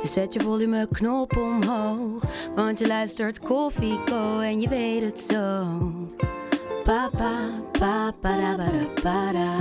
Dus 0.00 0.12
zet 0.12 0.32
je 0.32 0.40
volumeknop 0.40 1.36
omhoog. 1.36 2.24
Want 2.54 2.78
je 2.78 2.86
luistert 2.86 3.38
Koffieko 3.38 4.38
en 4.38 4.60
je 4.60 4.68
weet 4.68 5.02
het 5.02 5.20
zo. 5.20 5.78
Papa, 6.84 7.50
papa, 7.72 8.12
para, 8.20 8.56
para, 8.56 8.84
para. 9.02 9.56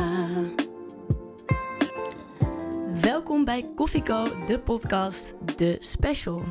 Welkom 3.01 3.45
bij 3.45 3.69
Koffieko, 3.75 4.45
de 4.45 4.59
podcast, 4.59 5.33
de 5.57 5.77
special. 5.79 6.41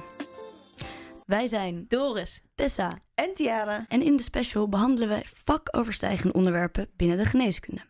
Wij 1.27 1.47
zijn 1.47 1.85
Doris. 1.89 2.43
Tessa 2.55 2.99
En 3.15 3.35
Tiara. 3.35 3.85
en 3.89 4.03
in 4.03 4.17
de 4.17 4.23
special 4.23 4.69
behandelen 4.69 5.09
wij 5.09 5.23
vakoverstijgende 5.45 6.33
onderwerpen 6.33 6.89
binnen 6.97 7.17
de 7.17 7.25
geneeskunde. 7.25 7.81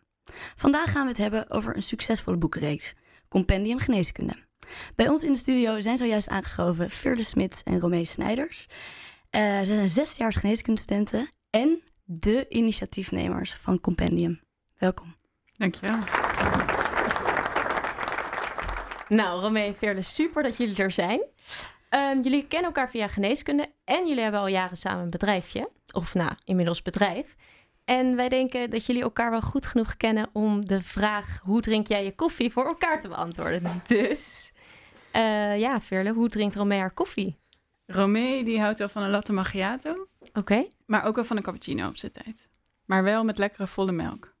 Vandaag 0.55 0.91
gaan 0.91 1.03
we 1.03 1.09
het 1.09 1.17
hebben 1.17 1.49
over 1.49 1.75
een 1.75 1.83
succesvolle 1.83 2.37
boekenreeks, 2.37 2.93
Compendium 3.29 3.79
Geneeskunde. 3.79 4.47
Bij 4.95 5.07
ons 5.07 5.23
in 5.23 5.31
de 5.31 5.37
studio 5.37 5.79
zijn 5.79 5.97
zojuist 5.97 6.29
aangeschoven 6.29 6.89
Veerle 6.89 7.23
Smits 7.23 7.63
en 7.63 7.79
Romee 7.79 8.05
Snijders. 8.05 8.65
Eh, 9.29 9.41
zij 9.41 9.65
zijn 9.65 9.89
zesdejaars 9.89 10.35
geneeskundestudenten 10.35 11.29
en 11.49 11.83
de 12.03 12.45
initiatiefnemers 12.49 13.53
van 13.53 13.79
Compendium. 13.79 14.41
Welkom. 14.77 15.15
Dankjewel. 15.57 15.97
Nou, 19.07 19.41
Romee 19.41 19.75
en 19.79 20.03
super 20.03 20.43
dat 20.43 20.57
jullie 20.57 20.83
er 20.83 20.91
zijn. 20.91 21.21
Ehm, 21.89 22.21
jullie 22.21 22.47
kennen 22.47 22.67
elkaar 22.67 22.89
via 22.89 23.07
geneeskunde 23.07 23.67
en 23.83 24.07
jullie 24.07 24.23
hebben 24.23 24.39
al 24.39 24.47
jaren 24.47 24.77
samen 24.77 25.03
een 25.03 25.09
bedrijfje. 25.09 25.69
Of 25.91 26.13
nou, 26.13 26.31
inmiddels 26.43 26.81
bedrijf. 26.81 27.35
En 27.85 28.15
wij 28.15 28.29
denken 28.29 28.69
dat 28.69 28.85
jullie 28.85 29.01
elkaar 29.01 29.31
wel 29.31 29.41
goed 29.41 29.65
genoeg 29.65 29.97
kennen 29.97 30.29
om 30.33 30.65
de 30.65 30.81
vraag 30.81 31.39
hoe 31.41 31.61
drink 31.61 31.87
jij 31.87 32.03
je 32.03 32.15
koffie 32.15 32.51
voor 32.51 32.65
elkaar 32.65 33.01
te 33.01 33.07
beantwoorden. 33.07 33.81
Dus 33.87 34.51
eh, 35.11 35.57
ja, 35.59 35.81
Veerle, 35.81 36.11
hoe 36.13 36.29
drinkt 36.29 36.55
Romee 36.55 36.79
haar 36.79 36.91
koffie? 36.93 37.37
Romee 37.85 38.43
die 38.43 38.59
houdt 38.61 38.79
wel 38.79 38.89
van 38.89 39.03
een 39.03 39.09
latte 39.09 39.33
macchiato, 39.33 40.07
Oké, 40.33 40.67
maar 40.85 41.03
ook 41.03 41.15
wel 41.15 41.25
van 41.25 41.37
een 41.37 41.43
cappuccino 41.43 41.87
op 41.87 41.97
zijn 41.97 42.11
tijd. 42.11 42.49
Maar 42.85 43.03
wel 43.03 43.23
met 43.23 43.37
lekkere 43.37 43.67
volle 43.67 43.91
melk. 43.91 44.33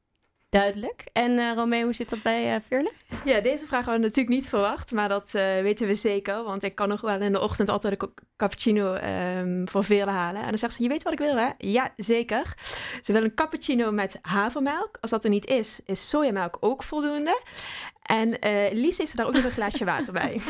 duidelijk. 0.49 1.03
En 1.13 1.39
eh 1.39 1.51
Romee, 1.55 1.83
hoe 1.83 1.93
zit 1.93 2.09
dat 2.09 2.21
bij 2.21 2.55
eh 2.55 2.61
Veerle? 2.67 2.91
Ja, 3.25 3.39
deze 3.41 3.67
vraag 3.67 3.85
hadden 3.85 4.01
we 4.01 4.07
natuurlijk 4.07 4.35
niet 4.35 4.47
verwacht, 4.49 4.91
maar 4.91 5.09
dat 5.09 5.35
eh, 5.35 5.61
weten 5.61 5.87
we 5.87 5.95
zeker. 5.95 6.43
Want 6.43 6.63
ik 6.63 6.75
kan 6.75 6.87
nog 6.87 7.01
wel 7.01 7.21
in 7.21 7.31
de 7.31 7.39
ochtend 7.39 7.69
altijd 7.69 8.01
een 8.01 8.13
cappuccino 8.37 8.93
ehm, 8.93 9.65
voor 9.67 9.83
Veerle 9.83 10.11
halen. 10.11 10.41
En 10.41 10.49
dan 10.49 10.57
zegt 10.57 10.73
ze, 10.73 10.83
je 10.83 10.89
weet 10.89 11.03
wat 11.03 11.13
ik 11.13 11.19
wil 11.19 11.35
hè? 11.35 11.49
Ja, 11.57 11.93
zeker. 11.95 12.53
Ze 13.01 13.13
wil 13.13 13.23
een 13.23 13.33
cappuccino 13.33 13.91
met 13.91 14.19
havermelk. 14.21 14.97
Als 15.01 15.09
dat 15.09 15.23
er 15.23 15.29
niet 15.29 15.47
is, 15.47 15.81
is 15.85 16.09
sojamelk 16.09 16.57
ook 16.59 16.83
voldoende. 16.83 17.41
En 18.09 18.39
eh 18.39 18.71
liefst 18.71 18.97
heeft 18.97 19.11
ze 19.11 19.17
daar 19.17 19.27
ook 19.27 19.33
nog 19.33 19.43
een 19.43 19.51
glaasje 19.51 19.85
water 19.85 20.13
bij. 20.13 20.39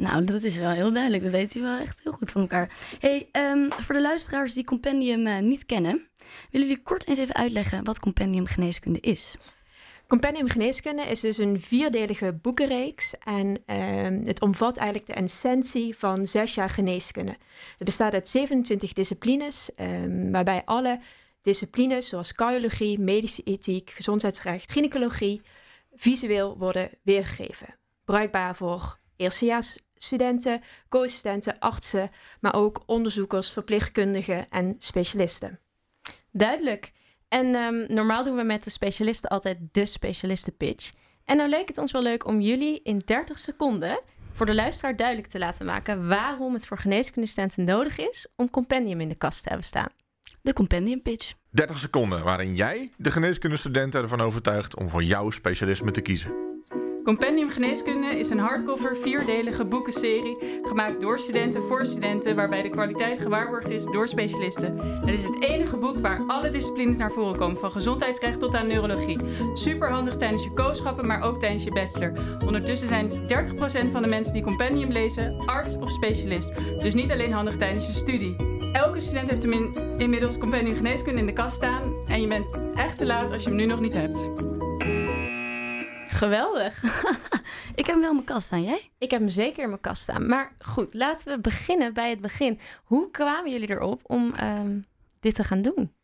Nou, 0.00 0.24
dat 0.24 0.42
is 0.42 0.56
wel 0.56 0.70
heel 0.70 0.92
duidelijk. 0.92 1.22
Dat 1.22 1.32
weten 1.32 1.60
jullie 1.60 1.76
wel 1.76 1.86
echt 1.86 1.98
heel 2.02 2.12
goed 2.12 2.30
van 2.30 2.40
elkaar. 2.40 2.70
Hey, 2.98 3.28
ehm, 3.32 3.70
voor 3.70 3.94
de 3.94 4.00
luisteraars 4.00 4.54
die 4.54 4.64
Compendium 4.64 5.26
eh, 5.26 5.38
niet 5.38 5.66
kennen, 5.66 6.08
willen 6.50 6.68
jullie 6.68 6.82
kort 6.82 7.06
eens 7.06 7.18
even 7.18 7.34
uitleggen 7.34 7.84
wat 7.84 8.00
Compendium 8.00 8.46
Geneeskunde 8.46 9.00
is? 9.00 9.36
Compendium 10.06 10.48
Geneeskunde 10.48 11.02
is 11.02 11.20
dus 11.20 11.38
een 11.38 11.60
vierdelige 11.60 12.32
boekenreeks. 12.42 13.14
En 13.18 13.62
ehm, 13.66 14.20
het 14.24 14.40
omvat 14.40 14.76
eigenlijk 14.76 15.06
de 15.06 15.22
essentie 15.22 15.96
van 15.98 16.26
zes 16.26 16.54
jaar 16.54 16.70
geneeskunde. 16.70 17.36
Het 17.76 17.84
bestaat 17.84 18.12
uit 18.12 18.28
27 18.28 18.92
disciplines, 18.92 19.70
ehm, 19.74 20.30
waarbij 20.30 20.62
alle 20.64 21.00
disciplines 21.42 22.08
zoals 22.08 22.32
cardiologie, 22.32 22.98
medische 22.98 23.42
ethiek, 23.42 23.90
gezondheidsrecht, 23.90 24.72
gynaecologie 24.72 25.42
visueel 26.00 26.58
worden 26.58 26.90
weergegeven. 27.02 27.78
Bruikbaar 28.04 28.56
voor 28.56 28.98
eerstejaarsstudenten, 29.16 30.62
co-assistenten, 30.88 31.58
artsen, 31.58 32.10
maar 32.40 32.54
ook 32.54 32.82
onderzoekers, 32.86 33.50
verpleegkundigen 33.50 34.46
en 34.50 34.74
specialisten. 34.78 35.60
Duidelijk. 36.32 36.92
En 37.28 37.54
ehm, 37.54 37.94
normaal 37.94 38.24
doen 38.24 38.36
we 38.36 38.42
met 38.42 38.64
de 38.64 38.70
specialisten 38.70 39.30
altijd 39.30 39.58
de 39.72 39.86
specialistenpitch. 39.86 40.92
En 41.24 41.36
nou 41.36 41.48
leek 41.48 41.68
het 41.68 41.78
ons 41.78 41.92
wel 41.92 42.02
leuk 42.02 42.26
om 42.26 42.40
jullie 42.40 42.82
in 42.82 42.98
30 42.98 43.38
seconden 43.38 44.00
voor 44.32 44.46
de 44.46 44.54
luisteraar 44.54 44.96
duidelijk 44.96 45.28
te 45.28 45.38
laten 45.38 45.66
maken 45.66 46.08
waarom 46.08 46.52
het 46.52 46.66
voor 46.66 46.78
geneeskundestudenten 46.78 47.64
nodig 47.64 47.98
is 47.98 48.28
om 48.36 48.50
compendium 48.50 49.00
in 49.00 49.08
de 49.08 49.14
kast 49.14 49.42
te 49.42 49.48
hebben 49.48 49.66
staan. 49.66 49.90
De 50.42 50.52
Compendium 50.52 51.02
Pitch. 51.02 51.32
30 51.50 51.78
seconden 51.78 52.24
waarin 52.24 52.54
jij 52.54 52.90
de 52.96 53.10
geneeskundestudenten 53.10 54.02
ervan 54.02 54.20
overtuigt 54.20 54.76
om 54.76 54.88
voor 54.88 55.02
jouw 55.02 55.30
specialisme 55.30 55.90
te 55.90 56.00
kiezen. 56.00 56.49
Compendium 57.04 57.50
Geneeskunde 57.50 58.18
is 58.18 58.30
een 58.30 58.38
hardcover 58.38 58.96
vierdelige 58.96 59.64
boekenserie 59.64 60.36
gemaakt 60.62 61.00
door 61.00 61.18
studenten 61.18 61.62
voor 61.62 61.86
studenten, 61.86 62.36
waarbij 62.36 62.62
de 62.62 62.70
kwaliteit 62.70 63.18
gewaarborgd 63.18 63.70
is 63.70 63.84
door 63.84 64.08
specialisten. 64.08 64.78
Het 64.78 65.08
is 65.08 65.24
het 65.24 65.42
enige 65.42 65.76
boek 65.76 65.96
waar 65.96 66.20
alle 66.26 66.50
disciplines 66.50 66.96
naar 66.96 67.12
voren 67.12 67.36
komen, 67.36 67.58
van 67.58 67.72
gezondheidsrecht 67.72 68.40
tot 68.40 68.54
aan 68.54 68.66
neurologie. 68.66 69.18
Super 69.54 69.90
handig 69.90 70.16
tijdens 70.16 70.44
je 70.44 70.52
kooschappen, 70.52 71.06
maar 71.06 71.22
ook 71.22 71.38
tijdens 71.38 71.64
je 71.64 71.70
bachelor. 71.70 72.12
Ondertussen 72.46 72.88
zijn 72.88 73.10
30% 73.10 73.90
van 73.90 74.02
de 74.02 74.08
mensen 74.08 74.32
die 74.32 74.42
Compendium 74.42 74.90
lezen 74.90 75.36
arts 75.46 75.76
of 75.76 75.90
specialist. 75.90 76.52
Dus 76.82 76.94
niet 76.94 77.10
alleen 77.10 77.32
handig 77.32 77.56
tijdens 77.56 77.86
je 77.86 77.92
studie. 77.92 78.36
Elke 78.72 79.00
student 79.00 79.28
heeft 79.28 79.42
hem 79.42 79.52
in, 79.52 79.74
inmiddels 79.98 80.38
Compendium 80.38 80.76
Geneeskunde 80.76 81.20
in 81.20 81.26
de 81.26 81.32
kast 81.32 81.56
staan 81.56 81.94
en 82.06 82.20
je 82.20 82.28
bent 82.28 82.46
echt 82.74 82.98
te 82.98 83.06
laat 83.06 83.32
als 83.32 83.42
je 83.42 83.48
hem 83.48 83.58
nu 83.58 83.66
nog 83.66 83.80
niet 83.80 83.94
hebt. 83.94 84.30
Geweldig. 86.20 86.82
Ik 87.80 87.86
heb 87.86 87.86
hem 87.86 88.00
wel 88.00 88.08
in 88.08 88.14
mijn 88.14 88.24
kast 88.24 88.46
staan, 88.46 88.62
jij? 88.62 88.90
Ik 88.98 89.10
heb 89.10 89.20
hem 89.20 89.28
zeker 89.28 89.62
in 89.62 89.68
mijn 89.68 89.80
kast 89.80 90.02
staan. 90.02 90.26
Maar 90.26 90.52
goed, 90.58 90.94
laten 90.94 91.34
we 91.34 91.40
beginnen 91.40 91.94
bij 91.94 92.10
het 92.10 92.20
begin. 92.20 92.58
Hoe 92.84 93.10
kwamen 93.10 93.50
jullie 93.50 93.70
erop 93.70 94.00
om 94.02 94.34
ehm, 94.34 94.78
dit 95.20 95.34
te 95.34 95.44
gaan 95.44 95.62
doen? 95.62 95.94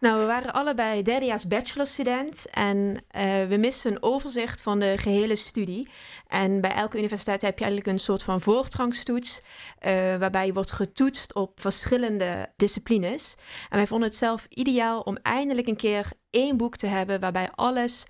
Nou, 0.00 0.20
we 0.20 0.26
waren 0.26 0.52
allebei 0.52 1.02
derdejaars 1.02 1.46
bachelorstudent 1.46 2.46
en 2.50 2.96
eh, 3.08 3.24
we 3.48 3.56
misten 3.56 3.92
een 3.92 4.02
overzicht 4.02 4.62
van 4.62 4.78
de 4.78 4.94
gehele 4.98 5.36
studie. 5.36 5.88
En 6.26 6.60
bij 6.60 6.72
elke 6.74 6.98
universiteit 6.98 7.42
heb 7.42 7.58
je 7.58 7.64
eigenlijk 7.64 7.92
een 7.92 8.04
soort 8.04 8.22
van 8.22 8.40
voortrangstoets, 8.40 9.42
eh, 9.78 9.92
waarbij 10.16 10.46
je 10.46 10.52
wordt 10.52 10.72
getoetst 10.72 11.34
op 11.34 11.60
verschillende 11.60 12.52
disciplines. 12.56 13.36
En 13.70 13.76
wij 13.76 13.86
vonden 13.86 14.08
het 14.08 14.16
zelf 14.16 14.46
ideaal 14.48 15.00
om 15.00 15.16
eindelijk 15.22 15.66
een 15.66 15.76
keer 15.76 16.08
één 16.30 16.56
boek 16.56 16.76
te 16.76 16.86
hebben 16.86 17.20
waarbij 17.20 17.50
alles 17.50 18.04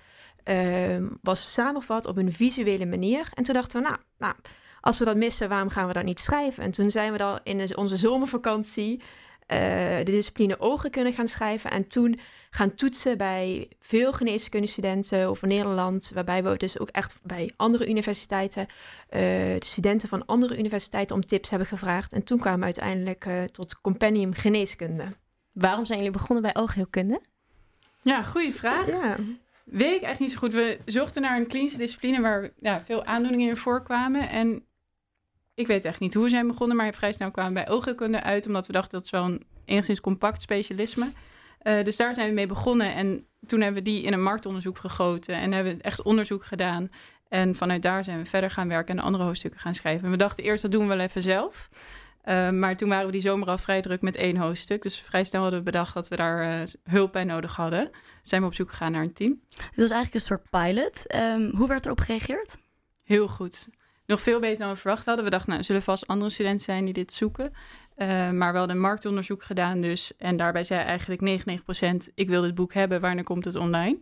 eh, 0.44 0.96
was 1.22 1.52
samengevat 1.52 2.06
op 2.06 2.16
een 2.16 2.32
visuele 2.32 2.86
manier. 2.86 3.28
En 3.34 3.42
toen 3.42 3.54
dachten 3.54 3.82
we, 3.82 3.88
nou, 3.88 4.00
nou, 4.18 4.34
als 4.80 4.98
we 4.98 5.04
dat 5.04 5.16
missen, 5.16 5.48
waarom 5.48 5.68
gaan 5.68 5.86
we 5.86 5.92
dat 5.92 6.04
niet 6.04 6.20
schrijven? 6.20 6.62
En 6.62 6.70
toen 6.70 6.90
zijn 6.90 7.12
we 7.12 7.18
dan 7.18 7.40
in 7.42 7.76
onze 7.76 7.96
zomervakantie 7.96 9.02
eh, 9.46 9.58
de 9.96 10.10
discipline 10.10 10.60
ogen 10.60 10.90
kunnen 10.90 11.12
gaan 11.12 11.28
schrijven. 11.28 11.70
En 11.70 11.88
toen 11.88 12.18
gaan 12.50 12.74
toetsen 12.74 13.18
bij 13.18 13.68
veel 13.80 14.12
geneeskundestudenten 14.12 15.26
over 15.26 15.48
Nederland. 15.48 16.10
Waarbij 16.14 16.42
we 16.42 16.56
dus 16.56 16.78
ook 16.78 16.88
echt 16.88 17.18
bij 17.22 17.50
andere 17.56 17.88
universiteiten, 17.88 18.66
eh, 19.08 19.20
de 19.58 19.64
studenten 19.64 20.08
van 20.08 20.26
andere 20.26 20.58
universiteiten 20.58 21.16
om 21.16 21.22
tips 21.24 21.50
hebben 21.50 21.68
gevraagd. 21.68 22.12
En 22.12 22.24
toen 22.24 22.38
kwamen 22.38 22.58
we 22.58 22.64
uiteindelijk 22.64 23.24
eh, 23.26 23.44
tot 23.44 23.80
Compendium 23.80 24.34
Geneeskunde. 24.34 25.04
Waarom 25.52 25.84
zijn 25.84 25.98
jullie 25.98 26.12
begonnen 26.12 26.42
bij 26.42 26.62
oogheelkunde? 26.62 27.20
Ja, 28.02 28.22
goede 28.22 28.52
vraag. 28.52 28.86
Ja, 28.86 29.16
Weet 29.64 29.96
ik 29.96 30.02
echt 30.02 30.20
niet 30.20 30.32
zo 30.32 30.38
goed. 30.38 30.52
We 30.52 30.78
zochten 30.84 31.22
naar 31.22 31.36
een 31.36 31.46
klinische 31.46 31.78
discipline 31.78 32.20
waar 32.20 32.50
ja, 32.60 32.80
veel 32.80 33.04
aandoeningen 33.04 33.48
in 33.48 33.56
voorkwamen. 33.56 34.28
En 34.28 34.64
ik 35.54 35.66
weet 35.66 35.84
echt 35.84 36.00
niet 36.00 36.14
hoe 36.14 36.22
we 36.22 36.28
zijn 36.28 36.46
begonnen, 36.46 36.76
maar 36.76 36.94
vrij 36.94 37.12
snel 37.12 37.30
kwamen 37.30 37.54
bij 37.54 37.68
oogheelkunde 37.68 38.22
uit, 38.22 38.46
omdat 38.46 38.66
we 38.66 38.72
dachten 38.72 38.92
dat 38.92 39.04
is 39.04 39.10
wel 39.10 39.24
een 39.24 39.46
enigszins 39.64 40.00
compact 40.00 40.42
specialisme. 40.42 41.12
Eh, 41.58 41.84
dus 41.84 41.96
daar 41.96 42.14
zijn 42.14 42.28
we 42.28 42.34
mee 42.34 42.46
begonnen 42.46 42.94
en 42.94 43.26
toen 43.46 43.60
hebben 43.60 43.82
we 43.82 43.90
die 43.90 44.02
in 44.02 44.12
een 44.12 44.22
marktonderzoek 44.22 44.78
gegoten 44.78 45.34
en 45.34 45.52
hebben 45.52 45.76
we 45.76 45.82
echt 45.82 46.02
onderzoek 46.02 46.44
gedaan. 46.44 46.90
En 47.28 47.54
vanuit 47.54 47.82
daar 47.82 48.04
zijn 48.04 48.18
we 48.18 48.24
verder 48.24 48.50
gaan 48.50 48.68
werken 48.68 48.90
en 48.90 48.96
de 48.96 49.02
andere 49.02 49.24
hoofdstukken 49.24 49.60
gaan 49.60 49.74
schrijven. 49.74 50.04
En 50.04 50.10
we 50.10 50.16
dachten 50.16 50.44
eerst 50.44 50.62
dat 50.62 50.70
doen 50.70 50.82
we 50.82 50.88
wel 50.88 51.04
even 51.04 51.22
zelf. 51.22 51.68
Eh, 52.24 52.50
maar 52.50 52.76
toen 52.76 52.88
waren 52.88 53.06
we 53.06 53.12
die 53.12 53.20
zomer 53.20 53.48
al 53.48 53.58
vrij 53.58 53.80
druk 53.80 54.02
met 54.02 54.16
één 54.16 54.36
hoofdstuk. 54.36 54.82
Dus 54.82 55.00
vrij 55.00 55.24
snel 55.24 55.40
hadden 55.40 55.58
we 55.58 55.64
bedacht 55.64 55.94
dat 55.94 56.08
we 56.08 56.16
daar 56.16 56.60
eh, 56.60 56.66
hulp 56.82 57.12
bij 57.12 57.24
nodig 57.24 57.56
hadden. 57.56 57.90
Zijn 58.22 58.40
we 58.40 58.46
op 58.46 58.54
zoek 58.54 58.70
gegaan 58.70 58.92
naar 58.92 59.02
een 59.02 59.12
team. 59.12 59.40
Dit 59.48 59.76
was 59.76 59.90
eigenlijk 59.90 60.14
een 60.14 60.20
soort 60.20 60.50
pilot. 60.50 61.06
Ehm, 61.06 61.50
hoe 61.56 61.68
werd 61.68 61.84
erop 61.84 62.00
gereageerd? 62.00 62.56
Heel 63.02 63.28
goed. 63.28 63.68
nog 64.06 64.20
veel 64.20 64.40
beter 64.40 64.58
dan 64.58 64.68
we 64.68 64.76
verwacht 64.76 65.06
hadden. 65.06 65.24
We 65.24 65.30
dachten, 65.30 65.48
nou, 65.48 65.60
er 65.60 65.66
zullen 65.66 65.82
vast 65.82 66.06
andere 66.06 66.30
studenten 66.30 66.64
zijn 66.64 66.84
die 66.84 66.94
dit 66.94 67.12
zoeken. 67.12 67.52
Uh, 67.96 68.30
maar 68.30 68.52
we 68.52 68.58
hadden 68.58 68.76
een 68.76 68.82
marktonderzoek 68.82 69.42
gedaan 69.42 69.80
dus. 69.80 70.16
En 70.16 70.36
daarbij 70.36 70.64
zei 70.64 70.84
eigenlijk 70.84 71.20
99% 71.20 72.12
ik 72.14 72.28
wil 72.28 72.42
dit 72.42 72.54
boek 72.54 72.74
hebben, 72.74 73.00
wanneer 73.00 73.24
komt 73.24 73.44
het 73.44 73.56
online? 73.56 74.00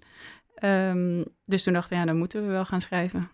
Um, 0.65 1.25
dus 1.45 1.63
toen 1.63 1.73
dachten 1.73 1.93
we, 1.93 1.99
ja, 1.99 2.05
dan 2.05 2.17
moeten 2.17 2.47
we 2.47 2.53
wel 2.53 2.65
gaan 2.65 2.81
schrijven. 2.81 3.31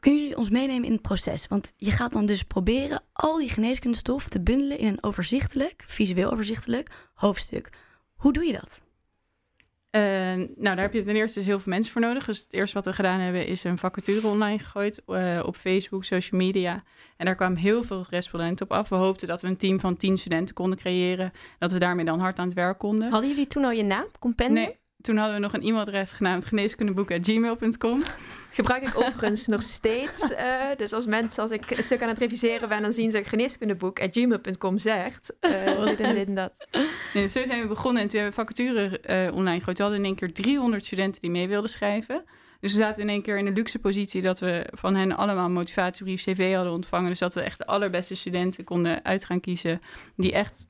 Kunnen 0.00 0.20
jullie 0.20 0.36
ons 0.36 0.50
meenemen 0.50 0.84
in 0.84 0.92
het 0.92 1.02
proces? 1.02 1.46
Want 1.46 1.72
je 1.76 1.90
gaat 1.90 2.12
dan 2.12 2.26
dus 2.26 2.42
proberen 2.42 3.02
al 3.12 3.38
die 3.38 3.48
geneeskundestof 3.48 4.28
te 4.28 4.40
bundelen 4.40 4.78
in 4.78 4.86
een 4.86 5.02
overzichtelijk, 5.02 5.84
visueel 5.86 6.30
overzichtelijk 6.30 6.90
hoofdstuk. 7.14 7.70
Hoe 8.14 8.32
doe 8.32 8.44
je 8.44 8.52
dat? 8.52 8.80
Uh, 9.90 10.02
nou, 10.34 10.46
daar 10.56 10.78
heb 10.78 10.92
je 10.92 11.02
ten 11.04 11.16
eerste 11.16 11.38
dus 11.38 11.48
heel 11.48 11.58
veel 11.58 11.72
mensen 11.72 11.92
voor 11.92 12.00
nodig. 12.00 12.24
Dus 12.24 12.38
het 12.38 12.52
eerste 12.52 12.74
wat 12.74 12.84
we 12.84 12.92
gedaan 12.92 13.20
hebben 13.20 13.46
is 13.46 13.64
een 13.64 13.78
vacature 13.78 14.26
online 14.26 14.58
gegooid 14.58 15.02
uh, 15.06 15.42
op 15.46 15.56
Facebook, 15.56 16.04
social 16.04 16.40
media. 16.40 16.82
En 17.16 17.26
daar 17.26 17.34
kwamen 17.34 17.58
heel 17.58 17.82
veel 17.82 18.04
respondenten 18.10 18.66
op 18.66 18.72
af. 18.72 18.88
We 18.88 18.94
hoopten 18.94 19.28
dat 19.28 19.42
we 19.42 19.48
een 19.48 19.56
team 19.56 19.80
van 19.80 19.96
tien 19.96 20.18
studenten 20.18 20.54
konden 20.54 20.78
creëren. 20.78 21.32
Dat 21.58 21.72
we 21.72 21.78
daarmee 21.78 22.04
dan 22.04 22.20
hard 22.20 22.38
aan 22.38 22.46
het 22.46 22.54
werk 22.54 22.78
konden. 22.78 23.10
Hadden 23.10 23.30
jullie 23.30 23.46
toen 23.46 23.64
al 23.64 23.70
je 23.70 23.82
naam, 23.82 24.06
Compendium? 24.18 24.66
Nee, 24.66 24.78
toen 25.00 25.16
hadden 25.16 25.34
we 25.34 25.40
nog 25.40 25.52
een 25.52 25.62
e-mailadres 25.62 26.12
genaamd 26.12 26.44
geneeskundeboek.gmail.com. 26.46 28.02
Gebruik 28.50 28.82
ik 28.82 28.96
overigens 28.96 29.46
nog 29.56 29.62
steeds. 29.62 30.30
Uh, 30.30 30.36
dus 30.76 30.92
als 30.92 31.06
mensen, 31.06 31.42
als 31.42 31.50
ik 31.52 31.70
een 31.70 31.84
stuk 31.84 32.02
aan 32.02 32.08
het 32.08 32.18
reviseren 32.18 32.68
ben, 32.68 32.82
dan 32.82 32.92
zien 32.92 33.10
ze 33.10 33.24
geneeskundeboek.gmail.com 33.24 34.78
zegt. 34.78 35.34
Uh, 35.40 35.86
dit 35.86 36.00
en 36.00 36.14
dit 36.14 36.26
en 36.26 36.34
dat. 36.34 36.66
Nee, 37.14 37.26
zo 37.26 37.44
zijn 37.44 37.62
we 37.62 37.68
begonnen 37.68 38.02
en 38.02 38.08
toen 38.08 38.20
hebben 38.20 38.36
we 38.36 38.44
vacature 38.44 39.00
uh, 39.28 39.34
online 39.34 39.58
gegooid. 39.58 39.76
We 39.76 39.82
hadden 39.82 40.00
in 40.00 40.06
één 40.06 40.16
keer 40.16 40.32
300 40.32 40.84
studenten 40.84 41.20
die 41.20 41.30
mee 41.30 41.48
wilden 41.48 41.70
schrijven. 41.70 42.24
Dus 42.60 42.72
we 42.72 42.78
zaten 42.78 43.02
in 43.02 43.08
één 43.08 43.22
keer 43.22 43.38
in 43.38 43.44
de 43.44 43.52
luxe 43.52 43.78
positie 43.78 44.22
dat 44.22 44.38
we 44.38 44.66
van 44.70 44.94
hen 44.94 45.16
allemaal 45.16 45.44
een 45.44 45.52
motivatiebrief 45.52 46.22
CV 46.22 46.54
hadden 46.54 46.72
ontvangen. 46.72 47.08
Dus 47.08 47.18
dat 47.18 47.34
we 47.34 47.40
echt 47.40 47.58
de 47.58 47.66
allerbeste 47.66 48.14
studenten 48.14 48.64
konden 48.64 49.04
uit 49.04 49.24
gaan 49.24 49.40
kiezen 49.40 49.80
die 50.16 50.32
echt 50.32 50.67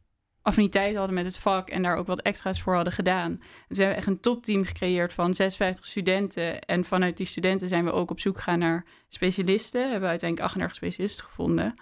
affiniteit 0.49 0.97
hadden 0.97 1.15
met 1.15 1.25
het 1.25 1.39
vak 1.39 1.71
en 1.71 1.83
daar 1.83 1.97
ook 1.97 2.07
wat 2.07 2.21
extra's 2.21 2.63
voor 2.63 2.75
hadden 2.75 2.93
gedaan. 2.93 3.37
Dus 3.69 3.77
we 3.77 3.83
hebben 3.83 3.97
echt 3.97 4.07
een 4.07 4.21
topteam 4.21 4.65
gecreëerd 4.65 5.13
van 5.13 5.35
56 5.35 5.87
studenten. 5.87 6.61
En 6.61 6.85
vanuit 6.85 7.17
die 7.17 7.27
studenten 7.27 7.69
zijn 7.69 7.85
we 7.85 7.93
ook 7.93 8.11
op 8.11 8.21
zoek 8.21 8.37
gegaan 8.37 8.59
naar 8.59 8.85
specialisten. 9.09 9.91
Hebben 9.91 10.09
uiteindelijk 10.09 10.49
38 10.49 10.77
specialisten 10.77 11.25
gevonden. 11.25 11.75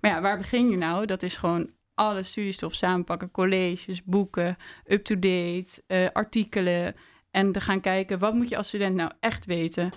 Maar 0.00 0.10
ja, 0.10 0.20
waar 0.20 0.36
begin 0.36 0.68
je 0.68 0.76
nou? 0.76 1.06
Dat 1.06 1.22
is 1.22 1.36
gewoon 1.36 1.70
alle 1.94 2.22
studiestof 2.22 2.74
samenpakken, 2.74 3.30
colleges, 3.30 4.04
boeken, 4.04 4.56
up-to-date, 4.86 5.82
uh, 5.86 6.08
artikelen. 6.12 6.94
En 7.30 7.52
dan 7.52 7.62
gaan 7.62 7.80
kijken, 7.80 8.18
wat 8.18 8.34
moet 8.34 8.48
je 8.48 8.56
als 8.56 8.68
student 8.68 8.96
nou 8.96 9.10
echt 9.20 9.46
weten? 9.46 9.90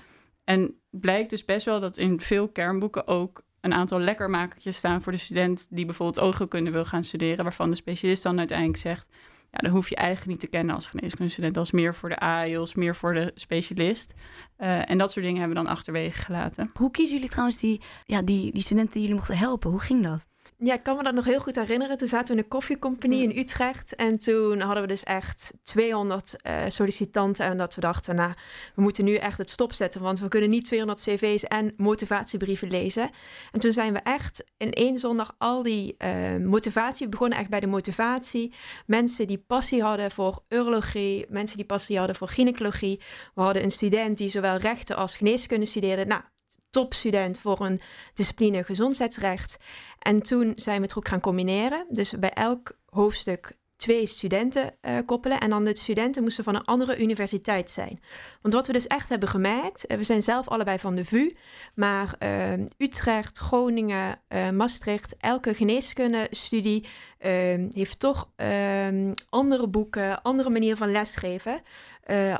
En 0.43 0.79
blijkt 0.89 1.29
dus 1.29 1.45
best 1.45 1.65
wel 1.65 1.79
dat 1.79 1.97
in 1.97 2.19
veel 2.19 2.47
kernboeken 2.47 3.07
ook 3.07 3.44
een 3.65 3.73
aantal 3.73 3.99
lekkermakertjes 3.99 4.77
staan 4.77 5.01
voor 5.01 5.11
de 5.11 5.17
student 5.17 5.67
die 5.69 5.85
bijvoorbeeld 5.85 6.19
oogheelkunde 6.19 6.71
wil 6.71 6.85
gaan 6.85 7.03
studeren, 7.03 7.43
waarvan 7.43 7.69
de 7.69 7.75
specialist 7.75 8.23
dan 8.23 8.37
uiteindelijk 8.37 8.79
zegt, 8.79 9.07
ja, 9.51 9.57
dan 9.57 9.71
hoef 9.71 9.89
je 9.89 9.95
eigenlijk 9.95 10.27
niet 10.27 10.39
te 10.39 10.47
kennen 10.47 10.75
als 10.75 10.87
geneeskundestudent. 10.87 11.53
Dat 11.53 11.65
is 11.65 11.71
meer 11.71 11.95
voor 11.95 12.09
de 12.09 12.17
AIOS, 12.17 12.73
meer 12.73 12.95
voor 12.95 13.13
de 13.13 13.31
specialist. 13.35 14.13
Uh, 14.57 14.89
en 14.89 14.97
dat 14.97 15.11
soort 15.11 15.25
dingen 15.25 15.39
hebben 15.39 15.57
we 15.57 15.63
dan 15.63 15.73
achterwege 15.73 16.21
gelaten. 16.21 16.69
Hoe 16.73 16.91
kiezen 16.91 17.15
jullie 17.15 17.29
trouwens 17.29 17.59
die, 17.59 17.81
ja, 18.05 18.21
die, 18.21 18.51
die 18.51 18.61
studenten 18.61 18.93
die 18.93 19.01
jullie 19.01 19.17
mochten 19.17 19.37
helpen? 19.37 19.69
Hoe 19.69 19.81
ging 19.81 20.03
dat? 20.03 20.25
Ja, 20.57 20.73
ik 20.73 20.83
kan 20.83 20.97
me 20.97 21.03
dat 21.03 21.13
nog 21.13 21.25
heel 21.25 21.39
goed 21.39 21.55
herinneren. 21.55 21.97
Toen 21.97 22.07
zaten 22.07 22.27
we 22.27 22.33
in 22.33 22.39
een 22.39 22.47
koffiecompagnie 22.49 23.23
in 23.23 23.37
Utrecht. 23.37 23.95
En 23.95 24.19
toen 24.19 24.59
hadden 24.59 24.81
we 24.81 24.87
dus 24.87 25.03
echt 25.03 25.53
200 25.63 26.35
uh, 26.47 26.57
sollicitanten. 26.67 27.45
En 27.45 27.57
dat 27.57 27.75
we 27.75 27.81
dachten, 27.81 28.15
nou, 28.15 28.33
we 28.75 28.81
moeten 28.81 29.05
nu 29.05 29.15
echt 29.15 29.37
het 29.37 29.49
stopzetten. 29.49 30.01
Want 30.01 30.19
we 30.19 30.27
kunnen 30.27 30.49
niet 30.49 30.65
200 30.65 31.01
cv's 31.01 31.43
en 31.43 31.73
motivatiebrieven 31.77 32.67
lezen. 32.67 33.09
En 33.51 33.59
toen 33.59 33.71
zijn 33.71 33.93
we 33.93 33.99
echt 33.99 34.43
in 34.57 34.71
één 34.71 34.99
zondag 34.99 35.35
al 35.37 35.63
die 35.63 35.95
uh, 35.97 36.45
motivatie... 36.45 37.05
We 37.05 37.11
begonnen 37.11 37.37
echt 37.37 37.49
bij 37.49 37.59
de 37.59 37.67
motivatie. 37.67 38.53
Mensen 38.85 39.27
die 39.27 39.43
passie 39.47 39.83
hadden 39.83 40.11
voor 40.11 40.43
urologie. 40.49 41.25
Mensen 41.29 41.57
die 41.57 41.65
passie 41.65 41.97
hadden 41.97 42.15
voor 42.15 42.27
gynaecologie. 42.27 43.01
We 43.33 43.41
hadden 43.41 43.63
een 43.63 43.71
student 43.71 44.17
die 44.17 44.29
zowel 44.29 44.57
rechten 44.57 44.95
als 44.95 45.15
geneeskunde 45.15 45.65
studeerde. 45.65 46.05
Nou, 46.05 46.21
topstudent 46.75 47.39
voor 47.39 47.65
een 47.65 47.81
discipline 48.13 48.63
gezondheidsrecht. 48.63 49.57
En 49.99 50.21
toen 50.21 50.51
zijn 50.55 50.77
we 50.77 50.83
het 50.87 50.97
ook 50.97 51.07
gaan 51.07 51.19
combineren. 51.19 51.85
Dus 51.89 52.19
bij 52.19 52.33
elk 52.33 52.77
hoofdstuk 52.89 53.57
twee 53.85 54.05
studenten 54.05 54.71
uh, 54.81 54.97
koppelen. 55.05 55.39
En 55.39 55.49
dan 55.49 55.65
de 55.65 55.77
studenten 55.77 56.23
moesten 56.23 56.43
van 56.43 56.55
een 56.55 56.65
andere 56.65 56.97
universiteit 56.97 57.71
zijn. 57.71 57.99
Want 58.41 58.53
wat 58.53 58.67
we 58.67 58.73
dus 58.73 58.87
echt 58.87 59.09
hebben 59.09 59.29
gemerkt, 59.29 59.91
uh, 59.91 59.97
we 59.97 60.03
zijn 60.03 60.23
zelf 60.23 60.47
allebei 60.47 60.79
van 60.79 60.95
de 60.95 61.05
VU, 61.05 61.33
maar 61.75 62.15
uh, 62.19 62.51
Utrecht, 62.77 63.37
Groningen, 63.37 64.19
Maastricht, 64.53 65.15
elke 65.17 65.53
geneeskundestudie 65.53 66.85
heeft 67.71 67.99
toch 67.99 68.29
ehm, 68.35 69.13
andere 69.29 69.67
boeken, 69.67 70.21
andere 70.21 70.49
manier 70.49 70.77
van 70.77 70.91
lesgeven. 70.91 71.61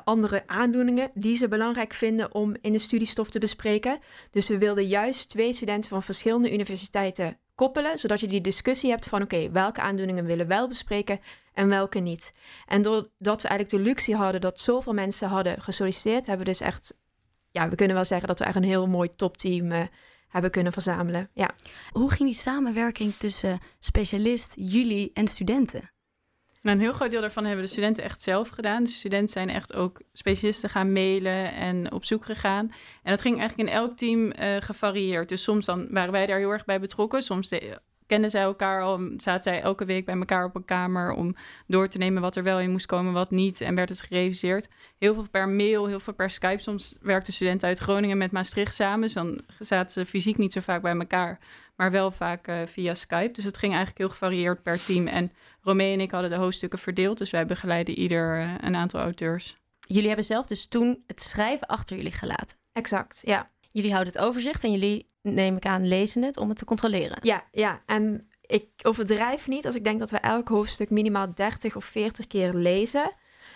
andere 0.03 0.43
aandoeningen 0.47 1.11
die 1.13 1.37
ze 1.37 1.47
belangrijk 1.47 1.93
vinden 1.93 2.33
om 2.33 2.55
in 2.61 2.71
de 2.71 2.79
studiestof 2.79 3.29
te 3.29 3.39
bespreken. 3.39 3.99
Dus 4.31 4.47
we 4.47 4.57
wilden 4.57 4.87
juist 4.87 5.29
twee 5.29 5.53
studenten 5.53 5.89
van 5.89 6.03
verschillende 6.03 6.53
universiteiten 6.53 7.37
koppelen, 7.55 7.99
zodat 7.99 8.19
je 8.19 8.27
die 8.27 8.41
discussie 8.41 8.89
hebt 8.89 9.05
van 9.05 9.21
oké, 9.21 9.51
welke 9.51 9.81
aandoeningen 9.81 10.25
willen 10.25 10.47
we 10.47 10.53
wel 10.53 10.67
bespreken 10.67 11.19
en 11.53 11.67
welke 11.67 11.99
niet. 11.99 12.33
En 12.65 12.81
doordat 12.81 13.41
we 13.41 13.47
eigenlijk 13.47 13.69
de 13.69 13.89
luxe 13.89 14.15
hadden 14.15 14.41
dat 14.41 14.59
zoveel 14.59 14.93
mensen 14.93 15.27
hadden 15.27 15.61
gesolliciteerd, 15.61 16.25
hebben 16.25 16.45
we 16.45 16.51
dus 16.51 16.61
echt, 16.61 16.97
ja, 17.51 17.69
we 17.69 17.75
kunnen 17.75 17.95
wel 17.95 18.05
zeggen 18.05 18.27
dat 18.27 18.39
we 18.39 18.45
echt 18.45 18.55
een 18.55 18.63
heel 18.63 18.87
mooi 18.87 19.09
topteam 19.09 19.71
uh, 19.71 19.83
hebben 20.27 20.51
kunnen 20.51 20.73
verzamelen. 20.73 21.29
Ja. 21.33 21.55
Hoe 21.91 22.11
ging 22.11 22.29
die 22.29 22.37
samenwerking 22.37 23.13
tussen 23.13 23.59
specialist, 23.79 24.53
jullie 24.55 25.11
en 25.13 25.27
studenten? 25.27 25.94
Nou, 26.65 26.77
een 26.77 26.83
heel 26.83 26.93
groot 26.93 27.11
deel 27.11 27.21
daarvan 27.21 27.45
hebben 27.45 27.65
de 27.65 27.71
studenten 27.71 28.03
echt 28.03 28.21
zelf 28.21 28.49
gedaan. 28.49 28.83
De 28.83 28.89
studenten 28.89 29.29
zijn 29.29 29.49
echt 29.49 29.73
ook 29.73 30.01
specialisten 30.13 30.69
gaan 30.69 30.91
mailen 30.91 31.53
en 31.53 31.91
op 31.91 32.05
zoek 32.05 32.25
gegaan. 32.25 32.71
En 33.03 33.11
dat 33.11 33.21
ging 33.21 33.39
eigenlijk 33.39 33.69
in 33.69 33.75
elk 33.75 33.97
team 33.97 34.25
uh, 34.25 34.55
gevarieerd. 34.59 35.29
Dus 35.29 35.43
soms 35.43 35.65
dan 35.65 35.87
waren 35.89 36.11
wij 36.11 36.25
daar 36.25 36.37
heel 36.37 36.51
erg 36.51 36.65
bij 36.65 36.79
betrokken. 36.79 37.21
Soms 37.21 37.49
de, 37.49 37.79
kenden 38.05 38.29
zij 38.29 38.41
elkaar 38.41 38.81
al, 38.81 39.09
zaten 39.17 39.43
zij 39.43 39.61
elke 39.61 39.85
week 39.85 40.05
bij 40.05 40.15
elkaar 40.15 40.45
op 40.45 40.55
een 40.55 40.65
kamer 40.65 41.11
om 41.11 41.35
door 41.67 41.87
te 41.87 41.97
nemen 41.97 42.21
wat 42.21 42.35
er 42.35 42.43
wel 42.43 42.59
in 42.59 42.71
moest 42.71 42.85
komen, 42.85 43.13
wat 43.13 43.31
niet. 43.31 43.61
En 43.61 43.75
werd 43.75 43.89
het 43.89 44.01
gereviseerd. 44.01 44.67
Heel 44.97 45.13
veel 45.13 45.29
per 45.31 45.49
mail, 45.49 45.85
heel 45.85 45.99
veel 45.99 46.13
per 46.13 46.29
Skype. 46.29 46.61
Soms 46.61 46.97
werkten 47.01 47.33
studenten 47.33 47.67
uit 47.67 47.79
Groningen 47.79 48.17
met 48.17 48.31
Maastricht 48.31 48.73
samen. 48.73 49.01
Dus 49.01 49.13
dan 49.13 49.41
zaten 49.59 49.91
ze 49.91 50.09
fysiek 50.09 50.37
niet 50.37 50.53
zo 50.53 50.61
vaak 50.61 50.81
bij 50.81 50.95
elkaar, 50.97 51.39
maar 51.75 51.91
wel 51.91 52.11
vaak 52.11 52.47
uh, 52.47 52.65
via 52.65 52.93
Skype. 52.93 53.31
Dus 53.31 53.43
het 53.43 53.57
ging 53.57 53.73
eigenlijk 53.73 54.01
heel 54.01 54.09
gevarieerd 54.09 54.63
per 54.63 54.85
team. 54.85 55.07
En 55.07 55.31
Romee 55.61 55.93
en 55.93 55.99
ik 55.99 56.11
hadden 56.11 56.29
de 56.29 56.35
hoofdstukken 56.35 56.79
verdeeld, 56.79 57.17
dus 57.17 57.29
wij 57.29 57.45
begeleiden 57.45 57.97
ieder 57.97 58.39
uh, 58.41 58.53
een 58.61 58.75
aantal 58.75 59.01
auteurs. 59.01 59.57
Jullie 59.79 60.07
hebben 60.07 60.25
zelf 60.25 60.45
dus 60.45 60.67
toen 60.67 61.03
het 61.07 61.21
schrijven 61.21 61.67
achter 61.67 61.95
jullie 61.95 62.11
gelaten. 62.11 62.57
Exact, 62.73 63.21
ja. 63.23 63.49
Jullie 63.67 63.91
houden 63.91 64.13
het 64.13 64.21
overzicht 64.21 64.63
en 64.63 64.71
jullie, 64.71 65.09
neem 65.21 65.55
ik 65.55 65.65
aan, 65.65 65.87
lezen 65.87 66.21
het 66.21 66.37
om 66.37 66.49
het 66.49 66.57
te 66.57 66.65
controleren. 66.65 67.17
Ja, 67.21 67.43
ja. 67.51 67.81
En 67.85 68.29
ik 68.41 68.67
overdrijf 68.81 69.47
niet 69.47 69.65
als 69.65 69.75
ik 69.75 69.83
denk 69.83 69.99
dat 69.99 70.11
we 70.11 70.17
elk 70.17 70.47
hoofdstuk 70.47 70.89
minimaal 70.89 71.33
30 71.33 71.75
of 71.75 71.85
40 71.85 72.27
keer 72.27 72.53
lezen. 72.53 73.11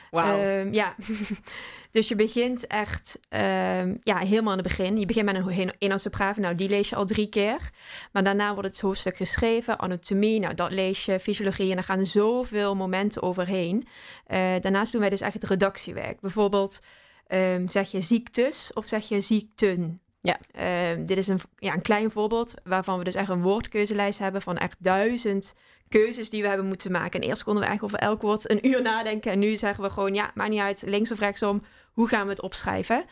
Wauw. 0.09 0.59
Um, 0.59 0.73
ja, 0.73 0.95
dus 1.91 2.07
je 2.07 2.15
begint 2.15 2.67
echt 2.67 3.19
um, 3.29 3.99
ja, 4.03 4.17
helemaal 4.17 4.57
in 4.57 4.59
het 4.59 4.67
begin. 4.67 4.97
Je 4.97 5.05
begint 5.05 5.25
met 5.25 5.35
een 5.35 5.73
eenhoudsopgave, 5.77 6.39
nou 6.39 6.55
die 6.55 6.69
lees 6.69 6.89
je 6.89 6.95
al 6.95 7.05
drie 7.05 7.29
keer. 7.29 7.69
Maar 8.11 8.23
daarna 8.23 8.53
wordt 8.53 8.67
het 8.67 8.81
hoofdstuk 8.81 9.17
geschreven, 9.17 9.79
anatomie, 9.79 10.39
nou 10.39 10.53
dat 10.53 10.71
lees 10.71 11.05
je, 11.05 11.19
fysiologie. 11.19 11.71
En 11.71 11.77
er 11.77 11.83
gaan 11.83 12.05
zoveel 12.05 12.75
momenten 12.75 13.21
overheen. 13.21 13.87
Uh, 14.27 14.37
daarnaast 14.59 14.91
doen 14.91 15.01
wij 15.01 15.09
dus 15.09 15.21
echt 15.21 15.33
het 15.33 15.43
redactiewerk. 15.43 16.19
Bijvoorbeeld 16.19 16.79
um, 17.27 17.69
zeg 17.69 17.91
je 17.91 18.01
ziektes 18.01 18.71
of 18.73 18.87
zeg 18.87 19.07
je 19.07 19.21
ziekten. 19.21 19.99
Ja. 20.21 20.39
Uh, 20.59 21.05
dit 21.05 21.17
is 21.17 21.27
een, 21.27 21.39
ja, 21.57 21.73
een 21.73 21.81
klein 21.81 22.11
voorbeeld 22.11 22.53
waarvan 22.63 22.97
we 22.97 23.03
dus 23.03 23.15
echt 23.15 23.29
een 23.29 23.41
woordkeuzelijst 23.41 24.19
hebben 24.19 24.41
van 24.41 24.57
echt 24.57 24.75
duizend 24.79 25.53
keuzes 25.89 26.29
die 26.29 26.41
we 26.41 26.47
hebben 26.47 26.67
moeten 26.67 26.91
maken. 26.91 27.21
En 27.21 27.27
eerst 27.27 27.43
konden 27.43 27.63
we 27.63 27.69
eigenlijk 27.69 27.95
over 27.95 28.09
elk 28.09 28.21
woord 28.21 28.49
een 28.49 28.67
uur 28.67 28.81
nadenken. 28.81 29.31
En 29.31 29.39
nu 29.39 29.57
zeggen 29.57 29.83
we 29.83 29.89
gewoon, 29.89 30.13
ja, 30.13 30.31
maakt 30.33 30.49
niet 30.49 30.59
uit, 30.59 30.83
links 30.85 31.11
of 31.11 31.19
rechtsom, 31.19 31.63
hoe 31.93 32.07
gaan 32.07 32.23
we 32.23 32.29
het 32.29 32.41
opschrijven? 32.41 33.05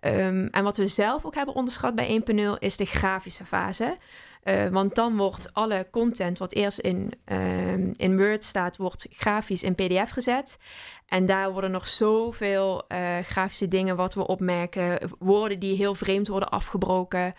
Um, 0.00 0.46
en 0.46 0.64
wat 0.64 0.76
we 0.76 0.86
zelf 0.86 1.24
ook 1.24 1.34
hebben 1.34 1.54
onderschat 1.54 1.94
bij 1.94 2.22
1.0 2.34 2.58
is 2.58 2.76
de 2.76 2.84
grafische 2.84 3.46
fase. 3.46 3.96
Uh, 4.44 4.66
want 4.68 4.94
dan 4.94 5.16
wordt 5.16 5.54
alle 5.54 5.86
content 5.90 6.38
wat 6.38 6.52
eerst 6.52 6.78
in, 6.78 7.12
uh, 7.26 7.72
in 7.96 8.16
Word 8.16 8.44
staat, 8.44 8.76
wordt 8.76 9.06
grafisch 9.10 9.62
in 9.62 9.74
PDF 9.74 10.10
gezet. 10.10 10.58
En 11.06 11.26
daar 11.26 11.52
worden 11.52 11.70
nog 11.70 11.86
zoveel 11.86 12.84
uh, 12.88 13.18
grafische 13.18 13.68
dingen 13.68 13.96
wat 13.96 14.14
we 14.14 14.26
opmerken. 14.26 14.98
Woorden 15.18 15.58
die 15.58 15.76
heel 15.76 15.94
vreemd 15.94 16.28
worden 16.28 16.48
afgebroken. 16.48 17.34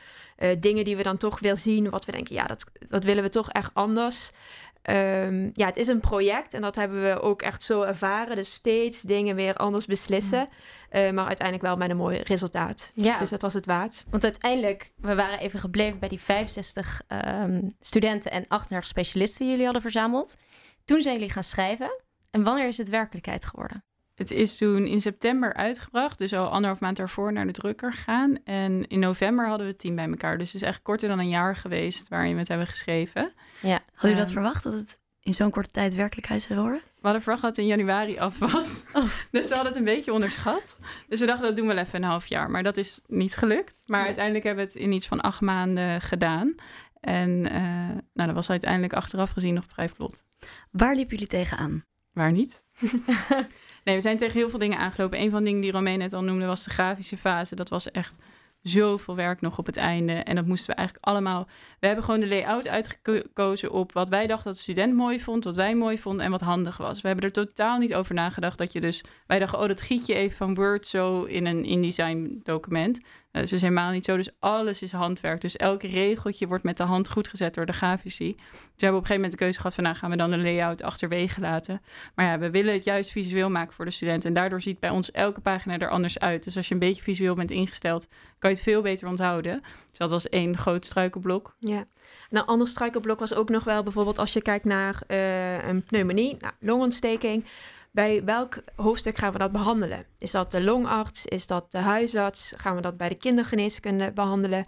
dingen 0.60 0.83
die 0.83 0.95
we 0.95 1.03
dan 1.03 1.17
toch 1.17 1.39
weer 1.39 1.57
zien, 1.57 1.89
wat 1.89 2.05
we 2.05 2.12
denken, 2.12 2.36
ja, 2.36 2.45
dat, 2.45 2.71
dat 2.88 3.03
willen 3.03 3.24
we 3.24 3.29
toch 3.29 3.50
echt 3.50 3.71
anders. 3.74 4.31
Ehm, 4.81 5.50
ja, 5.53 5.65
het 5.65 5.77
is 5.77 5.88
een 5.88 6.00
project 6.00 6.53
en 6.53 6.61
dat 6.61 6.75
hebben 6.75 7.01
we 7.01 7.21
ook 7.21 7.41
echt 7.41 7.63
zo 7.63 7.81
ervaren. 7.81 8.35
Dus 8.35 8.51
steeds 8.51 9.01
dingen 9.01 9.35
weer 9.35 9.55
anders 9.55 9.85
beslissen. 9.85 10.50
Eh, 10.89 11.11
maar 11.11 11.27
uiteindelijk 11.27 11.67
wel 11.67 11.77
met 11.77 11.89
een 11.89 11.97
mooi 11.97 12.19
resultaat. 12.19 12.91
Ja. 12.95 13.17
Dus 13.17 13.29
dat 13.29 13.41
was 13.41 13.53
het 13.53 13.65
waard. 13.65 14.05
Want 14.09 14.23
uiteindelijk, 14.23 14.91
we 14.95 15.15
waren 15.15 15.39
even 15.39 15.59
gebleven 15.59 16.00
bij 16.00 16.09
die 16.09 16.21
65 16.21 17.01
ehm, 17.07 17.61
studenten 17.79 18.31
en 18.31 18.45
38 18.47 18.89
specialisten 18.89 19.39
die 19.39 19.50
jullie 19.50 19.65
hadden 19.65 19.81
verzameld. 19.81 20.35
Toen 20.85 21.01
zijn 21.01 21.15
jullie 21.15 21.31
gaan 21.31 21.43
schrijven. 21.43 22.01
En 22.31 22.43
wanneer 22.43 22.67
is 22.67 22.77
het 22.77 22.89
werkelijkheid 22.89 23.45
geworden? 23.45 23.83
Het 24.15 24.31
is 24.31 24.57
toen 24.57 24.85
in 24.85 25.01
september 25.01 25.53
uitgebracht, 25.53 26.17
dus 26.17 26.33
al 26.33 26.47
anderhalf 26.49 26.79
maand 26.79 26.97
daarvoor 26.97 27.33
naar 27.33 27.45
de 27.45 27.51
drukker 27.51 27.93
gegaan. 27.93 28.43
En 28.43 28.87
in 28.87 28.99
november 28.99 29.47
hadden 29.47 29.65
we 29.65 29.71
het 29.71 29.81
team 29.81 29.95
bij 29.95 30.07
elkaar. 30.07 30.37
Dus 30.37 30.51
het 30.51 30.61
is 30.61 30.67
echt 30.67 30.81
korter 30.81 31.07
dan 31.09 31.19
een 31.19 31.29
jaar 31.29 31.55
geweest 31.55 32.07
waarin 32.07 32.33
we 32.33 32.39
het 32.39 32.47
hebben 32.47 32.67
geschreven. 32.67 33.33
Ja. 33.61 33.69
Hadden 33.71 33.85
jullie 34.01 34.15
dat 34.15 34.25
Ehm, 34.25 34.33
verwacht, 34.33 34.63
dat 34.63 34.73
het 34.73 34.99
in 35.19 35.33
zo'n 35.33 35.49
korte 35.49 35.71
tijd 35.71 35.95
werkelijkheid 35.95 36.41
zou 36.41 36.59
worden? 36.59 36.79
We 36.79 37.01
hadden 37.01 37.21
verwacht 37.21 37.41
dat 37.43 37.55
het 37.55 37.65
in 37.65 37.71
januari 37.71 38.17
af 38.19 38.39
was. 38.39 38.83
Oh. 38.93 39.03
Dus 39.31 39.47
we 39.47 39.53
hadden 39.53 39.71
het 39.71 39.75
een 39.75 39.93
beetje 39.95 40.13
onderschat. 40.13 40.77
Dus 41.07 41.19
we 41.19 41.25
dachten, 41.25 41.45
dat 41.47 41.55
doen 41.55 41.67
we 41.67 41.73
wel 41.73 41.83
even 41.83 42.03
een 42.03 42.09
half 42.09 42.25
jaar. 42.25 42.49
Maar 42.51 42.63
dat 42.63 42.77
is 42.77 43.01
niet 43.07 43.35
gelukt. 43.35 43.81
Maar 43.85 43.97
Nee. 43.97 44.05
uiteindelijk 44.07 44.45
hebben 44.45 44.65
we 44.65 44.71
het 44.71 44.81
in 44.81 44.91
iets 44.91 45.07
van 45.07 45.21
acht 45.21 45.41
maanden 45.41 46.01
gedaan. 46.01 46.55
En 46.99 47.49
eh, 47.51 47.61
nou, 48.13 48.27
dat 48.27 48.33
was 48.33 48.49
uiteindelijk 48.49 48.93
achteraf 48.93 49.31
gezien 49.31 49.53
nog 49.53 49.65
vrij 49.67 49.89
vlot. 49.89 50.23
Waar 50.71 50.95
liepen 50.95 51.11
jullie 51.13 51.27
tegenaan? 51.27 51.85
Waar 52.11 52.31
niet? 52.31 52.63
nee, 53.83 53.95
we 53.95 54.01
zijn 54.01 54.17
tegen 54.17 54.39
heel 54.39 54.50
veel 54.50 54.59
dingen 54.59 54.77
aangelopen. 54.77 55.19
Een 55.19 55.29
van 55.29 55.39
de 55.39 55.45
dingen 55.45 55.61
die 55.61 55.71
Romein 55.71 56.00
net 56.00 56.13
al 56.13 56.23
noemde 56.23 56.45
was 56.45 56.63
de 56.63 56.69
grafische 56.69 57.17
fase. 57.17 57.55
Dat 57.55 57.69
was 57.69 57.91
echt 57.91 58.17
zoveel 58.61 59.15
werk 59.15 59.41
nog 59.41 59.57
op 59.57 59.65
het 59.65 59.77
einde. 59.77 60.13
En 60.13 60.35
dat 60.35 60.45
moesten 60.45 60.69
we 60.69 60.75
eigenlijk 60.75 61.07
allemaal... 61.07 61.47
We 61.79 61.85
hebben 61.88 62.05
gewoon 62.05 62.19
de 62.19 62.27
layout 62.27 62.67
uitgekozen 62.67 63.71
op 63.71 63.91
wat 63.93 64.09
wij 64.09 64.27
dachten 64.27 64.45
dat 64.45 64.55
de 64.55 64.61
student 64.61 64.93
mooi 64.93 65.19
vond, 65.19 65.43
wat 65.43 65.55
wij 65.55 65.75
mooi 65.75 65.97
vonden 65.97 66.25
en 66.25 66.31
wat 66.31 66.41
handig 66.41 66.77
was. 66.77 67.01
We 67.01 67.07
hebben 67.07 67.25
er 67.25 67.31
totaal 67.31 67.77
niet 67.77 67.95
over 67.95 68.15
nagedacht 68.15 68.57
dat 68.57 68.73
je 68.73 68.81
dus... 68.81 69.03
Wij 69.27 69.39
dachten, 69.39 69.59
oh, 69.59 69.67
dat 69.67 69.81
giet 69.81 70.05
je 70.05 70.13
even 70.13 70.38
van 70.38 70.55
Word 70.55 70.88
zo 70.88 71.23
in 71.23 71.45
een 71.45 71.65
InDesign 71.65 72.41
document. 72.43 73.00
Dat 73.31 73.43
is 73.43 73.50
dus 73.50 73.61
helemaal 73.61 73.91
niet 73.91 74.05
zo. 74.05 74.15
Dus 74.15 74.29
alles 74.39 74.81
is 74.81 74.91
handwerk. 74.91 75.41
Dus 75.41 75.55
elk 75.57 75.83
regeltje 75.83 76.47
wordt 76.47 76.63
met 76.63 76.77
de 76.77 76.83
hand 76.83 77.09
goed 77.09 77.27
gezet 77.27 77.53
door 77.53 77.65
de 77.65 77.73
grafici. 77.73 78.35
Dus 78.35 78.45
we 78.45 78.47
hebben 78.55 78.71
op 78.75 78.83
een 78.83 78.91
gegeven 78.91 79.15
moment 79.15 79.31
de 79.31 79.38
keuze 79.38 79.57
gehad 79.57 79.73
van... 79.73 79.83
nou, 79.83 79.95
gaan 79.95 80.09
we 80.09 80.15
dan 80.15 80.29
de 80.29 80.38
layout 80.38 80.83
achterwege 80.83 81.41
laten. 81.41 81.81
Maar 82.15 82.25
ja, 82.25 82.39
we 82.39 82.50
willen 82.50 82.73
het 82.73 82.83
juist 82.83 83.11
visueel 83.11 83.50
maken 83.50 83.73
voor 83.73 83.85
de 83.85 83.91
student. 83.91 84.25
En 84.25 84.33
daardoor 84.33 84.61
ziet 84.61 84.79
bij 84.79 84.89
ons 84.89 85.11
elke 85.11 85.41
pagina 85.41 85.77
er 85.77 85.89
anders 85.89 86.19
uit. 86.19 86.43
Dus 86.43 86.57
als 86.57 86.67
je 86.67 86.73
een 86.73 86.79
beetje 86.79 87.01
visueel 87.01 87.35
bent 87.35 87.51
ingesteld... 87.51 88.07
kan 88.39 88.50
je 88.50 88.55
het 88.55 88.65
veel 88.65 88.81
beter 88.81 89.07
onthouden. 89.07 89.61
Dus 89.89 89.97
dat 89.97 90.09
was 90.09 90.29
één 90.29 90.57
groot 90.57 90.85
struikelblok. 90.85 91.55
Ja. 91.59 91.85
Nou, 92.29 92.47
ander 92.47 92.67
struikelblok 92.67 93.19
was 93.19 93.33
ook 93.33 93.50
nog 93.50 93.63
wel 93.63 93.83
bijvoorbeeld 93.83 94.17
als 94.19 94.33
je 94.33 94.41
kijkt 94.41 94.65
naar 94.65 95.01
eh, 95.07 95.67
een 95.67 95.83
pneumonie, 95.83 96.38
nou, 96.39 96.53
longontsteking. 96.59 97.45
Bij 97.91 98.24
welk 98.24 98.63
hoofdstuk 98.75 99.17
gaan 99.17 99.31
we 99.31 99.38
dat 99.38 99.51
behandelen? 99.51 100.05
Is 100.17 100.31
dat 100.31 100.51
de 100.51 100.63
longarts? 100.63 101.25
Is 101.25 101.48
dat 101.48 101.71
de 101.71 101.77
huisarts? 101.77 102.53
Gaan 102.57 102.75
we 102.75 102.81
dat 102.81 102.98
bij 102.98 103.10
de 103.10 103.15
kindergeneeskunde 103.15 104.12
behandelen? 104.13 104.65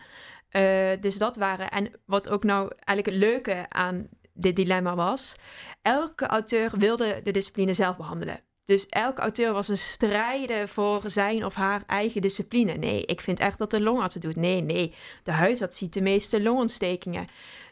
Eh, 0.50 0.92
dus 1.00 1.18
dat 1.18 1.36
waren. 1.36 1.72
En 1.72 1.92
wat 2.06 2.30
ook 2.30 2.44
nou 2.44 2.72
eigenlijk 2.76 3.06
het 3.06 3.30
leuke 3.30 3.66
aan 3.70 4.08
dit 4.34 4.56
dilemma 4.56 4.96
was, 4.96 5.36
elke 5.82 6.26
auteur 6.26 6.78
wilde 6.78 7.22
de 7.24 7.32
discipline 7.32 7.74
zelf 7.74 7.98
behandelen. 7.98 8.40
Dus 8.66 8.88
elke 8.88 9.22
auteur 9.22 9.54
was 9.54 9.68
een 9.68 9.78
strijden 9.78 10.70
voor 10.70 11.02
zijn 11.06 11.46
of 11.46 11.54
haar 11.54 11.84
eigen 11.88 12.22
discipline. 12.22 12.74
Nee, 12.74 13.06
ik 13.06 13.22
vind 13.22 13.40
echt 13.40 13.58
dat 13.58 13.72
de 13.72 13.82
longarts 13.82 14.14
het 14.14 14.24
doet. 14.24 14.36
Nee, 14.36 14.62
nee, 14.62 14.94
de 15.24 15.32
huisarts 15.32 15.78
ziet 15.78 15.94
de 15.94 16.02
meeste 16.02 16.42
longontstekingen. 16.42 17.28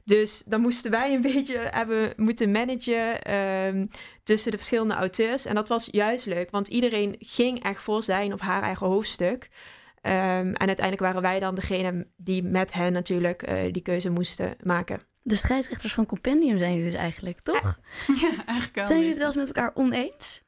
Dus 0.06 0.44
dan 0.46 0.62
moesten 0.62 0.92
wij 0.92 1.14
een 1.14 1.22
beetje 1.22 1.58
hebben 1.58 2.14
moeten 2.16 2.52
managen 2.52 3.22
ehm, 3.22 3.86
tussen 4.24 4.52
de 4.52 4.58
verschillende 4.58 4.94
auteurs. 4.94 5.46
En 5.46 5.56
dat 5.56 5.68
was 5.68 5.88
juist 5.92 6.26
leuk, 6.26 6.52
want 6.52 6.68
iedereen 6.68 7.16
ging 7.20 7.64
echt 7.64 7.84
voor 7.84 8.04
zijn 8.04 8.34
of 8.34 8.40
haar 8.40 8.64
eigen 8.64 8.88
hoofdstuk. 8.88 9.50
Ehm, 10.02 10.54
en 10.54 10.68
uiteindelijk 10.68 11.00
waren 11.00 11.22
wij 11.22 11.40
dan 11.40 11.56
degene 11.56 12.08
die 12.18 12.44
met 12.44 12.74
hen 12.74 12.94
natuurlijk 12.94 13.44
eh, 13.44 13.72
die 13.72 13.82
keuze 13.82 14.10
moesten 14.10 14.56
maken. 14.64 15.00
De 15.22 15.36
scheidsrechters 15.36 15.94
van 15.94 16.06
Compendium 16.06 16.58
zijn 16.58 16.72
jullie 16.72 16.90
dus 16.90 17.00
eigenlijk, 17.00 17.42
toch? 17.42 17.80
Ja, 18.22 18.46
eigenlijk 18.46 18.76
wel. 18.76 18.84
Zijn 18.84 18.98
jullie 18.98 19.14
het 19.14 19.18
wel 19.18 19.28
eens 19.28 19.36
met 19.36 19.48
elkaar 19.48 19.72
oneens? 19.74 20.44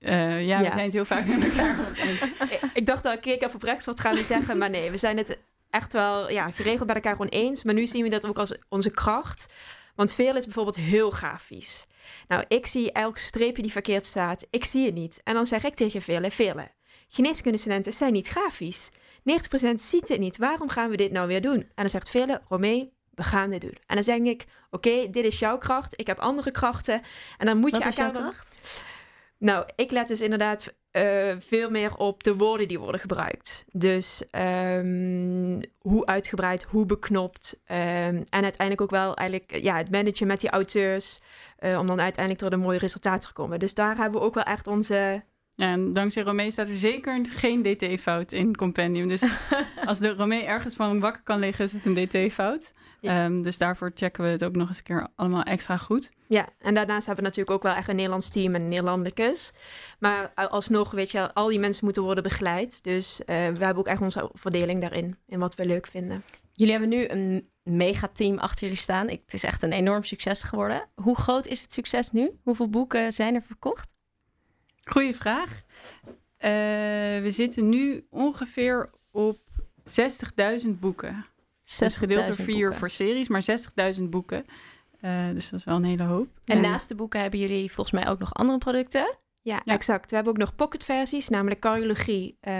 Eh, 0.00 0.46
ja, 0.46 0.58
we 0.58 0.64
zijn 0.64 0.78
het 0.84 0.92
heel 0.92 1.04
vaak 1.04 1.26
met 1.26 1.44
elkaar 1.44 1.76
oneens. 2.00 2.22
ik, 2.22 2.60
ik 2.74 2.86
dacht 2.86 3.04
al, 3.04 3.12
ik 3.12 3.20
keek 3.20 3.42
even 3.42 3.54
op 3.54 3.62
rechts, 3.62 3.86
wat 3.86 4.00
gaan 4.00 4.14
we 4.14 4.24
zeggen? 4.24 4.58
Maar 4.58 4.70
nee, 4.70 4.90
we 4.90 4.96
zijn 4.96 5.16
het 5.16 5.38
echt 5.70 5.92
wel 5.92 6.30
ja, 6.30 6.50
geregeld 6.50 6.86
bij 6.86 6.94
elkaar 6.94 7.12
gewoon 7.16 7.28
eens. 7.28 7.62
Maar 7.62 7.74
nu 7.74 7.86
zien 7.86 8.02
we 8.02 8.08
dat 8.08 8.26
ook 8.26 8.38
als 8.38 8.56
onze 8.68 8.90
kracht. 8.90 9.46
Want 9.94 10.12
veel 10.12 10.36
is 10.36 10.44
bijvoorbeeld 10.44 10.76
heel 10.76 11.10
grafisch. 11.10 11.86
Nou, 12.28 12.44
ik 12.48 12.66
zie 12.66 12.92
elk 12.92 13.18
streepje 13.18 13.62
die 13.62 13.72
verkeerd 13.72 14.06
staat, 14.06 14.46
ik 14.50 14.64
zie 14.64 14.84
het 14.86 14.94
niet. 14.94 15.20
En 15.24 15.34
dan 15.34 15.46
zeg 15.46 15.64
ik 15.64 15.74
tegen 15.74 16.02
vele, 16.02 16.30
vele, 16.30 16.68
geneeskundestudenten 17.08 17.92
zijn 17.92 18.12
niet 18.12 18.28
grafisch. 18.28 18.90
90% 18.90 18.94
ziet 19.74 20.08
het 20.08 20.18
niet. 20.18 20.36
Waarom 20.36 20.68
gaan 20.68 20.90
we 20.90 20.96
dit 20.96 21.12
nou 21.12 21.26
weer 21.28 21.40
doen? 21.40 21.58
En 21.60 21.68
dan 21.74 21.88
zegt 21.90 22.10
vele, 22.10 22.40
Romee, 22.48 22.92
we 23.14 23.22
gaan 23.22 23.50
dit 23.50 23.60
doen. 23.60 23.76
En 23.86 23.94
dan 23.94 24.04
zeg 24.04 24.16
ik, 24.18 24.44
oké, 24.70 25.10
dit 25.10 25.24
is 25.24 25.38
jouw 25.38 25.58
kracht. 25.58 25.92
Ik 26.00 26.06
heb 26.06 26.18
andere 26.18 26.50
krachten. 26.50 27.02
En 27.38 27.46
dan 27.46 27.58
moet 27.58 27.70
Wat 27.70 27.82
je 27.82 27.88
is 27.88 27.96
jouw 27.96 28.06
elkaar 28.06 28.22
dan- 28.22 28.30
kracht? 28.32 28.84
Nou, 29.38 29.66
ik 29.76 29.90
let 29.90 30.08
dus 30.08 30.20
inderdaad 30.20 30.74
eh, 30.90 31.34
veel 31.38 31.70
meer 31.70 31.96
op 31.96 32.22
de 32.22 32.36
woorden 32.36 32.68
die 32.68 32.78
worden 32.78 33.00
gebruikt. 33.00 33.64
Dus 33.72 34.22
ehm, 34.30 35.60
hoe 35.78 36.06
uitgebreid, 36.06 36.62
hoe 36.62 36.86
beknopt. 36.86 37.60
ehm, 37.64 38.22
en 38.28 38.42
uiteindelijk 38.42 38.80
ook 38.80 38.90
wel 38.90 39.16
eigenlijk 39.16 39.56
ja, 39.62 39.76
het 39.76 39.90
managen 39.90 40.26
met 40.26 40.40
die 40.40 40.50
auteurs. 40.50 41.20
eh, 41.56 41.78
om 41.78 41.86
dan 41.86 42.00
uiteindelijk 42.00 42.44
tot 42.44 42.52
een 42.52 42.64
mooi 42.64 42.78
resultaat 42.78 43.20
te 43.20 43.32
komen. 43.32 43.58
Dus 43.58 43.74
daar 43.74 43.96
hebben 43.96 44.20
we 44.20 44.26
ook 44.26 44.34
wel 44.34 44.44
echt 44.44 44.66
onze... 44.66 45.22
Ja, 45.54 45.70
en 45.70 45.92
dankzij 45.92 46.22
Romee 46.22 46.50
staat 46.50 46.68
er 46.68 46.76
zeker 46.76 47.26
geen 47.26 47.62
dt-fout 47.62 48.32
in 48.32 48.56
Compendium. 48.56 49.08
Dus 49.08 49.22
als 49.86 49.98
de 49.98 50.14
Romee 50.14 50.44
ergens 50.44 50.74
van 50.74 51.00
wakker 51.00 51.22
kan 51.22 51.38
liggen, 51.38 51.64
is 51.64 51.72
het 51.72 51.86
een 51.86 51.94
dt-fout. 51.94 52.72
Ja. 53.06 53.24
Ehm, 53.24 53.42
dus 53.42 53.58
daarvoor 53.58 53.90
checken 53.94 54.24
we 54.24 54.30
het 54.30 54.44
ook 54.44 54.56
nog 54.56 54.68
eens 54.68 54.78
een 54.78 54.84
keer 54.84 55.08
allemaal 55.14 55.42
extra 55.42 55.76
goed. 55.76 56.10
Ja, 56.26 56.48
en 56.58 56.74
daarnaast 56.74 57.06
hebben 57.06 57.24
we 57.24 57.30
natuurlijk 57.30 57.56
ook 57.56 57.62
wel 57.62 57.74
echt 57.74 57.88
een 57.88 57.94
Nederlands 57.96 58.28
team 58.30 58.54
en 58.54 58.60
een 58.62 58.68
Nederlandicus. 58.68 59.52
Maar 59.98 60.32
alsnog, 60.34 60.90
weet 60.90 61.10
je, 61.10 61.34
al 61.34 61.48
die 61.48 61.58
mensen 61.58 61.84
moeten 61.84 62.02
worden 62.02 62.22
begeleid. 62.22 62.82
Dus 62.84 63.20
eh, 63.20 63.26
we 63.26 63.64
hebben 63.64 63.76
ook 63.76 63.86
echt 63.86 64.00
onze 64.00 64.30
verdeling 64.32 64.80
daarin, 64.80 65.16
in 65.26 65.38
wat 65.38 65.54
we 65.54 65.66
leuk 65.66 65.86
vinden. 65.86 66.22
Jullie 66.52 66.72
hebben 66.72 66.90
nu 66.90 67.08
een 67.08 67.48
megateam 67.62 68.38
achter 68.38 68.62
jullie 68.62 68.76
staan. 68.82 69.08
Ik- 69.08 69.20
Het 69.24 69.34
is 69.34 69.42
echt 69.42 69.62
een 69.62 69.72
enorm 69.72 70.04
succes 70.04 70.42
geworden. 70.42 70.86
Hoe 70.94 71.16
groot 71.16 71.46
is 71.46 71.62
het 71.62 71.72
succes 71.72 72.10
nu? 72.10 72.30
Hoeveel 72.42 72.68
boeken 72.68 73.12
zijn 73.12 73.34
er 73.34 73.42
verkocht? 73.42 73.94
Goeie 74.90 75.14
vraag. 75.16 75.62
Eh, 76.36 76.50
we 77.22 77.28
zitten 77.30 77.68
nu 77.68 78.06
ongeveer 78.10 78.90
op 79.10 79.38
60.000 79.84 80.80
boeken. 80.80 81.26
Dus 81.66 81.96
gedeeld 81.96 82.26
door 82.26 82.36
60.000 82.36 82.42
vier 82.44 82.60
boeken. 82.60 82.78
voor 82.78 82.90
series, 82.90 83.28
maar 83.28 83.44
60.000 83.96 84.02
boeken. 84.02 84.46
Eh, 85.00 85.28
dus 85.32 85.50
dat 85.50 85.58
is 85.58 85.64
wel 85.64 85.76
een 85.76 85.84
hele 85.84 86.02
hoop. 86.02 86.28
En 86.44 86.60
naast 86.60 86.88
de 86.88 86.94
boeken 86.94 87.20
hebben 87.20 87.40
jullie 87.40 87.72
volgens 87.72 88.00
mij 88.02 88.12
ook 88.12 88.18
nog 88.18 88.34
andere 88.34 88.58
producten. 88.58 89.18
Ja, 89.46 89.60
Ja. 89.64 89.74
exact. 89.74 90.08
We 90.10 90.16
hebben 90.16 90.32
ook 90.32 90.38
nog 90.38 90.54
pocketversies, 90.54 91.28
namelijk 91.28 91.60
cardiologie, 91.60 92.36
eh, 92.40 92.52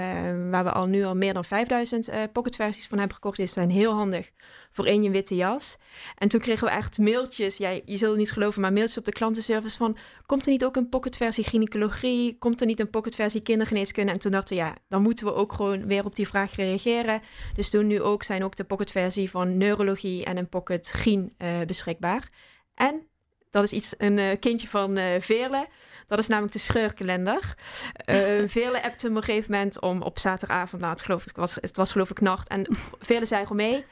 waar 0.50 0.64
we 0.64 0.72
al 0.72 0.86
nu 0.86 1.04
al 1.04 1.14
meer 1.14 1.34
dan 1.34 1.44
5000 1.44 2.08
eh 2.08 2.22
pocketversies 2.32 2.86
van 2.86 2.98
hebben 2.98 3.14
gekocht. 3.16 3.36
Die 3.36 3.46
zijn 3.46 3.70
heel 3.70 3.92
handig 3.92 4.30
voor 4.70 4.86
in 4.86 5.02
je 5.02 5.10
witte 5.10 5.34
jas. 5.34 5.78
En 6.14 6.28
toen 6.28 6.40
kregen 6.40 6.64
we 6.66 6.70
echt 6.74 6.98
mailtjes, 6.98 7.56
ja, 7.56 7.68
je 7.68 7.96
zult 7.96 8.10
het 8.10 8.18
niet 8.18 8.32
geloven, 8.32 8.60
maar 8.60 8.72
mailtjes 8.72 8.98
op 8.98 9.04
de 9.04 9.12
klantenservice 9.12 9.76
van, 9.76 9.96
komt 10.26 10.44
er 10.46 10.52
niet 10.52 10.64
ook 10.64 10.76
een 10.76 10.88
pocketversie 10.88 11.44
gynaecologie? 11.44 12.38
Komt 12.38 12.60
er 12.60 12.66
niet 12.66 12.80
een 12.80 12.90
pocketversie 12.90 13.40
kindergeneeskunde? 13.42 14.12
En 14.12 14.18
toen 14.18 14.32
dachten 14.32 14.56
we, 14.56 14.62
ja, 14.62 14.74
dan 14.88 15.02
moeten 15.02 15.26
we 15.26 15.34
ook 15.34 15.52
gewoon 15.52 15.86
weer 15.86 16.04
op 16.04 16.14
die 16.14 16.28
vraag 16.28 16.54
reageren. 16.54 17.20
Dus 17.54 17.70
toen 17.70 17.86
nu 17.86 18.00
ook 18.02 18.22
zijn 18.22 18.44
ook 18.44 18.56
de 18.56 18.64
pocketversie 18.64 19.30
van 19.30 19.56
neurologie 19.56 20.24
en 20.24 20.36
een 20.36 20.48
pocket 20.48 20.88
gyn 20.88 21.34
eh, 21.38 21.60
beschikbaar. 21.66 22.30
En 22.74 23.08
dat 23.56 23.64
is 23.64 23.72
iets, 23.72 23.94
een 23.98 24.18
eh, 24.18 24.38
kindje 24.40 24.68
van 24.68 24.96
eh 24.96 25.20
Veerle. 25.20 25.66
Dat 26.06 26.18
is 26.18 26.26
namelijk 26.26 26.52
de 26.52 26.58
scheurkalender. 26.58 27.54
Eh 27.94 28.42
Veerle 28.54 28.82
appte 28.82 29.04
me 29.08 29.10
op 29.10 29.16
een 29.16 29.22
gegeven 29.24 29.52
moment 29.52 29.80
om 29.80 30.02
op 30.02 30.18
zaterdagavond, 30.18 30.80
nou 30.82 30.94
het, 30.94 31.02
geloof 31.02 31.26
ik, 31.26 31.36
was, 31.36 31.54
het 31.54 31.76
was 31.76 31.92
geloof 31.92 32.10
ik 32.10 32.20
nacht. 32.20 32.48
En 32.48 32.66
Veerle 33.00 33.26
zei 33.26 33.42
gewoon 33.42 33.56
mee, 33.56 33.84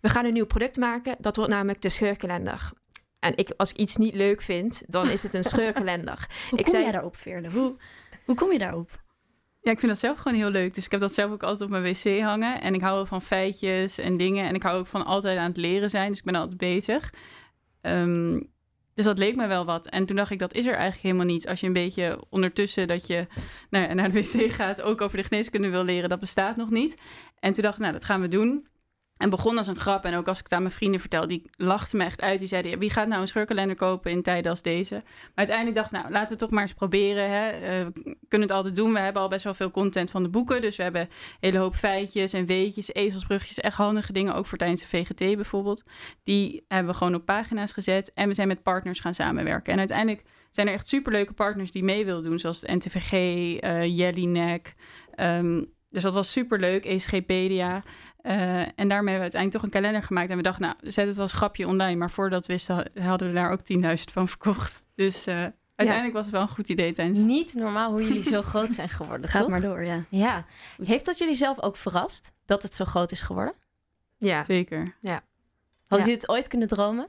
we 0.00 0.08
gaan 0.08 0.24
een 0.24 0.32
nieuw 0.32 0.46
product 0.46 0.76
maken. 0.76 1.16
Dat 1.18 1.36
wordt 1.36 1.50
namelijk 1.52 1.82
de 1.82 1.88
scheurkalender. 1.88 2.70
En 3.18 3.36
ik, 3.36 3.50
als 3.56 3.70
ik 3.70 3.76
iets 3.76 3.96
niet 3.96 4.14
leuk 4.14 4.42
vind, 4.42 4.82
dan 4.86 5.10
is 5.10 5.22
het 5.22 5.34
een 5.34 5.44
scheurkalender. 5.52 6.26
Hoe 6.50 6.58
Ik 6.58 6.64
kom 6.64 6.72
zei- 6.72 6.82
jij 6.82 6.92
daarop, 6.92 7.16
Veerle? 7.16 7.50
Hoe, 7.50 7.76
hoe 8.24 8.34
kom 8.34 8.52
je 8.52 8.58
daarop? 8.58 8.90
Ja, 9.60 9.70
ik 9.70 9.78
vind 9.78 9.92
dat 9.92 10.00
zelf 10.00 10.18
gewoon 10.18 10.38
heel 10.38 10.50
leuk. 10.50 10.74
Dus 10.74 10.84
ik 10.84 10.90
heb 10.90 11.00
dat 11.00 11.14
zelf 11.14 11.32
ook 11.32 11.42
altijd 11.42 11.62
op 11.62 11.70
mijn 11.70 11.82
wc 11.82 12.20
hangen. 12.20 12.60
En 12.60 12.74
ik 12.74 12.80
hou 12.80 12.94
wel 12.94 13.06
van 13.06 13.22
feitjes 13.22 13.98
en 13.98 14.16
dingen. 14.16 14.48
En 14.48 14.54
ik 14.54 14.62
hou 14.62 14.78
ook 14.78 14.86
van 14.86 15.04
altijd 15.04 15.38
aan 15.38 15.48
het 15.48 15.56
leren 15.56 15.90
zijn. 15.90 16.08
Dus 16.08 16.18
ik 16.18 16.24
ben 16.24 16.34
altijd 16.34 16.56
bezig. 16.56 17.12
Ehm, 17.80 18.40
dus 18.98 19.06
dat 19.06 19.18
leek 19.18 19.36
me 19.36 19.46
wel 19.46 19.64
wat. 19.64 19.88
En 19.88 20.06
toen 20.06 20.16
dacht 20.16 20.30
ik, 20.30 20.38
dat 20.38 20.54
is 20.54 20.66
er 20.66 20.72
eigenlijk 20.72 21.02
helemaal 21.02 21.26
niet. 21.26 21.48
Als 21.48 21.60
je 21.60 21.66
een 21.66 21.72
beetje 21.72 22.20
ondertussen 22.28 22.88
dat 22.88 23.06
je 23.06 23.26
nou 23.70 23.94
naar 23.94 24.10
de 24.10 24.20
wc 24.20 24.52
gaat... 24.60 24.82
ook 24.82 25.00
over 25.00 25.16
de 25.16 25.22
geneeskunde 25.22 25.68
wil 25.68 25.84
leren, 25.84 26.08
dat 26.08 26.18
bestaat 26.18 26.56
nog 26.56 26.70
niet. 26.70 26.96
En 27.40 27.52
toen 27.52 27.62
dacht 27.62 27.74
ik, 27.74 27.80
nou, 27.80 27.92
dat 27.92 28.04
gaan 28.04 28.20
we 28.20 28.28
doen. 28.28 28.66
En 29.18 29.30
begon 29.30 29.58
als 29.58 29.66
een 29.66 29.76
grap. 29.76 30.04
En 30.04 30.14
ook 30.14 30.28
als 30.28 30.38
ik 30.38 30.44
het 30.44 30.52
aan 30.52 30.62
mijn 30.62 30.74
vrienden 30.74 31.00
vertelde, 31.00 31.26
die 31.26 31.50
lachten 31.56 31.98
me 31.98 32.04
echt 32.04 32.20
uit. 32.20 32.38
Die 32.38 32.48
zeiden, 32.48 32.78
wie 32.78 32.90
gaat 32.90 33.08
nou 33.08 33.20
een 33.20 33.28
scheurkalender 33.28 33.76
kopen 33.76 34.10
in 34.10 34.22
tijden 34.22 34.50
als 34.50 34.62
deze? 34.62 34.94
Maar 34.94 35.32
uiteindelijk 35.34 35.76
dacht 35.76 35.92
ik, 35.92 35.98
nou, 35.98 36.12
laten 36.12 36.32
we 36.32 36.40
toch 36.40 36.50
maar 36.50 36.62
eens 36.62 36.74
proberen. 36.74 37.30
Hè. 37.30 37.48
Eh, 37.48 37.86
we 37.94 38.16
kunnen 38.28 38.48
het 38.48 38.56
altijd 38.56 38.76
doen. 38.76 38.92
We 38.92 38.98
hebben 38.98 39.22
al 39.22 39.28
best 39.28 39.44
wel 39.44 39.54
veel 39.54 39.70
content 39.70 40.10
van 40.10 40.22
de 40.22 40.28
boeken. 40.28 40.60
Dus 40.60 40.76
we 40.76 40.82
hebben 40.82 41.02
een 41.02 41.08
hele 41.40 41.58
hoop 41.58 41.74
feitjes 41.74 42.32
en 42.32 42.46
weetjes, 42.46 42.92
ezelsbrugjes. 42.92 43.60
Echt 43.60 43.76
handige 43.76 44.12
dingen, 44.12 44.34
ook 44.34 44.46
voor 44.46 44.58
tijdens 44.58 44.80
de 44.80 44.86
VGT 44.86 45.18
bijvoorbeeld. 45.18 45.82
Die 46.24 46.64
hebben 46.68 46.92
we 46.92 46.98
gewoon 46.98 47.14
op 47.14 47.24
pagina's 47.24 47.72
gezet. 47.72 48.12
En 48.14 48.28
we 48.28 48.34
zijn 48.34 48.48
met 48.48 48.62
partners 48.62 49.00
gaan 49.00 49.14
samenwerken. 49.14 49.72
En 49.72 49.78
uiteindelijk 49.78 50.22
zijn 50.50 50.66
er 50.66 50.72
echt 50.72 50.88
superleuke 50.88 51.32
partners 51.32 51.72
die 51.72 51.84
mee 51.84 52.04
willen 52.04 52.22
doen. 52.22 52.38
Zoals 52.38 52.62
NTVG, 52.62 53.12
uh, 53.12 53.96
Jellinek. 53.96 54.74
Um, 55.16 55.76
dus 55.90 56.02
dat 56.02 56.12
was 56.12 56.32
superleuk, 56.32 56.84
ESGpedia. 56.84 57.82
Uh, 58.22 58.60
en 58.60 58.88
daarmee 58.88 59.14
hebben 59.14 59.14
we 59.14 59.20
uiteindelijk 59.20 59.52
toch 59.52 59.62
een 59.62 59.70
kalender 59.70 60.02
gemaakt. 60.02 60.30
En 60.30 60.36
we 60.36 60.42
dachten, 60.42 60.62
nou, 60.62 60.74
zet 60.82 61.06
het 61.06 61.18
als 61.18 61.32
grapje 61.32 61.66
online. 61.66 61.96
Maar 61.96 62.10
voordat 62.10 62.46
we 62.46 62.52
wisten, 62.52 62.90
hadden 62.98 63.28
we 63.28 63.34
daar 63.34 63.50
ook 63.50 63.60
10.000 63.98 64.04
van 64.12 64.28
verkocht. 64.28 64.84
Dus 64.94 65.26
uh, 65.26 65.34
uiteindelijk 65.74 66.16
was 66.16 66.24
het 66.24 66.32
wel 66.34 66.42
een 66.42 66.48
goed 66.48 66.68
idee 66.68 66.92
tijdens... 66.92 67.18
Niet 67.18 67.54
normaal 67.54 67.90
hoe 67.90 68.02
jullie 68.06 68.22
zo 68.22 68.42
groot 68.42 68.72
zijn 68.74 68.88
geworden, 68.88 69.30
Gaat 69.30 69.40
toch? 69.40 69.50
maar 69.50 69.60
door, 69.60 69.82
ja. 69.84 70.04
Ja. 70.08 70.44
Heeft 70.82 71.04
dat 71.04 71.18
jullie 71.18 71.34
zelf 71.34 71.62
ook 71.62 71.76
verrast, 71.76 72.32
dat 72.46 72.62
het 72.62 72.74
zo 72.74 72.84
groot 72.84 73.10
is 73.12 73.22
geworden? 73.22 73.54
Ja. 74.16 74.42
Zeker. 74.42 74.78
Hadden 74.78 75.18
Ja. 75.88 75.96
jullie 75.96 76.12
het 76.14 76.28
ooit 76.28 76.48
kunnen 76.48 76.68
dromen? 76.68 77.06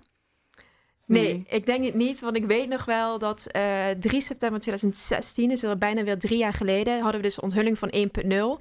Nee, 1.06 1.24
Nee. 1.34 1.46
ik 1.50 1.66
denk 1.66 1.86
het 1.86 1.94
niet. 1.94 2.20
Want 2.20 2.36
ik 2.36 2.46
weet 2.46 2.70
nog 2.70 2.86
wel 2.86 3.20
dat 3.20 3.48
eh 3.48 3.88
3 4.00 4.22
september 4.22 4.60
2016, 4.60 5.50
dus 5.50 5.66
bijna 5.78 6.04
weer 6.04 6.20
drie 6.20 6.38
jaar 6.38 6.54
geleden, 6.54 6.94
hadden 7.02 7.22
we 7.22 7.28
dus 7.28 7.36
de 7.36 7.42
onthulling 7.42 7.80
van 7.80 7.90
1.0. 7.94 8.60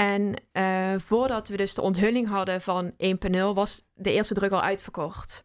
En 0.00 0.34
eh, 0.52 0.94
voordat 0.96 1.48
we 1.48 1.56
dus 1.56 1.74
de 1.74 1.82
onthulling 1.82 2.28
hadden 2.28 2.60
van 2.60 2.92
1.0, 2.92 3.38
was 3.54 3.82
de 3.94 4.12
eerste 4.12 4.34
druk 4.34 4.52
al 4.52 4.62
uitverkocht. 4.62 5.44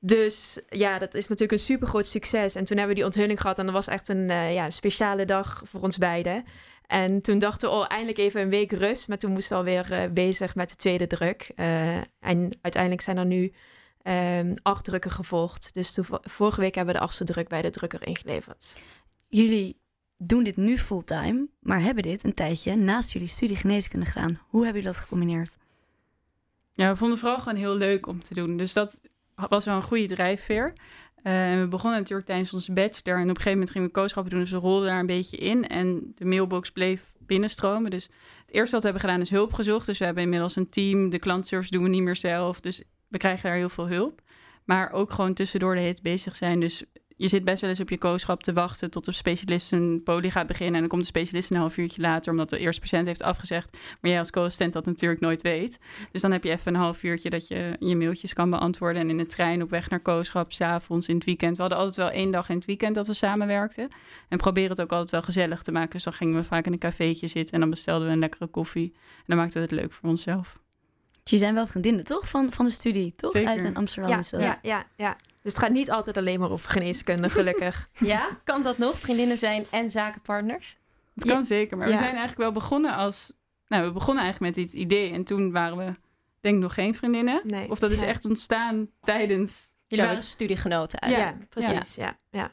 Dus 0.00 0.60
ja, 0.68 0.98
dat 0.98 1.14
is 1.14 1.28
natuurlijk 1.28 1.58
een 1.58 1.64
super 1.64 1.88
groot 1.88 2.06
succes. 2.06 2.54
En 2.54 2.64
toen 2.64 2.76
hebben 2.76 2.94
we 2.94 3.00
die 3.00 3.10
onthulling 3.10 3.40
gehad 3.40 3.58
en 3.58 3.64
dat 3.64 3.74
was 3.74 3.86
echt 3.86 4.08
een 4.08 4.30
eh, 4.30 4.54
ja, 4.54 4.70
speciale 4.70 5.24
dag 5.24 5.62
voor 5.64 5.80
ons 5.80 5.98
beiden. 5.98 6.44
En 6.86 7.20
toen 7.20 7.38
dachten 7.38 7.68
we, 7.68 7.74
oh, 7.74 7.84
eindelijk 7.88 8.18
even 8.18 8.40
een 8.40 8.48
week 8.48 8.72
rust. 8.72 9.08
Maar 9.08 9.18
toen 9.18 9.32
moesten 9.32 9.56
we 9.56 9.62
alweer 9.62 9.92
eh, 9.92 10.10
bezig 10.10 10.54
met 10.54 10.68
de 10.68 10.76
tweede 10.76 11.06
druk. 11.06 11.52
En 12.20 12.58
uiteindelijk 12.60 13.02
zijn 13.02 13.16
er 13.16 13.26
nu 13.26 13.52
ehm, 14.02 14.54
acht 14.62 14.84
drukken 14.84 15.10
gevolgd. 15.10 15.74
Dus 15.74 15.98
vorige 16.22 16.60
week 16.60 16.74
hebben 16.74 16.94
we 16.94 17.00
de 17.00 17.06
achtste 17.06 17.24
druk 17.24 17.48
bij 17.48 17.62
de 17.62 17.70
drukker 17.70 18.06
ingeleverd. 18.06 18.76
Jullie 19.28 19.82
doen 20.16 20.42
dit 20.44 20.56
nu 20.56 20.78
fulltime, 20.78 21.48
maar 21.60 21.80
hebben 21.80 22.02
dit 22.02 22.24
een 22.24 22.34
tijdje 22.34 22.76
naast 22.76 23.12
jullie 23.12 23.28
studie 23.28 23.56
geneeskunde 23.56 24.06
gedaan. 24.06 24.38
Hoe 24.48 24.64
hebben 24.64 24.82
jullie 24.82 24.96
dat 24.96 25.04
gecombineerd? 25.04 25.56
Ja, 26.72 26.90
we 26.90 26.96
vonden 26.96 27.18
vooral 27.18 27.38
gewoon 27.38 27.58
heel 27.58 27.76
leuk 27.76 28.06
om 28.06 28.22
te 28.22 28.34
doen. 28.34 28.56
Dus 28.56 28.72
dat 28.72 29.00
was 29.34 29.64
wel 29.64 29.76
een 29.76 29.82
goede 29.82 30.06
drijfveer. 30.06 30.72
En 31.22 31.60
we 31.60 31.68
begonnen 31.68 31.98
natuurlijk 31.98 32.28
tijdens 32.28 32.52
onze 32.52 32.72
bachelor. 32.72 33.16
En 33.16 33.22
op 33.22 33.28
een 33.28 33.36
gegeven 33.36 33.52
moment 33.52 33.70
gingen 33.70 33.88
we 33.88 33.94
kooschappen 33.94 34.32
doen. 34.32 34.40
Dus 34.40 34.50
we 34.50 34.56
rolden 34.56 34.88
daar 34.88 34.98
een 34.98 35.06
beetje 35.06 35.36
in. 35.36 35.68
En 35.68 36.12
de 36.14 36.24
mailbox 36.24 36.70
bleef 36.70 37.14
binnenstromen. 37.18 37.90
Dus 37.90 38.04
het 38.04 38.54
eerste 38.54 38.70
wat 38.70 38.82
we 38.82 38.90
hebben 38.90 39.08
gedaan 39.08 39.20
is 39.20 39.30
hulp 39.30 39.52
gezocht. 39.52 39.86
Dus 39.86 39.98
we 39.98 40.04
hebben 40.04 40.22
inmiddels 40.22 40.56
een 40.56 40.68
team. 40.68 41.10
De 41.10 41.18
klantservice 41.18 41.70
doen 41.70 41.82
we 41.82 41.88
niet 41.88 42.02
meer 42.02 42.16
zelf. 42.16 42.60
Dus 42.60 42.82
we 43.08 43.18
krijgen 43.18 43.48
daar 43.48 43.58
heel 43.58 43.68
veel 43.68 43.88
hulp. 43.88 44.20
Maar 44.64 44.90
ook 44.90 45.10
gewoon 45.10 45.34
tussendoor 45.34 45.74
de 45.74 45.80
hits 45.80 46.00
bezig 46.00 46.36
zijn. 46.36 46.60
Dus 46.60 46.84
je 47.16 47.28
zit 47.28 47.44
best 47.44 47.60
wel 47.60 47.70
eens 47.70 47.80
op 47.80 47.90
je 47.90 47.98
kooschap 47.98 48.42
te 48.42 48.52
wachten 48.52 48.90
tot 48.90 49.04
de 49.04 49.12
specialist 49.12 49.72
een 49.72 50.00
poli 50.04 50.30
gaat 50.30 50.46
beginnen. 50.46 50.74
En 50.74 50.80
dan 50.80 50.88
komt 50.88 51.00
de 51.00 51.06
specialist 51.08 51.50
een 51.50 51.56
half 51.56 51.76
uurtje 51.76 52.00
later, 52.00 52.30
omdat 52.30 52.50
de 52.50 52.58
eerste 52.58 52.80
patiënt 52.80 53.06
heeft 53.06 53.22
afgezegd. 53.22 53.76
Maar 54.00 54.10
jij 54.10 54.18
als 54.18 54.30
co-assistent 54.30 54.72
dat 54.72 54.86
natuurlijk 54.86 55.20
nooit 55.20 55.42
weet. 55.42 55.78
Dus 56.12 56.20
dan 56.20 56.32
heb 56.32 56.44
je 56.44 56.50
even 56.50 56.74
een 56.74 56.80
half 56.80 57.02
uurtje 57.02 57.30
dat 57.30 57.48
je 57.48 57.76
je 57.78 57.96
mailtjes 57.96 58.32
kan 58.32 58.50
beantwoorden. 58.50 59.02
En 59.02 59.10
in 59.10 59.18
de 59.18 59.26
trein 59.26 59.62
op 59.62 59.70
weg 59.70 59.90
naar 59.90 60.00
kooschap, 60.00 60.52
s'avonds, 60.52 61.08
in 61.08 61.14
het 61.14 61.24
weekend. 61.24 61.56
We 61.56 61.60
hadden 61.60 61.78
altijd 61.78 61.96
wel 61.96 62.10
één 62.10 62.30
dag 62.30 62.48
in 62.48 62.56
het 62.56 62.64
weekend 62.64 62.94
dat 62.94 63.06
we 63.06 63.12
samenwerkten. 63.12 63.88
En 64.28 64.38
proberen 64.38 64.70
het 64.70 64.80
ook 64.80 64.92
altijd 64.92 65.10
wel 65.10 65.22
gezellig 65.22 65.62
te 65.62 65.72
maken. 65.72 65.90
Dus 65.90 66.04
dan 66.04 66.12
gingen 66.12 66.34
we 66.34 66.44
vaak 66.44 66.66
in 66.66 66.72
een 66.72 66.78
cafeetje 66.78 67.26
zitten 67.26 67.54
en 67.54 67.60
dan 67.60 67.70
bestelden 67.70 68.06
we 68.06 68.12
een 68.12 68.18
lekkere 68.18 68.46
koffie. 68.46 68.92
En 68.94 69.22
dan 69.24 69.36
maakten 69.36 69.62
we 69.62 69.66
het 69.68 69.80
leuk 69.80 69.92
voor 69.92 70.08
onszelf. 70.08 70.58
Je 71.24 71.36
zijn 71.36 71.54
wel 71.54 71.66
vriendinnen, 71.66 72.04
toch? 72.04 72.28
Van, 72.28 72.52
van 72.52 72.64
de 72.64 72.70
studie, 72.70 73.14
toch? 73.16 73.30
Zeker. 73.30 73.48
Uit 73.48 73.60
in 73.60 73.76
Amsterdam 73.76 74.10
Ja, 74.10 74.16
dat. 74.16 74.30
ja, 74.30 74.58
ja, 74.62 74.86
ja. 74.96 75.16
Dus 75.44 75.52
het 75.52 75.62
gaat 75.62 75.70
niet 75.72 75.90
altijd 75.90 76.16
alleen 76.16 76.40
maar 76.40 76.50
over 76.50 76.70
geneeskunde, 76.70 77.30
gelukkig. 77.30 77.88
Ja, 77.98 78.28
kan 78.44 78.62
dat 78.62 78.78
nog? 78.78 78.98
Vriendinnen 78.98 79.38
zijn 79.38 79.64
en 79.70 79.90
zakenpartners? 79.90 80.76
Het 81.14 81.24
kan 81.26 81.44
zeker, 81.44 81.76
maar 81.76 81.86
Ja. 81.86 81.92
we 81.92 81.98
zijn 81.98 82.10
eigenlijk 82.10 82.40
wel 82.40 82.52
begonnen 82.52 82.94
als... 82.94 83.32
Nou, 83.66 83.86
we 83.86 83.92
begonnen 83.92 84.22
eigenlijk 84.24 84.56
met 84.56 84.64
dit 84.66 84.74
idee 84.80 85.12
en 85.12 85.24
toen 85.24 85.52
waren 85.52 85.76
we, 85.76 85.84
denk 86.40 86.54
ik, 86.56 86.62
nog 86.62 86.74
geen 86.74 86.94
vriendinnen. 86.94 87.40
Nee. 87.44 87.70
Of 87.70 87.78
dat 87.78 87.90
is 87.90 88.00
Ja. 88.00 88.06
echt 88.06 88.24
ontstaan 88.24 88.88
tijdens... 89.02 89.72
Jullie 89.86 90.04
Ja, 90.04 90.10
waren 90.10 90.28
studiegenoten 90.28 91.08
Ja, 91.08 91.16
eigenlijk. 91.16 91.48
precies. 91.50 91.94
Ja. 91.94 92.18
Ja, 92.30 92.50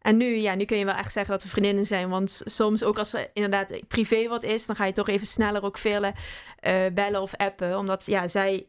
En 0.00 0.16
nu, 0.16 0.36
ja, 0.36 0.54
nu 0.54 0.64
kun 0.64 0.76
je 0.78 0.84
wel 0.84 0.94
echt 0.94 1.12
zeggen 1.12 1.32
dat 1.32 1.42
we 1.42 1.48
vriendinnen 1.48 1.86
zijn. 1.86 2.08
Want 2.08 2.40
soms 2.44 2.82
ook 2.84 2.98
als 2.98 3.12
er 3.12 3.30
inderdaad 3.32 3.82
privé 3.88 4.28
wat 4.28 4.42
is... 4.44 4.66
dan 4.66 4.76
ga 4.76 4.84
je 4.84 4.92
toch 4.92 5.08
even 5.08 5.26
sneller 5.26 5.62
ook 5.62 5.78
velen 5.78 6.14
eh, 6.58 6.86
bellen 6.94 7.22
of 7.22 7.34
appen. 7.34 7.78
Omdat 7.78 8.06
ja, 8.06 8.28
zij 8.28 8.66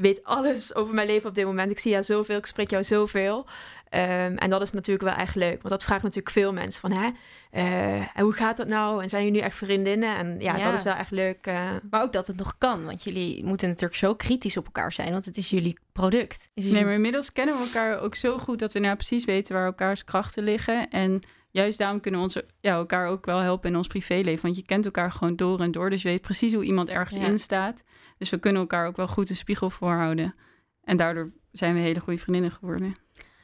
weet 0.00 0.24
alles 0.24 0.74
over 0.74 0.94
mijn 0.94 1.06
leven 1.06 1.28
op 1.28 1.34
dit 1.34 1.44
moment. 1.44 1.70
Ik 1.70 1.78
zie 1.78 1.94
haar 1.94 2.04
zoveel, 2.04 2.36
ik 2.36 2.46
spreek 2.46 2.70
jou 2.70 2.84
zoveel. 2.84 3.46
Ehm, 3.88 4.36
en 4.36 4.50
dat 4.50 4.62
is 4.62 4.70
natuurlijk 4.72 5.08
wel 5.08 5.18
echt 5.18 5.34
leuk. 5.34 5.56
Want 5.56 5.68
dat 5.68 5.84
vraagt 5.84 6.02
natuurlijk 6.02 6.30
veel 6.30 6.52
mensen 6.52 6.80
van... 6.80 6.92
Hè, 6.92 7.08
eh, 7.50 7.94
en 7.98 8.22
hoe 8.22 8.32
gaat 8.32 8.56
dat 8.56 8.66
nou? 8.68 9.02
En 9.02 9.08
zijn 9.08 9.24
jullie 9.24 9.40
nu 9.40 9.46
echt 9.46 9.56
vriendinnen? 9.56 10.16
En 10.16 10.36
ja, 10.40 10.56
Ja. 10.56 10.64
dat 10.70 10.78
is 10.78 10.84
wel 10.84 10.94
echt 10.94 11.10
leuk. 11.10 11.46
eh. 11.46 11.70
Maar 11.90 12.02
ook 12.02 12.12
dat 12.12 12.26
het 12.26 12.36
nog 12.36 12.54
kan, 12.58 12.84
want 12.84 13.04
jullie 13.04 13.44
moeten 13.44 13.68
natuurlijk 13.68 13.98
zo 13.98 14.14
kritisch 14.14 14.56
op 14.56 14.64
elkaar 14.64 14.92
zijn, 14.92 15.12
want 15.12 15.24
het 15.24 15.36
is 15.36 15.50
jullie 15.50 15.78
product. 15.92 16.50
Is 16.54 16.64
Nee, 16.70 16.84
maar 16.84 16.94
inmiddels 16.94 17.32
kennen 17.32 17.54
we 17.54 17.60
elkaar 17.62 17.98
ook 18.00 18.14
zo 18.14 18.38
goed 18.38 18.58
dat 18.58 18.72
we 18.72 18.78
nou 18.78 18.94
precies 18.94 19.24
weten 19.24 19.54
waar 19.54 19.66
elkaars 19.66 20.04
krachten 20.04 20.42
liggen. 20.44 20.90
En 20.90 21.20
juist 21.50 21.78
daarom 21.78 22.00
kunnen 22.00 22.20
we 22.20 22.26
onze, 22.26 22.46
ja, 22.60 22.72
elkaar 22.74 23.06
ook 23.06 23.26
wel 23.26 23.38
helpen 23.38 23.70
in 23.70 23.76
ons 23.76 23.86
privéleven. 23.86 24.42
Want 24.42 24.56
je 24.56 24.64
kent 24.64 24.84
elkaar 24.84 25.12
gewoon 25.12 25.36
door 25.36 25.60
en 25.60 25.72
door. 25.72 25.90
Dus 25.90 26.02
je 26.02 26.08
weet 26.08 26.20
precies 26.20 26.54
hoe 26.54 26.64
iemand 26.64 26.88
ergens 26.88 27.14
Ja. 27.16 27.26
in 27.26 27.38
staat. 27.38 27.84
Dus 28.18 28.30
we 28.30 28.38
kunnen 28.38 28.60
elkaar 28.60 28.86
ook 28.86 28.96
wel 28.96 29.08
goed 29.08 29.30
een 29.30 29.36
spiegel 29.36 29.70
voorhouden. 29.70 30.38
En 30.84 30.96
daardoor 30.96 31.32
zijn 31.52 31.74
we 31.74 31.80
hele 31.80 32.00
goede 32.00 32.18
vriendinnen 32.18 32.50
geworden. 32.50 32.94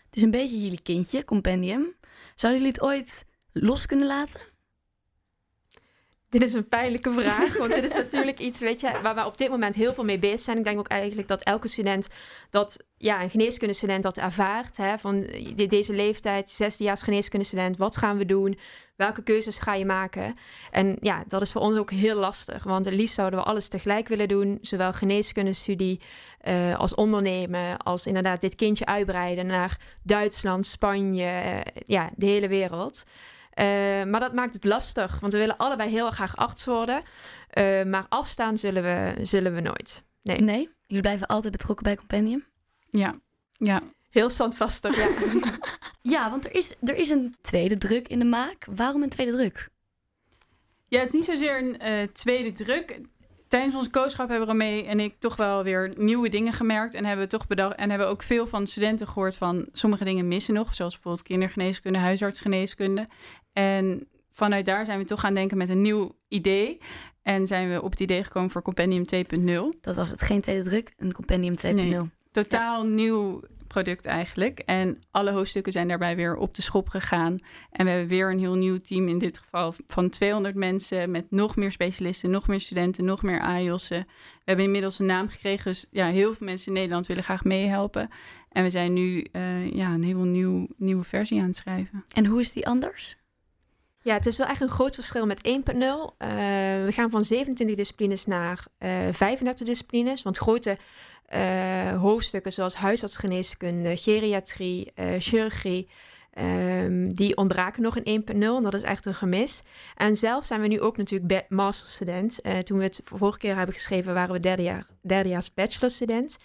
Het 0.06 0.16
is 0.16 0.22
een 0.22 0.30
beetje 0.30 0.60
jullie 0.60 0.82
kindje, 0.82 1.24
Compendium. 1.24 1.94
Zouden 2.34 2.62
jullie 2.62 2.74
het 2.78 2.82
ooit 2.88 3.24
los 3.52 3.86
kunnen 3.86 4.06
laten? 4.06 4.40
Dit 6.30 6.42
is 6.42 6.52
een 6.52 6.68
pijnlijke 6.68 7.12
vraag, 7.12 7.56
want 7.58 7.74
dit 7.74 7.84
is 7.84 7.92
natuurlijk 7.94 8.38
iets 8.38 8.60
weet 8.60 8.80
je, 8.80 8.90
waar 9.02 9.14
we 9.14 9.24
op 9.24 9.38
dit 9.38 9.48
moment 9.48 9.74
heel 9.74 9.94
veel 9.94 10.04
mee 10.04 10.18
bezig 10.18 10.40
zijn. 10.40 10.58
Ik 10.58 10.64
denk 10.64 10.78
ook 10.78 10.88
eigenlijk 10.88 11.28
dat 11.28 11.42
elke 11.42 11.68
student, 11.68 12.08
dat, 12.50 12.84
ja, 12.96 13.22
een 13.22 13.30
geneeskundestudent 13.30 14.02
dat 14.02 14.16
ervaart. 14.18 14.76
Hè, 14.76 14.98
van 14.98 15.20
de- 15.56 15.66
deze 15.66 15.92
leeftijd, 15.92 16.50
zesdejaars 16.50 17.02
geneeskundestudent, 17.02 17.76
wat 17.76 17.96
gaan 17.96 18.18
we 18.18 18.24
doen? 18.26 18.58
Welke 18.96 19.22
keuzes 19.22 19.58
ga 19.58 19.74
je 19.74 19.84
maken? 19.84 20.34
En 20.70 20.96
ja, 21.00 21.24
dat 21.28 21.42
is 21.42 21.52
voor 21.52 21.60
ons 21.60 21.76
ook 21.78 21.90
heel 21.90 22.18
lastig, 22.18 22.62
want 22.64 22.84
het 22.84 22.94
liefst 22.94 23.14
zouden 23.14 23.38
we 23.38 23.44
alles 23.44 23.68
tegelijk 23.68 24.08
willen 24.08 24.28
doen. 24.28 24.58
Zowel 24.60 24.92
geneeskundestudie 24.92 26.00
eh, 26.40 26.78
als 26.78 26.94
ondernemen, 26.94 27.76
als 27.76 28.06
inderdaad 28.06 28.40
dit 28.40 28.54
kindje 28.54 28.86
uitbreiden 28.86 29.46
naar 29.46 29.80
Duitsland, 30.02 30.66
Spanje, 30.66 31.24
eh, 31.26 31.60
ja, 31.86 32.10
de 32.16 32.26
hele 32.26 32.48
wereld. 32.48 33.04
Eh, 33.56 33.64
maar 34.04 34.20
dat 34.20 34.32
maakt 34.32 34.54
het 34.54 34.64
lastig, 34.64 35.20
want 35.20 35.32
we 35.32 35.38
willen 35.38 35.56
allebei 35.56 35.90
heel 35.90 36.06
erg 36.06 36.14
graag 36.14 36.36
arts 36.36 36.64
worden. 36.64 37.02
Eh, 37.48 37.84
maar 37.84 38.06
afstaan 38.08 38.58
zullen 38.58 38.82
we, 38.82 39.24
zullen 39.24 39.54
we 39.54 39.60
nooit. 39.60 40.04
Nee. 40.22 40.40
Nee? 40.40 40.70
Jullie 40.86 41.02
blijven 41.02 41.26
altijd 41.26 41.52
betrokken 41.52 41.84
bij 41.84 41.96
Compendium? 41.96 42.44
Ja, 42.90 43.14
ja. 43.52 43.82
Heel 44.10 44.30
standvastig, 44.30 44.96
ja. 44.96 45.08
Ja, 46.02 46.30
want 46.30 46.44
er 46.44 46.54
is, 46.54 46.74
er 46.82 46.96
is 46.96 47.10
een 47.10 47.34
tweede 47.40 47.76
druk 47.76 48.08
in 48.08 48.18
de 48.18 48.24
maak. 48.24 48.66
Waarom 48.74 49.02
een 49.02 49.08
tweede 49.08 49.32
druk? 49.32 49.68
Ja, 50.88 50.98
het 50.98 51.08
is 51.08 51.14
niet 51.14 51.24
zozeer 51.24 51.58
een 51.58 51.78
eh, 51.78 52.08
tweede 52.12 52.52
druk. 52.52 53.00
Tijdens 53.48 53.74
ons 53.74 53.90
kooschap 53.90 54.28
hebben 54.28 54.48
Romee 54.48 54.84
en 54.84 55.00
ik 55.00 55.14
toch 55.18 55.36
wel 55.36 55.62
weer 55.62 55.92
nieuwe 55.96 56.28
dingen 56.28 56.52
gemerkt. 56.52 56.94
En 56.94 57.04
hebben 57.04 57.24
we 57.24 57.30
toch 57.30 57.46
bedacht. 57.46 57.76
En 57.76 57.90
hebben 57.90 58.08
ook 58.08 58.22
veel 58.22 58.46
van 58.46 58.66
studenten 58.66 59.06
gehoord 59.06 59.36
van 59.36 59.68
sommige 59.72 60.04
dingen 60.04 60.28
missen 60.28 60.54
nog. 60.54 60.74
Zoals 60.74 60.92
bijvoorbeeld 60.92 61.26
kindergeneeskunde, 61.26 61.98
huisartsgeneeskunde. 61.98 63.08
En 63.56 64.08
vanuit 64.32 64.66
daar 64.66 64.84
zijn 64.84 64.98
we 64.98 65.04
toch 65.04 65.20
gaan 65.20 65.34
denken 65.34 65.56
met 65.56 65.68
een 65.68 65.82
nieuw 65.82 66.16
idee. 66.28 66.78
En 67.22 67.46
zijn 67.46 67.70
we 67.70 67.82
op 67.82 67.90
het 67.90 68.00
idee 68.00 68.24
gekomen 68.24 68.50
voor 68.50 68.62
Compendium 68.62 69.04
2.0. 69.74 69.80
Dat 69.80 69.96
was 69.96 70.10
het, 70.10 70.22
geen 70.22 70.40
tweede 70.40 70.62
druk, 70.62 70.92
een 70.96 71.12
Compendium 71.12 71.54
2.0. 71.66 71.74
Nee. 71.74 72.00
Totaal 72.30 72.84
nieuw 72.84 73.42
product 73.66 74.06
eigenlijk. 74.06 74.58
En 74.58 74.98
alle 75.10 75.30
hoofdstukken 75.30 75.72
zijn 75.72 75.88
daarbij 75.88 76.16
weer 76.16 76.36
op 76.36 76.54
de 76.54 76.62
schop 76.62 76.88
gegaan. 76.88 77.36
En 77.70 77.84
we 77.84 77.90
hebben 77.90 78.08
weer 78.08 78.30
een 78.30 78.38
heel 78.38 78.54
nieuw 78.54 78.80
team, 78.80 79.08
in 79.08 79.18
dit 79.18 79.38
geval 79.38 79.74
van 79.86 80.08
200 80.08 80.54
mensen... 80.54 81.10
met 81.10 81.30
nog 81.30 81.56
meer 81.56 81.72
specialisten, 81.72 82.30
nog 82.30 82.48
meer 82.48 82.60
studenten, 82.60 83.04
nog 83.04 83.22
meer 83.22 83.40
AIOS'en. 83.40 84.06
We 84.06 84.42
hebben 84.44 84.64
inmiddels 84.64 84.98
een 84.98 85.06
naam 85.06 85.28
gekregen, 85.28 85.64
dus 85.64 85.86
ja, 85.90 86.08
heel 86.08 86.34
veel 86.34 86.46
mensen 86.46 86.66
in 86.68 86.78
Nederland 86.78 87.06
willen 87.06 87.24
graag 87.24 87.44
meehelpen. 87.44 88.08
En 88.48 88.62
we 88.62 88.70
zijn 88.70 88.92
nu 88.92 89.26
eh, 89.32 89.72
ja, 89.72 89.88
een 89.88 90.04
heel 90.04 90.24
nieuw, 90.24 90.66
nieuwe 90.76 91.04
versie 91.04 91.40
aan 91.40 91.46
het 91.46 91.56
schrijven. 91.56 92.04
En 92.12 92.26
hoe 92.26 92.40
is 92.40 92.52
die 92.52 92.66
anders? 92.66 93.16
Ja, 94.06 94.14
het 94.14 94.26
is 94.26 94.38
wel 94.38 94.46
echt 94.46 94.60
een 94.60 94.68
groot 94.68 94.94
verschil 94.94 95.26
met 95.26 95.48
1.0. 95.48 95.52
Eh, 96.18 96.28
we 96.84 96.88
gaan 96.88 97.10
van 97.10 97.24
27 97.24 97.76
disciplines 97.76 98.26
naar 98.26 98.66
eh 98.78 98.90
35 99.12 99.66
disciplines. 99.66 100.22
Want 100.22 100.36
grote 100.36 100.76
eh, 101.26 102.00
hoofdstukken 102.00 102.52
zoals 102.52 102.74
huisartsgeneeskunde, 102.74 103.96
geriatrie, 103.96 104.92
eh, 104.94 105.06
chirurgie... 105.18 105.88
ehm, 106.32 107.08
die 107.08 107.36
ontbraken 107.36 107.82
nog 107.82 107.96
in 107.96 108.04
1.0 108.04 108.56
en 108.56 108.62
dat 108.62 108.74
is 108.74 108.82
echt 108.82 109.06
een 109.06 109.14
gemis. 109.14 109.62
En 109.96 110.16
zelf 110.16 110.44
zijn 110.44 110.60
we 110.60 110.66
nu 110.66 110.80
ook 110.80 110.96
natuurlijk 110.96 111.46
masterstudent. 111.48 112.40
Eh, 112.40 112.58
toen 112.58 112.78
we 112.78 112.84
het 112.84 113.00
vorige 113.04 113.38
keer 113.38 113.56
hebben 113.56 113.74
geschreven, 113.74 114.14
waren 114.14 114.32
we 114.32 114.40
derde 114.40 114.62
jaar, 114.62 114.86
derdejaars 115.02 115.54
bachelorstudent. 115.54 116.38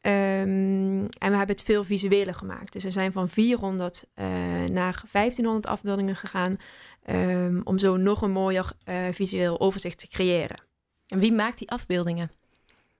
Ehm, 0.00 1.04
en 1.18 1.30
we 1.30 1.36
hebben 1.36 1.56
het 1.56 1.62
veel 1.62 1.84
visueler 1.84 2.34
gemaakt. 2.34 2.72
Dus 2.72 2.84
we 2.84 2.90
zijn 2.90 3.12
van 3.12 3.28
400 3.28 4.04
eh, 4.14 4.26
naar 4.70 5.02
1500 5.12 5.66
afbeeldingen 5.66 6.16
gegaan. 6.16 6.56
Ehm, 7.02 7.60
om 7.64 7.78
zo 7.78 7.96
nog 7.96 8.22
een 8.22 8.30
mooier 8.30 8.72
eh, 8.84 9.04
visueel 9.10 9.60
overzicht 9.60 9.98
te 9.98 10.08
creëren. 10.08 10.62
En 11.06 11.18
wie 11.18 11.32
maakt 11.32 11.58
die 11.58 11.70
afbeeldingen? 11.70 12.30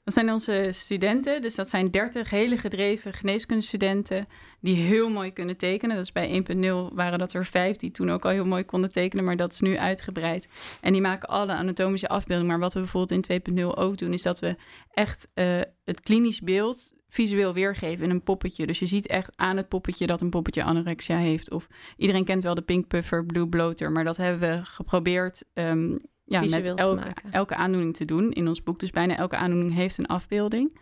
Dat 0.05 0.15
zijn 0.15 0.31
onze 0.31 0.69
studenten, 0.71 1.43
dus 1.43 1.55
dat 1.55 1.71
zijn 1.71 1.91
30 1.91 2.31
hele 2.31 2.57
gedreven 2.57 3.13
geneeskundestudenten 3.13 4.27
die 4.61 4.77
heel 4.77 5.11
mooi 5.11 5.33
kunnen 5.33 5.57
tekenen. 5.57 5.97
Dat 5.97 6.05
is 6.05 6.13
bij 6.13 6.45
1.0 6.91 6.95
waren 6.95 7.19
dat 7.19 7.33
er 7.33 7.45
vijf 7.45 7.77
die 7.77 7.91
toen 7.91 8.11
ook 8.11 8.25
al 8.25 8.31
heel 8.31 8.47
mooi 8.47 8.65
konden 8.65 8.93
tekenen, 8.93 9.25
maar 9.25 9.37
dat 9.37 9.53
is 9.53 9.61
nu 9.61 9.79
uitgebreid. 9.79 10.49
En 10.81 10.93
die 10.93 11.01
maken 11.01 11.29
alle 11.29 11.53
anatomische 11.53 12.09
afbeeldingen. 12.09 12.51
Maar 12.51 12.61
wat 12.61 12.73
we 12.73 12.81
bijvoorbeeld 12.81 13.29
in 13.29 13.43
2.0 13.59 13.65
ook 13.65 13.99
doen, 13.99 14.13
is 14.13 14.23
dat 14.23 14.41
we 14.41 14.57
echt 14.91 15.29
eh, 15.35 15.61
het 15.85 16.01
klinisch 16.01 16.41
beeld 16.41 16.93
visueel 17.11 17.55
weergeven 17.55 18.05
in 18.05 18.11
een 18.11 18.23
poppetje. 18.23 18.67
Dus 18.67 18.79
je 18.79 18.87
ziet 18.87 19.07
echt 19.07 19.37
aan 19.37 19.57
het 19.57 19.69
poppetje 19.69 20.07
dat 20.07 20.21
een 20.21 20.31
poppetje 20.31 20.63
anorexia 20.63 21.17
heeft. 21.17 21.51
Of 21.51 21.69
iedereen 21.97 22.25
kent 22.25 22.43
wel 22.43 22.55
de 22.55 22.63
pink 22.63 22.87
puffer, 22.87 23.27
blue 23.27 23.49
bloater, 23.49 23.93
maar 23.93 24.05
dat 24.05 24.17
hebben 24.17 24.51
we 24.51 24.65
geprobeerd 24.65 25.45
ehm, 25.53 25.97
ja, 26.25 26.43
Visueel 26.43 26.75
met 26.75 26.79
elke, 26.79 27.13
elke 27.31 27.55
aandoening 27.55 27.97
te 27.97 28.05
doen 28.05 28.33
in 28.33 28.49
ons 28.49 28.63
boek. 28.63 28.79
Dus 28.81 28.91
bijna 28.91 29.17
elke 29.17 29.37
aandoening 29.37 29.75
heeft 29.75 29.99
een 29.99 30.07
afbeelding. 30.07 30.79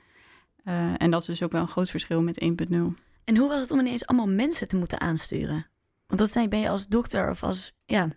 Eh, 0.65 0.93
en 0.97 1.11
dat 1.11 1.21
is 1.21 1.27
dus 1.27 1.43
ook 1.43 1.53
wel 1.53 1.61
een 1.61 1.69
groot 1.69 1.91
verschil 1.91 2.23
met 2.23 2.41
1.0. 2.41 2.77
En 3.25 3.37
hoe 3.37 3.49
was 3.49 3.61
het 3.61 3.71
om 3.71 3.79
ineens 3.79 4.07
allemaal 4.07 4.29
mensen 4.29 4.69
te 4.69 4.77
moeten 4.77 5.01
aansturen? 5.01 5.67
Want 6.07 6.21
dat 6.21 6.33
zijn, 6.33 6.49
ben 6.49 6.59
je 6.59 6.69
als 6.69 6.87
dokter 6.87 7.31
of 7.31 7.43
als 7.43 7.73
ja, 7.85 8.09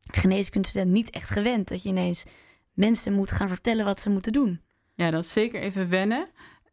geneeskundestudent 0.00 0.90
niet 0.90 1.10
echt 1.10 1.30
gewend. 1.30 1.68
Dat 1.68 1.82
je 1.82 1.88
ineens 1.88 2.24
mensen 2.72 3.12
moet 3.12 3.30
gaan 3.30 3.48
vertellen 3.48 3.84
wat 3.84 4.00
ze 4.00 4.10
moeten 4.10 4.32
doen. 4.32 4.60
Ja, 4.94 5.10
dat 5.10 5.24
is 5.24 5.32
zeker 5.32 5.60
even 5.60 5.88
wennen. 5.88 6.28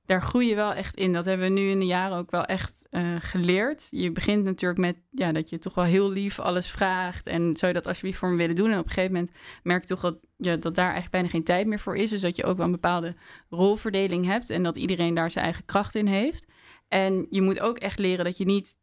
Daar 0.10 0.22
groei 0.22 0.56
wel 0.56 0.74
echt 0.74 0.96
in. 0.96 1.14
Dat 1.14 1.26
hebben 1.26 1.48
we 1.48 1.60
nu 1.60 1.70
in 1.70 1.80
de 1.80 1.86
jaren 1.86 2.18
ook 2.18 2.32
wel 2.32 2.46
echt 2.46 2.88
eh, 2.90 3.16
geleerd. 3.20 3.88
Je 3.90 4.12
begint 4.12 4.44
natuurlijk 4.44 4.80
met 4.80 4.98
ja, 5.12 5.32
dat 5.32 5.50
je 5.50 5.60
toch 5.60 5.74
wel 5.74 5.84
heel 5.86 6.12
lief 6.12 6.40
alles 6.40 6.72
vraagt. 6.72 7.28
En 7.28 7.56
zou 7.58 7.72
je 7.72 7.78
dat 7.78 7.88
alsjeblieft 7.88 8.18
voor 8.18 8.30
me 8.30 8.38
willen 8.38 8.56
doen? 8.56 8.72
En 8.72 8.78
op 8.78 8.86
een 8.86 8.92
gegeven 8.92 9.14
moment 9.14 9.32
merk 9.64 9.82
je 9.82 9.88
toch 9.88 10.02
dat, 10.02 10.18
ja, 10.38 10.56
dat 10.56 10.76
daar 10.76 10.84
eigenlijk 10.84 11.12
bijna 11.12 11.28
geen 11.28 11.44
tijd 11.44 11.68
meer 11.68 11.80
voor 11.80 11.96
is. 11.96 12.10
Dus 12.10 12.22
dat 12.22 12.36
je 12.36 12.44
ook 12.44 12.58
wel 12.58 12.66
een 12.66 12.72
bepaalde 12.72 13.16
rolverdeling 13.50 14.26
hebt. 14.26 14.50
En 14.50 14.64
dat 14.64 14.78
iedereen 14.78 15.14
daar 15.14 15.32
zijn 15.32 15.46
eigen 15.46 15.66
kracht 15.66 15.96
in 15.96 16.08
heeft. 16.08 16.46
En 16.88 17.28
je 17.30 17.42
moet 17.42 17.60
ook 17.60 17.78
echt 17.78 18.00
leren 18.00 18.26
dat 18.26 18.38
je 18.38 18.46
niet 18.46 18.76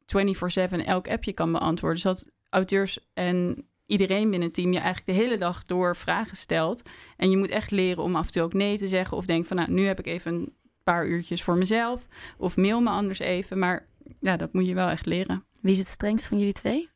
24-7 0.83 0.85
elk 0.85 1.09
appje 1.09 1.33
kan 1.33 1.53
beantwoorden. 1.53 2.03
Dus 2.03 2.23
dat 2.23 2.33
auteurs 2.49 2.99
en 3.15 3.67
iedereen 3.87 4.31
binnen 4.31 4.49
het 4.49 4.55
team 4.55 4.73
je 4.73 4.79
eigenlijk 4.79 5.07
de 5.07 5.25
hele 5.25 5.39
dag 5.39 5.65
door 5.65 5.97
vragen 5.97 6.37
stelt. 6.37 6.83
En 7.17 7.31
je 7.31 7.37
moet 7.37 7.51
echt 7.51 7.71
leren 7.71 8.03
om 8.03 8.17
af 8.17 8.27
en 8.27 8.33
toe 8.33 8.43
ook 8.43 8.53
nee 8.53 8.79
te 8.79 8.89
zeggen. 8.89 9.17
Of 9.17 9.27
denk 9.27 9.47
van, 9.47 9.57
nou, 9.57 9.71
nu 9.71 9.87
heb 9.87 9.99
ik 9.99 10.07
even 10.07 10.35
een 10.35 10.55
paar 10.92 11.07
uurtjes 11.07 11.42
voor 11.42 11.57
mezelf. 11.57 12.07
Of 12.38 12.57
mail 12.57 12.81
me 12.81 12.90
anders 12.90 13.18
even. 13.18 13.59
Maar 13.59 13.87
ja, 14.20 14.37
dat 14.37 14.53
moet 14.53 14.66
je 14.66 14.75
wel 14.75 14.88
echt 14.88 15.07
leren. 15.07 15.44
Wie 15.61 15.72
is 15.72 15.79
het 15.79 15.88
strengst 15.88 16.27
van 16.27 16.38
jullie 16.38 16.53
twee? 16.53 16.88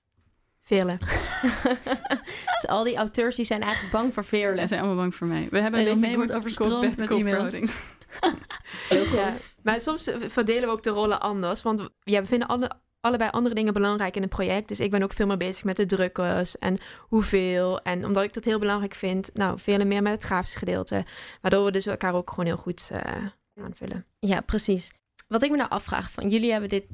Vele. 0.60 0.96
Dus 2.60 2.66
al 2.66 2.84
die 2.84 2.96
auteurs 2.96 3.36
die 3.36 3.44
zijn 3.44 3.62
eigenlijk 3.62 3.92
bang 3.92 4.14
voor 4.14 4.22
Ze 4.22 4.28
Veerle. 4.28 4.66
zijn 4.66 4.80
allemaal 4.80 4.98
bang 4.98 5.14
voor 5.14 5.26
mij. 5.26 5.48
We 5.50 5.60
hebben 5.60 5.80
En 5.80 5.86
een 5.88 6.00
beetje 6.00 6.16
wordt 6.16 6.32
overstroomd 6.32 6.96
met 6.96 7.10
e-mails. 7.10 7.50
verhouding. 7.50 7.70
Ja. 9.12 9.34
Maar 9.62 9.80
soms 9.80 10.10
verdelen 10.26 10.62
we 10.62 10.74
ook 10.74 10.82
de 10.82 10.90
rollen 10.90 11.20
anders. 11.20 11.62
Want 11.62 11.88
ja, 12.02 12.20
we 12.20 12.26
vinden 12.26 12.48
alle, 12.48 12.70
allebei 13.00 13.30
andere 13.30 13.54
dingen 13.54 13.72
belangrijk 13.72 14.16
in 14.16 14.22
het 14.22 14.30
project. 14.30 14.68
Dus 14.68 14.80
ik 14.80 14.90
ben 14.90 15.02
ook 15.02 15.12
veel 15.12 15.26
meer 15.26 15.36
bezig 15.36 15.64
met 15.64 15.76
de 15.76 15.86
drukkers 15.86 16.58
en 16.58 16.78
hoeveel. 16.98 17.80
En 17.80 18.04
omdat 18.04 18.22
ik 18.22 18.32
dat 18.32 18.44
heel 18.44 18.58
belangrijk 18.58 18.94
vind, 18.94 19.30
nou, 19.34 19.58
veel 19.58 19.84
meer 19.84 20.02
met 20.02 20.12
het 20.12 20.22
grafische 20.24 20.58
gedeelte. 20.58 21.04
Waardoor 21.40 21.64
we 21.64 21.70
dus 21.70 21.86
elkaar 21.86 22.14
ook 22.14 22.30
gewoon 22.30 22.46
heel 22.46 22.56
goed 22.56 22.90
eh, 22.92 23.12
aanvullen. 23.60 24.06
Ja, 24.18 24.40
precies. 24.40 24.92
Wat 25.28 25.42
ik 25.42 25.50
me 25.50 25.56
nou 25.56 25.70
afvraag, 25.70 26.10
van 26.10 26.28
jullie 26.28 26.50
hebben 26.50 26.68
dit 26.68 26.84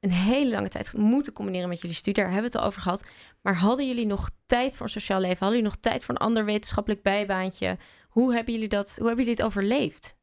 een 0.00 0.10
hele 0.10 0.50
lange 0.50 0.68
tijd 0.68 0.92
moeten 0.92 1.32
combineren 1.32 1.68
met 1.68 1.80
jullie 1.80 1.96
studie. 1.96 2.22
Daar 2.22 2.32
hebben 2.32 2.50
we 2.50 2.56
het 2.56 2.64
al 2.64 2.70
over 2.70 2.82
gehad. 2.82 3.06
Maar 3.42 3.56
hadden 3.56 3.86
jullie 3.86 4.06
nog 4.06 4.30
tijd 4.46 4.76
voor 4.76 4.86
een 4.86 4.92
sociaal 4.92 5.20
leven? 5.20 5.38
Hadden 5.38 5.56
jullie 5.56 5.72
nog 5.72 5.80
tijd 5.80 6.04
voor 6.04 6.14
een 6.14 6.20
ander 6.20 6.44
wetenschappelijk 6.44 7.02
bijbaantje? 7.02 7.78
Hoe 8.08 8.34
hebben 8.34 8.54
jullie 8.54 8.68
dat? 8.68 8.94
Hoe 8.96 9.06
hebben 9.06 9.24
jullie 9.24 9.36
dit 9.36 9.46
overleefd? 9.46 10.16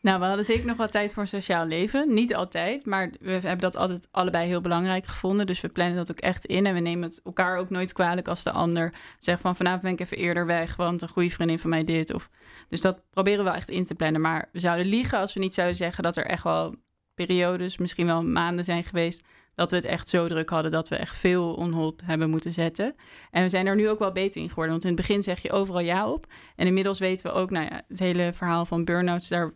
Nou, 0.00 0.20
we 0.20 0.26
hadden 0.26 0.44
zeker 0.44 0.66
nog 0.66 0.76
wat 0.76 0.92
tijd 0.92 1.12
voor 1.12 1.22
een 1.22 1.28
sociaal 1.28 1.66
leven. 1.66 2.14
Niet 2.14 2.34
altijd, 2.34 2.86
maar 2.86 3.10
we 3.20 3.30
hebben 3.30 3.58
dat 3.58 3.76
altijd 3.76 4.08
allebei 4.10 4.46
heel 4.46 4.60
belangrijk 4.60 5.06
gevonden. 5.06 5.46
Dus 5.46 5.60
we 5.60 5.68
plannen 5.68 5.96
dat 5.96 6.10
ook 6.10 6.18
echt 6.18 6.46
in. 6.46 6.66
En 6.66 6.74
we 6.74 6.80
nemen 6.80 7.08
het 7.08 7.20
elkaar 7.24 7.58
ook 7.58 7.70
nooit 7.70 7.92
kwalijk 7.92 8.28
als 8.28 8.42
de 8.42 8.50
ander 8.50 8.94
zegt 9.18 9.40
van 9.40 9.56
vanavond 9.56 9.82
ben 9.82 9.92
ik 9.92 10.00
even 10.00 10.16
eerder 10.16 10.46
weg, 10.46 10.76
want 10.76 11.02
een 11.02 11.08
goede 11.08 11.30
vriendin 11.30 11.58
van 11.58 11.70
mij 11.70 11.84
dit. 11.84 12.14
Of... 12.14 12.30
Dus 12.68 12.80
dat 12.80 13.02
proberen 13.10 13.38
we 13.38 13.44
wel 13.44 13.54
echt 13.54 13.68
in 13.68 13.84
te 13.84 13.94
plannen. 13.94 14.20
Maar 14.20 14.48
we 14.52 14.60
zouden 14.60 14.86
liegen 14.86 15.18
als 15.18 15.34
we 15.34 15.40
niet 15.40 15.54
zouden 15.54 15.76
zeggen 15.76 16.02
dat 16.02 16.16
er 16.16 16.26
echt 16.26 16.42
wel 16.42 16.74
periodes, 17.14 17.78
misschien 17.78 18.06
wel 18.06 18.22
maanden 18.22 18.64
zijn 18.64 18.84
geweest, 18.84 19.22
dat 19.54 19.70
we 19.70 19.76
het 19.76 19.84
echt 19.84 20.08
zo 20.08 20.26
druk 20.26 20.50
hadden 20.50 20.70
dat 20.70 20.88
we 20.88 20.96
echt 20.96 21.16
veel 21.16 21.54
onhold 21.54 22.02
hebben 22.04 22.30
moeten 22.30 22.52
zetten. 22.52 22.94
En 23.30 23.42
we 23.42 23.48
zijn 23.48 23.66
er 23.66 23.76
nu 23.76 23.88
ook 23.88 23.98
wel 23.98 24.12
beter 24.12 24.40
in 24.40 24.48
geworden. 24.48 24.72
Want 24.72 24.84
in 24.84 24.92
het 24.92 25.00
begin 25.00 25.22
zeg 25.22 25.38
je 25.38 25.52
overal 25.52 25.80
ja 25.80 26.10
op. 26.10 26.24
En 26.56 26.66
inmiddels 26.66 26.98
weten 26.98 27.26
we 27.26 27.32
ook, 27.32 27.50
nou 27.50 27.64
ja, 27.64 27.82
het 27.88 27.98
hele 27.98 28.32
verhaal 28.32 28.64
van 28.64 28.84
burn-outs, 28.84 29.28
daar 29.28 29.54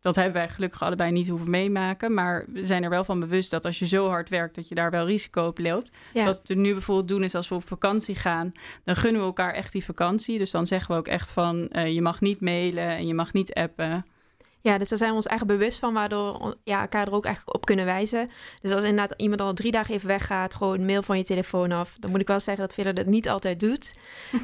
dat 0.00 0.14
hebben 0.14 0.32
wij 0.32 0.48
gelukkig 0.48 0.82
allebei 0.82 1.10
niet 1.10 1.28
hoeven 1.28 1.50
meemaken. 1.50 2.14
Maar 2.14 2.44
we 2.48 2.66
zijn 2.66 2.82
er 2.82 2.90
wel 2.90 3.04
van 3.04 3.20
bewust 3.20 3.50
dat 3.50 3.64
als 3.64 3.78
je 3.78 3.86
zo 3.86 4.08
hard 4.08 4.28
werkt, 4.28 4.54
dat 4.54 4.68
je 4.68 4.74
daar 4.74 4.90
wel 4.90 5.06
risico 5.06 5.46
op 5.46 5.58
loopt. 5.58 5.90
Ja. 6.12 6.24
Wat 6.24 6.40
we 6.44 6.54
nu 6.54 6.72
bijvoorbeeld 6.72 7.08
doen 7.08 7.22
is 7.22 7.34
als 7.34 7.48
we 7.48 7.54
op 7.54 7.68
vakantie 7.68 8.14
gaan, 8.14 8.52
dan 8.84 8.96
gunnen 8.96 9.20
we 9.20 9.26
elkaar 9.26 9.54
echt 9.54 9.72
die 9.72 9.84
vakantie. 9.84 10.38
Dus 10.38 10.50
dan 10.50 10.66
zeggen 10.66 10.94
we 10.94 11.00
ook 11.00 11.08
echt 11.08 11.30
van 11.30 11.68
eh, 11.68 11.94
je 11.94 12.02
mag 12.02 12.20
niet 12.20 12.40
mailen 12.40 12.88
en 12.88 13.06
je 13.06 13.14
mag 13.14 13.32
niet 13.32 13.54
appen. 13.54 14.04
Ja, 14.62 14.78
dus 14.78 14.88
daar 14.88 14.98
zijn 14.98 15.10
we 15.10 15.16
ons 15.16 15.26
echt 15.26 15.46
bewust 15.46 15.78
van, 15.78 15.94
waardoor 15.94 16.48
we 16.48 16.56
ja, 16.64 16.80
elkaar 16.80 17.06
er 17.06 17.12
ook 17.12 17.24
echt 17.24 17.52
op 17.52 17.64
kunnen 17.64 17.84
wijzen. 17.84 18.30
Dus 18.60 18.72
als 18.72 18.82
inderdaad 18.82 19.20
iemand 19.20 19.40
al 19.40 19.54
drie 19.54 19.72
dagen 19.72 19.94
even 19.94 20.08
weggaat, 20.08 20.54
gewoon 20.54 20.80
een 20.80 20.86
mail 20.86 21.02
van 21.02 21.16
je 21.16 21.24
telefoon 21.24 21.72
af. 21.72 21.96
Dan 21.98 22.10
moet 22.10 22.20
ik 22.20 22.26
wel 22.26 22.40
zeggen 22.40 22.66
dat 22.66 22.74
Villa 22.74 22.92
dat 22.92 23.06
niet 23.06 23.28
altijd 23.28 23.60
doet. 23.60 23.94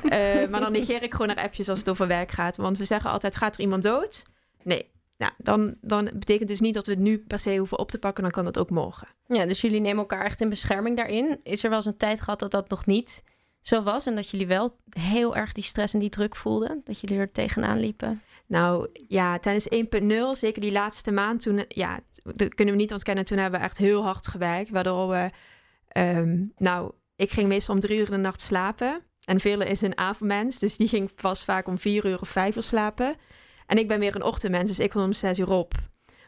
Eh, 0.06 0.48
maar 0.48 0.60
dan 0.60 0.72
negeer 0.72 1.02
ik 1.02 1.12
gewoon 1.12 1.26
naar 1.26 1.44
appjes 1.44 1.68
als 1.68 1.78
het 1.78 1.90
over 1.90 2.06
werk 2.06 2.30
gaat. 2.30 2.56
Want 2.56 2.78
we 2.78 2.84
zeggen 2.84 3.10
altijd, 3.10 3.36
gaat 3.36 3.54
er 3.54 3.60
iemand 3.60 3.82
dood? 3.82 4.24
Nee. 4.62 4.90
Nou, 5.16 5.32
dan, 5.38 5.76
dan 5.80 6.04
betekent 6.04 6.48
dus 6.48 6.60
niet 6.60 6.74
dat 6.74 6.86
we 6.86 6.92
het 6.92 7.00
nu 7.00 7.18
per 7.18 7.38
se 7.38 7.56
hoeven 7.56 7.78
op 7.78 7.90
te 7.90 7.98
pakken. 7.98 8.22
Dan 8.22 8.32
kan 8.32 8.44
dat 8.44 8.58
ook 8.58 8.70
morgen. 8.70 9.08
Ja, 9.26 9.46
dus 9.46 9.60
jullie 9.60 9.80
nemen 9.80 9.98
elkaar 9.98 10.24
echt 10.24 10.40
in 10.40 10.48
bescherming 10.48 10.96
daarin. 10.96 11.40
Is 11.42 11.62
er 11.62 11.68
wel 11.68 11.78
eens 11.78 11.86
een 11.86 11.96
tijd 11.96 12.20
gehad 12.20 12.38
dat 12.38 12.50
dat 12.50 12.68
nog 12.68 12.86
niet 12.86 13.22
zo 13.60 13.82
was? 13.82 14.06
En 14.06 14.14
dat 14.14 14.30
jullie 14.30 14.46
wel 14.46 14.76
heel 14.90 15.36
erg 15.36 15.52
die 15.52 15.64
stress 15.64 15.94
en 15.94 16.00
die 16.00 16.08
druk 16.08 16.36
voelden? 16.36 16.80
Dat 16.84 17.00
jullie 17.00 17.18
er 17.18 17.32
tegenaan 17.32 17.78
liepen? 17.78 18.22
Nou 18.46 18.88
ja, 19.08 19.38
tijdens 19.38 19.68
1.0, 19.68 20.38
zeker 20.38 20.60
die 20.60 20.72
laatste 20.72 21.12
maand, 21.12 21.40
toen, 21.40 21.64
ja, 21.68 22.00
dat 22.34 22.54
kunnen 22.54 22.74
we 22.74 22.80
niet 22.80 22.92
ontkennen, 22.92 23.24
toen 23.24 23.38
hebben 23.38 23.60
we 23.60 23.66
echt 23.66 23.78
heel 23.78 24.02
hard 24.02 24.26
gewerkt. 24.26 24.70
Waardoor 24.70 25.08
we, 25.08 25.30
ehm, 25.88 26.44
nou, 26.56 26.92
ik 27.16 27.30
ging 27.30 27.48
meestal 27.48 27.74
om 27.74 27.80
drie 27.80 27.98
uur 27.98 28.06
in 28.06 28.12
de 28.12 28.16
nacht 28.16 28.40
slapen. 28.40 29.02
En 29.24 29.40
Vele 29.40 29.64
is 29.64 29.80
een 29.80 29.98
avondmens, 29.98 30.58
dus 30.58 30.76
die 30.76 30.88
ging 30.88 31.14
pas 31.14 31.44
vaak 31.44 31.66
om 31.66 31.78
vier 31.78 32.06
uur 32.06 32.20
of 32.20 32.28
vijf 32.28 32.56
uur 32.56 32.62
slapen. 32.62 33.16
En 33.66 33.78
ik 33.78 33.88
ben 33.88 33.98
meer 33.98 34.14
een 34.14 34.22
ochtendmens, 34.22 34.68
dus 34.68 34.78
ik 34.78 34.90
kon 34.90 35.02
om 35.02 35.12
zes 35.12 35.38
uur 35.38 35.50
op. 35.50 35.74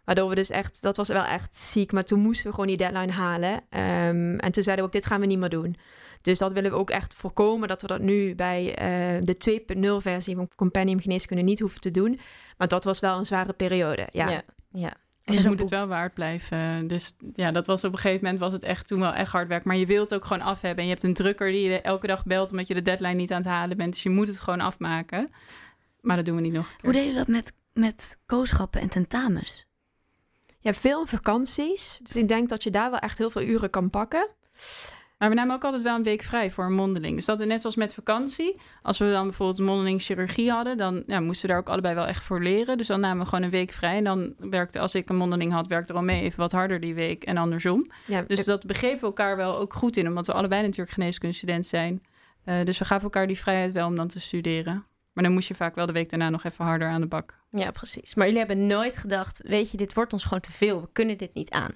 Waardoor 0.04 0.28
we 0.28 0.34
dus 0.34 0.50
echt, 0.50 0.82
dat 0.82 0.96
was 0.96 1.08
wel 1.08 1.24
echt 1.24 1.56
ziek. 1.56 1.92
Maar 1.92 2.04
toen 2.04 2.20
moesten 2.20 2.46
we 2.46 2.50
gewoon 2.50 2.66
die 2.66 2.76
deadline 2.76 3.12
halen. 3.12 3.60
Ehm, 3.70 4.38
en 4.38 4.52
toen 4.52 4.62
zeiden 4.62 4.76
we 4.76 4.82
ook, 4.82 4.92
dit 4.92 5.06
gaan 5.06 5.20
we 5.20 5.26
niet 5.26 5.38
meer 5.38 5.48
doen. 5.48 5.76
Dus 6.22 6.38
dat 6.38 6.52
willen 6.52 6.70
we 6.70 6.76
ook 6.76 6.90
echt 6.90 7.14
voorkomen, 7.14 7.68
dat 7.68 7.82
we 7.82 7.86
dat 7.88 8.00
nu 8.00 8.34
bij 8.34 8.74
eh, 8.74 9.22
de 9.22 9.36
2.0 9.36 10.02
versie 10.02 10.36
van 10.36 10.48
Compendium 10.56 11.00
Geneeskunde 11.00 11.42
niet 11.42 11.60
hoeven 11.60 11.80
te 11.80 11.90
doen. 11.90 12.18
Maar 12.56 12.68
dat 12.68 12.84
was 12.84 13.00
wel 13.00 13.18
een 13.18 13.26
zware 13.26 13.52
periode, 13.52 14.08
ja. 14.10 14.28
ja. 14.28 14.42
ja. 14.72 14.92
En 15.24 15.34
je 15.34 15.48
moet 15.48 15.60
het 15.60 15.70
wel 15.70 15.86
waard 15.86 16.14
blijven. 16.14 16.86
Dus 16.86 17.12
ja, 17.32 17.50
dat 17.50 17.66
was 17.66 17.84
op 17.84 17.92
een 17.92 17.98
gegeven 17.98 18.24
moment 18.24 18.40
was 18.40 18.52
het 18.52 18.62
echt 18.62 18.86
toen 18.86 19.00
wel 19.00 19.12
echt 19.12 19.32
hard 19.32 19.48
werk. 19.48 19.64
Maar 19.64 19.76
je 19.76 19.86
wilt 19.86 20.10
het 20.10 20.18
ook 20.20 20.26
gewoon 20.26 20.42
af 20.42 20.60
hebben. 20.60 20.78
En 20.78 20.84
je 20.84 20.90
hebt 20.90 21.04
een 21.04 21.14
drukker 21.14 21.50
die 21.50 21.68
je 21.68 21.80
elke 21.80 22.06
dag 22.06 22.24
belt 22.24 22.50
omdat 22.50 22.66
je 22.66 22.74
de 22.74 22.82
deadline 22.82 23.14
niet 23.14 23.32
aan 23.32 23.42
het 23.42 23.50
halen 23.50 23.76
bent. 23.76 23.92
Dus 23.92 24.02
je 24.02 24.10
moet 24.10 24.26
het 24.26 24.40
gewoon 24.40 24.60
afmaken. 24.60 25.30
Maar 26.08 26.16
dat 26.16 26.26
doen 26.26 26.36
we 26.36 26.42
niet 26.42 26.52
nog. 26.52 26.66
een 26.66 26.76
keer. 26.76 26.84
Hoe 26.84 26.92
deed 26.92 27.10
je 27.10 27.18
dat 27.18 27.28
met, 27.28 27.52
met 27.72 28.18
kooschappen 28.26 28.80
en 28.80 28.88
tentamens? 28.88 29.66
Ja, 30.58 30.72
veel 30.74 31.06
vakanties. 31.06 31.98
Dus 32.02 32.16
ik 32.16 32.28
denk 32.28 32.48
dat 32.48 32.62
je 32.62 32.70
daar 32.70 32.90
wel 32.90 32.98
echt 32.98 33.18
heel 33.18 33.30
veel 33.30 33.42
uren 33.42 33.70
kan 33.70 33.90
pakken. 33.90 34.28
Maar 35.18 35.28
we 35.28 35.34
namen 35.34 35.54
ook 35.54 35.64
altijd 35.64 35.82
wel 35.82 35.96
een 35.96 36.02
week 36.02 36.22
vrij 36.22 36.50
voor 36.50 36.64
een 36.64 36.74
mondeling. 36.74 37.14
Dus 37.16 37.24
dat 37.24 37.38
net 37.38 37.60
zoals 37.60 37.76
met 37.76 37.94
vakantie. 37.94 38.60
Als 38.82 38.98
we 38.98 39.10
dan 39.10 39.26
bijvoorbeeld 39.26 39.58
een 39.58 39.64
mondeling 39.64 40.02
chirurgie 40.02 40.50
hadden, 40.50 40.76
dan 40.76 41.02
ja, 41.06 41.20
moesten 41.20 41.46
we 41.46 41.52
daar 41.52 41.62
ook 41.62 41.68
allebei 41.68 41.94
wel 41.94 42.06
echt 42.06 42.24
voor 42.24 42.42
leren. 42.42 42.76
Dus 42.78 42.86
dan 42.86 43.00
namen 43.00 43.22
we 43.22 43.28
gewoon 43.28 43.44
een 43.44 43.50
week 43.50 43.70
vrij. 43.70 43.96
En 43.96 44.04
dan 44.04 44.34
werkte, 44.38 44.78
als 44.78 44.94
ik 44.94 45.08
een 45.08 45.16
mondeling 45.16 45.52
had, 45.52 45.66
werkte 45.66 45.92
Romee 45.92 46.22
even 46.22 46.38
wat 46.38 46.52
harder 46.52 46.80
die 46.80 46.94
week 46.94 47.24
en 47.24 47.36
andersom. 47.36 47.90
Ja, 48.06 48.22
Dus 48.22 48.44
dat 48.44 48.66
begrepen 48.66 49.00
we 49.00 49.06
elkaar 49.06 49.36
wel 49.36 49.58
ook 49.58 49.74
goed 49.74 49.96
in, 49.96 50.08
omdat 50.08 50.26
we 50.26 50.32
allebei 50.32 50.62
natuurlijk 50.62 50.90
geneeskundestudent 50.90 51.66
zijn. 51.66 52.02
Eh, 52.44 52.64
dus 52.64 52.78
we 52.78 52.84
gaven 52.84 53.04
elkaar 53.04 53.26
die 53.26 53.38
vrijheid 53.38 53.72
wel 53.72 53.86
om 53.86 53.96
dan 53.96 54.08
te 54.08 54.20
studeren. 54.20 54.86
Maar 55.18 55.26
dan 55.26 55.36
moest 55.36 55.48
je 55.48 55.54
vaak 55.54 55.74
wel 55.74 55.86
de 55.86 55.92
week 55.92 56.10
daarna 56.10 56.30
nog 56.30 56.44
even 56.44 56.64
harder 56.64 56.88
aan 56.88 57.00
de 57.00 57.06
bak. 57.06 57.38
Ja, 57.50 57.70
precies. 57.70 58.14
Maar 58.14 58.24
jullie 58.26 58.40
hebben 58.46 58.66
nooit 58.66 58.96
gedacht, 58.96 59.40
weet 59.44 59.70
je, 59.70 59.76
dit 59.76 59.94
wordt 59.94 60.12
ons 60.12 60.22
gewoon 60.24 60.40
te 60.40 60.52
veel. 60.52 60.80
We 60.80 60.88
kunnen 60.92 61.18
dit 61.18 61.34
niet 61.34 61.50
aan. 61.50 61.70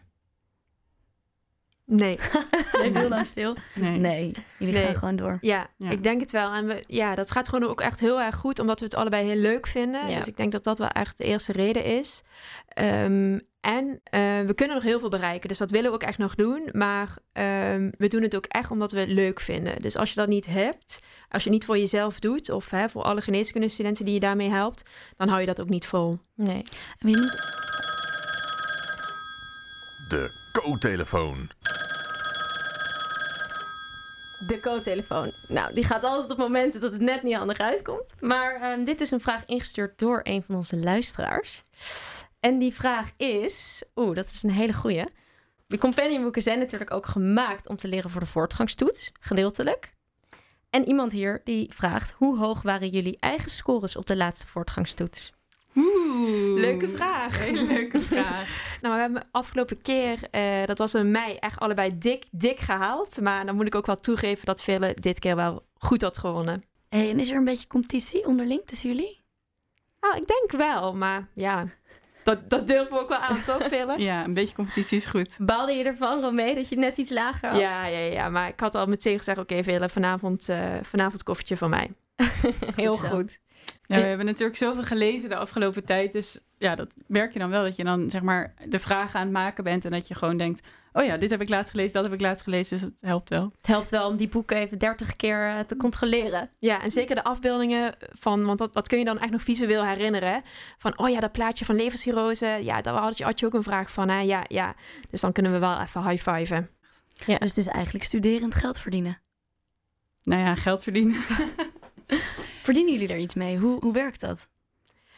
Nee. 1.86 2.16
Bleef 2.72 2.92
heel 2.94 3.08
lang 3.08 3.26
stil. 3.26 3.56
Nee. 3.74 3.98
Nee, 3.98 4.32
jullie 4.58 4.74
Nee. 4.74 4.84
gaan 4.84 4.94
gewoon 4.94 5.16
door. 5.16 5.38
Ja, 5.40 5.66
Ja. 5.76 5.90
ik 5.90 6.02
denk 6.02 6.20
het 6.20 6.30
wel. 6.30 6.52
En 6.52 6.66
we, 6.66 6.84
ja, 6.86 7.14
dat 7.14 7.30
gaat 7.30 7.48
gewoon 7.48 7.70
ook 7.70 7.80
echt 7.80 8.00
heel 8.00 8.20
erg 8.20 8.36
goed, 8.36 8.58
omdat 8.58 8.78
we 8.78 8.84
het 8.84 8.94
allebei 8.94 9.26
heel 9.26 9.40
leuk 9.40 9.66
vinden. 9.66 10.08
Ja. 10.08 10.18
Dus 10.18 10.28
ik 10.28 10.36
denk 10.36 10.52
dat 10.52 10.64
dat 10.64 10.78
wel 10.78 10.88
echt 10.88 11.18
de 11.18 11.24
eerste 11.24 11.52
reden 11.52 11.84
is. 11.84 12.22
Ehm, 12.68 13.38
en 13.62 14.00
eh, 14.04 14.20
we 14.40 14.52
kunnen 14.54 14.74
nog 14.76 14.84
heel 14.84 14.98
veel 15.00 15.08
bereiken, 15.08 15.48
dus 15.48 15.58
dat 15.58 15.70
willen 15.70 15.88
we 15.90 15.96
ook 15.96 16.02
echt 16.02 16.18
nog 16.18 16.34
doen. 16.34 16.68
Maar 16.72 17.16
ehm, 17.32 17.90
we 17.98 18.08
doen 18.08 18.22
het 18.22 18.36
ook 18.36 18.44
echt 18.46 18.70
omdat 18.70 18.92
we 18.92 18.98
het 19.00 19.08
leuk 19.08 19.40
vinden. 19.40 19.82
Dus 19.82 19.96
als 19.96 20.08
je 20.10 20.16
dat 20.16 20.28
niet 20.28 20.46
hebt, 20.46 21.00
als 21.28 21.42
je 21.42 21.48
het 21.48 21.58
niet 21.58 21.64
voor 21.64 21.78
jezelf 21.78 22.18
doet, 22.20 22.50
of 22.50 22.70
hè, 22.70 22.88
voor 22.88 23.02
alle 23.02 23.20
geneeskundestudenten 23.20 24.04
die 24.04 24.14
je 24.14 24.20
daarmee 24.20 24.50
helpt, 24.50 24.82
dan 25.16 25.28
hou 25.28 25.40
je 25.40 25.46
dat 25.46 25.60
ook 25.60 25.68
niet 25.68 25.86
vol. 25.86 26.18
Nee. 26.34 26.62
En 26.98 27.06
wie 27.06 27.16
moet- 27.16 27.50
De 30.08 30.50
co-telefoon. 30.52 31.50
De 34.46 34.60
co-telefoon. 34.60 35.32
Nou, 35.48 35.74
die 35.74 35.84
gaat 35.84 36.04
altijd 36.04 36.30
op 36.30 36.36
momenten 36.38 36.80
dat 36.80 36.92
het 36.92 37.00
net 37.00 37.22
niet 37.22 37.34
handig 37.36 37.58
uitkomt. 37.58 38.14
Maar 38.20 38.54
ehm, 38.60 38.84
dit 38.84 39.00
is 39.00 39.10
een 39.10 39.20
vraag 39.20 39.44
ingestuurd 39.44 39.98
door 39.98 40.20
een 40.22 40.42
van 40.42 40.54
onze 40.54 40.76
luisteraars. 40.76 41.60
En 42.42 42.58
die 42.58 42.74
vraag 42.74 43.10
is... 43.16 43.82
Oeh, 43.96 44.14
dat 44.14 44.30
is 44.30 44.42
een 44.42 44.50
hele 44.50 44.72
goeie. 44.72 45.04
De 45.66 45.78
compendiumboeken 45.78 46.42
zijn 46.42 46.58
natuurlijk 46.58 46.90
ook 46.90 47.06
gemaakt 47.06 47.68
om 47.68 47.76
te 47.76 47.88
leren 47.88 48.10
voor 48.10 48.20
de 48.20 48.26
voortgangstoets. 48.26 49.12
Gedeeltelijk. 49.20 49.92
En 50.70 50.88
iemand 50.88 51.12
hier 51.12 51.40
die 51.44 51.72
vraagt... 51.72 52.10
Hoe 52.10 52.38
hoog 52.38 52.62
waren 52.62 52.88
jullie 52.88 53.16
eigen 53.20 53.50
scores 53.50 53.96
op 53.96 54.06
de 54.06 54.16
laatste 54.16 54.46
voortgangstoets? 54.46 55.32
Oeh. 55.76 56.60
Leuke 56.60 56.88
vraag. 56.88 57.38
Hele 57.38 57.64
leuke 57.64 58.00
vraag. 58.00 58.48
Nou, 58.82 58.94
we 58.94 59.00
hebben 59.00 59.28
afgelopen 59.30 59.82
keer, 59.82 60.18
eh, 60.30 60.66
dat 60.66 60.78
was 60.78 60.94
in 60.94 61.10
mei, 61.10 61.34
echt 61.34 61.58
allebei 61.58 61.98
dik, 61.98 62.24
dik 62.30 62.60
gehaald. 62.60 63.20
Maar 63.20 63.46
dan 63.46 63.54
moet 63.54 63.66
ik 63.66 63.74
ook 63.74 63.86
wel 63.86 63.96
toegeven 63.96 64.46
dat 64.46 64.62
Vele 64.62 64.96
dit 65.00 65.18
keer 65.18 65.36
wel 65.36 65.66
goed 65.78 66.02
had 66.02 66.18
gewonnen. 66.18 66.64
En 66.88 67.20
is 67.20 67.30
er 67.30 67.36
een 67.36 67.44
beetje 67.44 67.66
competitie 67.66 68.26
onderling 68.26 68.62
tussen 68.64 68.88
jullie? 68.88 69.22
Nou, 70.00 70.16
ik 70.16 70.26
denk 70.26 70.50
wel, 70.50 70.94
maar 70.94 71.28
ja, 71.34 71.66
dat, 72.24 72.50
dat 72.50 72.66
durven 72.66 72.92
we 72.92 73.00
ook 73.00 73.08
wel 73.08 73.18
aan, 73.18 73.42
toch, 73.42 73.68
Vele? 73.68 73.98
ja, 73.98 74.24
een 74.24 74.32
beetje 74.32 74.54
competitie 74.54 74.98
is 74.98 75.06
goed. 75.06 75.36
Baalde 75.38 75.72
je 75.72 75.84
ervan, 75.84 76.20
Romee, 76.20 76.54
dat 76.54 76.68
je 76.68 76.76
net 76.76 76.96
iets 76.96 77.10
lager 77.10 77.48
had? 77.48 77.60
Ja, 77.60 77.86
ja, 77.86 77.98
ja, 77.98 78.28
maar 78.28 78.48
ik 78.48 78.60
had 78.60 78.74
al 78.74 78.86
meteen 78.86 79.18
gezegd, 79.18 79.38
oké, 79.38 79.62
Vele, 79.62 79.88
vanavond, 79.88 80.48
eh 80.48 80.60
vanavond 80.82 81.22
koffertje 81.22 81.56
van 81.56 81.70
mij. 81.70 81.90
Heel 82.76 82.94
zo. 82.94 83.06
goed. 83.06 83.38
Ja, 83.86 83.96
we 83.96 84.04
hebben 84.04 84.26
natuurlijk 84.26 84.58
zoveel 84.58 84.82
gelezen 84.82 85.28
de 85.28 85.36
afgelopen 85.36 85.84
tijd. 85.84 86.12
Dus 86.12 86.40
ja, 86.58 86.74
dat 86.74 86.94
merk 87.06 87.32
je 87.32 87.38
dan 87.38 87.50
wel. 87.50 87.62
Dat 87.62 87.76
je 87.76 87.84
dan 87.84 88.10
zeg 88.10 88.22
maar 88.22 88.54
de 88.68 88.78
vragen 88.78 89.18
aan 89.18 89.26
het 89.26 89.34
maken 89.34 89.64
bent. 89.64 89.84
En 89.84 89.90
dat 89.90 90.08
je 90.08 90.14
gewoon 90.14 90.36
denkt, 90.36 90.66
oh 90.92 91.04
ja, 91.04 91.16
dit 91.16 91.30
heb 91.30 91.40
ik 91.40 91.48
laatst 91.48 91.70
gelezen, 91.70 91.92
dat 91.92 92.04
heb 92.04 92.12
ik 92.12 92.20
laatst 92.20 92.42
gelezen. 92.42 92.78
Dus 92.78 92.88
het 92.88 93.00
helpt 93.00 93.28
wel. 93.28 93.52
Het 93.56 93.66
helpt 93.66 93.90
wel 93.90 94.08
om 94.08 94.16
die 94.16 94.28
boeken 94.28 94.56
even 94.56 94.78
30 94.78 95.16
keer 95.16 95.48
eh, 95.48 95.58
te 95.58 95.76
controleren. 95.76 96.50
Ja, 96.58 96.82
en 96.82 96.90
zeker 96.90 97.14
de 97.14 97.24
afbeeldingen 97.24 97.94
van, 97.98 98.44
want 98.44 98.58
dat, 98.58 98.74
dat 98.74 98.88
kun 98.88 98.98
je 98.98 99.04
dan 99.04 99.18
echt 99.18 99.30
nog 99.30 99.42
visueel 99.42 99.84
herinneren. 99.84 100.42
Van, 100.78 100.98
oh 100.98 101.08
ja, 101.08 101.20
dat 101.20 101.32
plaatje 101.32 101.64
van 101.64 101.76
levenscirrose, 101.76 102.46
ja, 102.46 102.80
daar 102.80 102.94
had 102.94 103.18
je, 103.18 103.24
had 103.24 103.40
je 103.40 103.46
ook 103.46 103.54
een 103.54 103.62
vraag 103.62 103.92
van, 103.92 104.08
hè? 104.08 104.20
Ja, 104.20 104.44
ja. 104.48 104.74
Dus 105.10 105.20
dan 105.20 105.32
kunnen 105.32 105.52
we 105.52 105.58
wel 105.58 105.80
even 105.80 106.08
high-fiven. 106.08 106.70
Dus 107.26 107.48
het 107.48 107.56
is 107.56 107.66
eigenlijk 107.66 108.04
studerend 108.04 108.54
geld 108.54 108.80
verdienen. 108.80 109.20
Nou 110.24 110.42
ja, 110.42 110.54
geld 110.54 110.82
verdienen. 110.82 111.20
Verdienen 112.62 112.92
jullie 112.92 113.08
daar 113.08 113.18
iets 113.18 113.34
mee? 113.34 113.58
Hoe, 113.58 113.80
hoe 113.80 113.92
werkt 113.92 114.20
dat? 114.20 114.48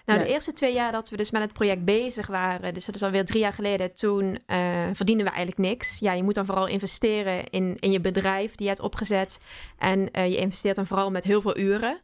Nou, 0.04 0.18
Ja. 0.18 0.24
de 0.24 0.32
eerste 0.32 0.52
twee 0.52 0.74
jaar 0.74 0.92
dat 0.92 1.10
we 1.10 1.16
dus 1.16 1.30
met 1.30 1.42
het 1.42 1.52
project 1.52 1.84
bezig 1.84 2.26
waren, 2.26 2.74
dus 2.74 2.84
dat 2.84 2.94
is 2.94 3.02
alweer 3.02 3.24
drie 3.24 3.40
jaar 3.40 3.52
geleden, 3.52 3.94
toen 3.94 4.38
eh, 4.46 4.58
verdienden 4.92 5.26
we 5.26 5.32
eigenlijk 5.32 5.68
niks. 5.68 5.98
Ja, 5.98 6.12
je 6.12 6.22
moet 6.22 6.34
dan 6.34 6.46
vooral 6.46 6.66
investeren 6.66 7.50
in, 7.50 7.76
in 7.78 7.90
je 7.90 8.00
bedrijf 8.00 8.54
die 8.54 8.66
je 8.66 8.72
hebt 8.72 8.84
opgezet. 8.84 9.38
En 9.78 10.10
eh, 10.10 10.26
je 10.28 10.36
investeert 10.36 10.76
dan 10.76 10.86
vooral 10.86 11.10
met 11.10 11.24
heel 11.24 11.40
veel 11.40 11.58
uren. 11.58 11.98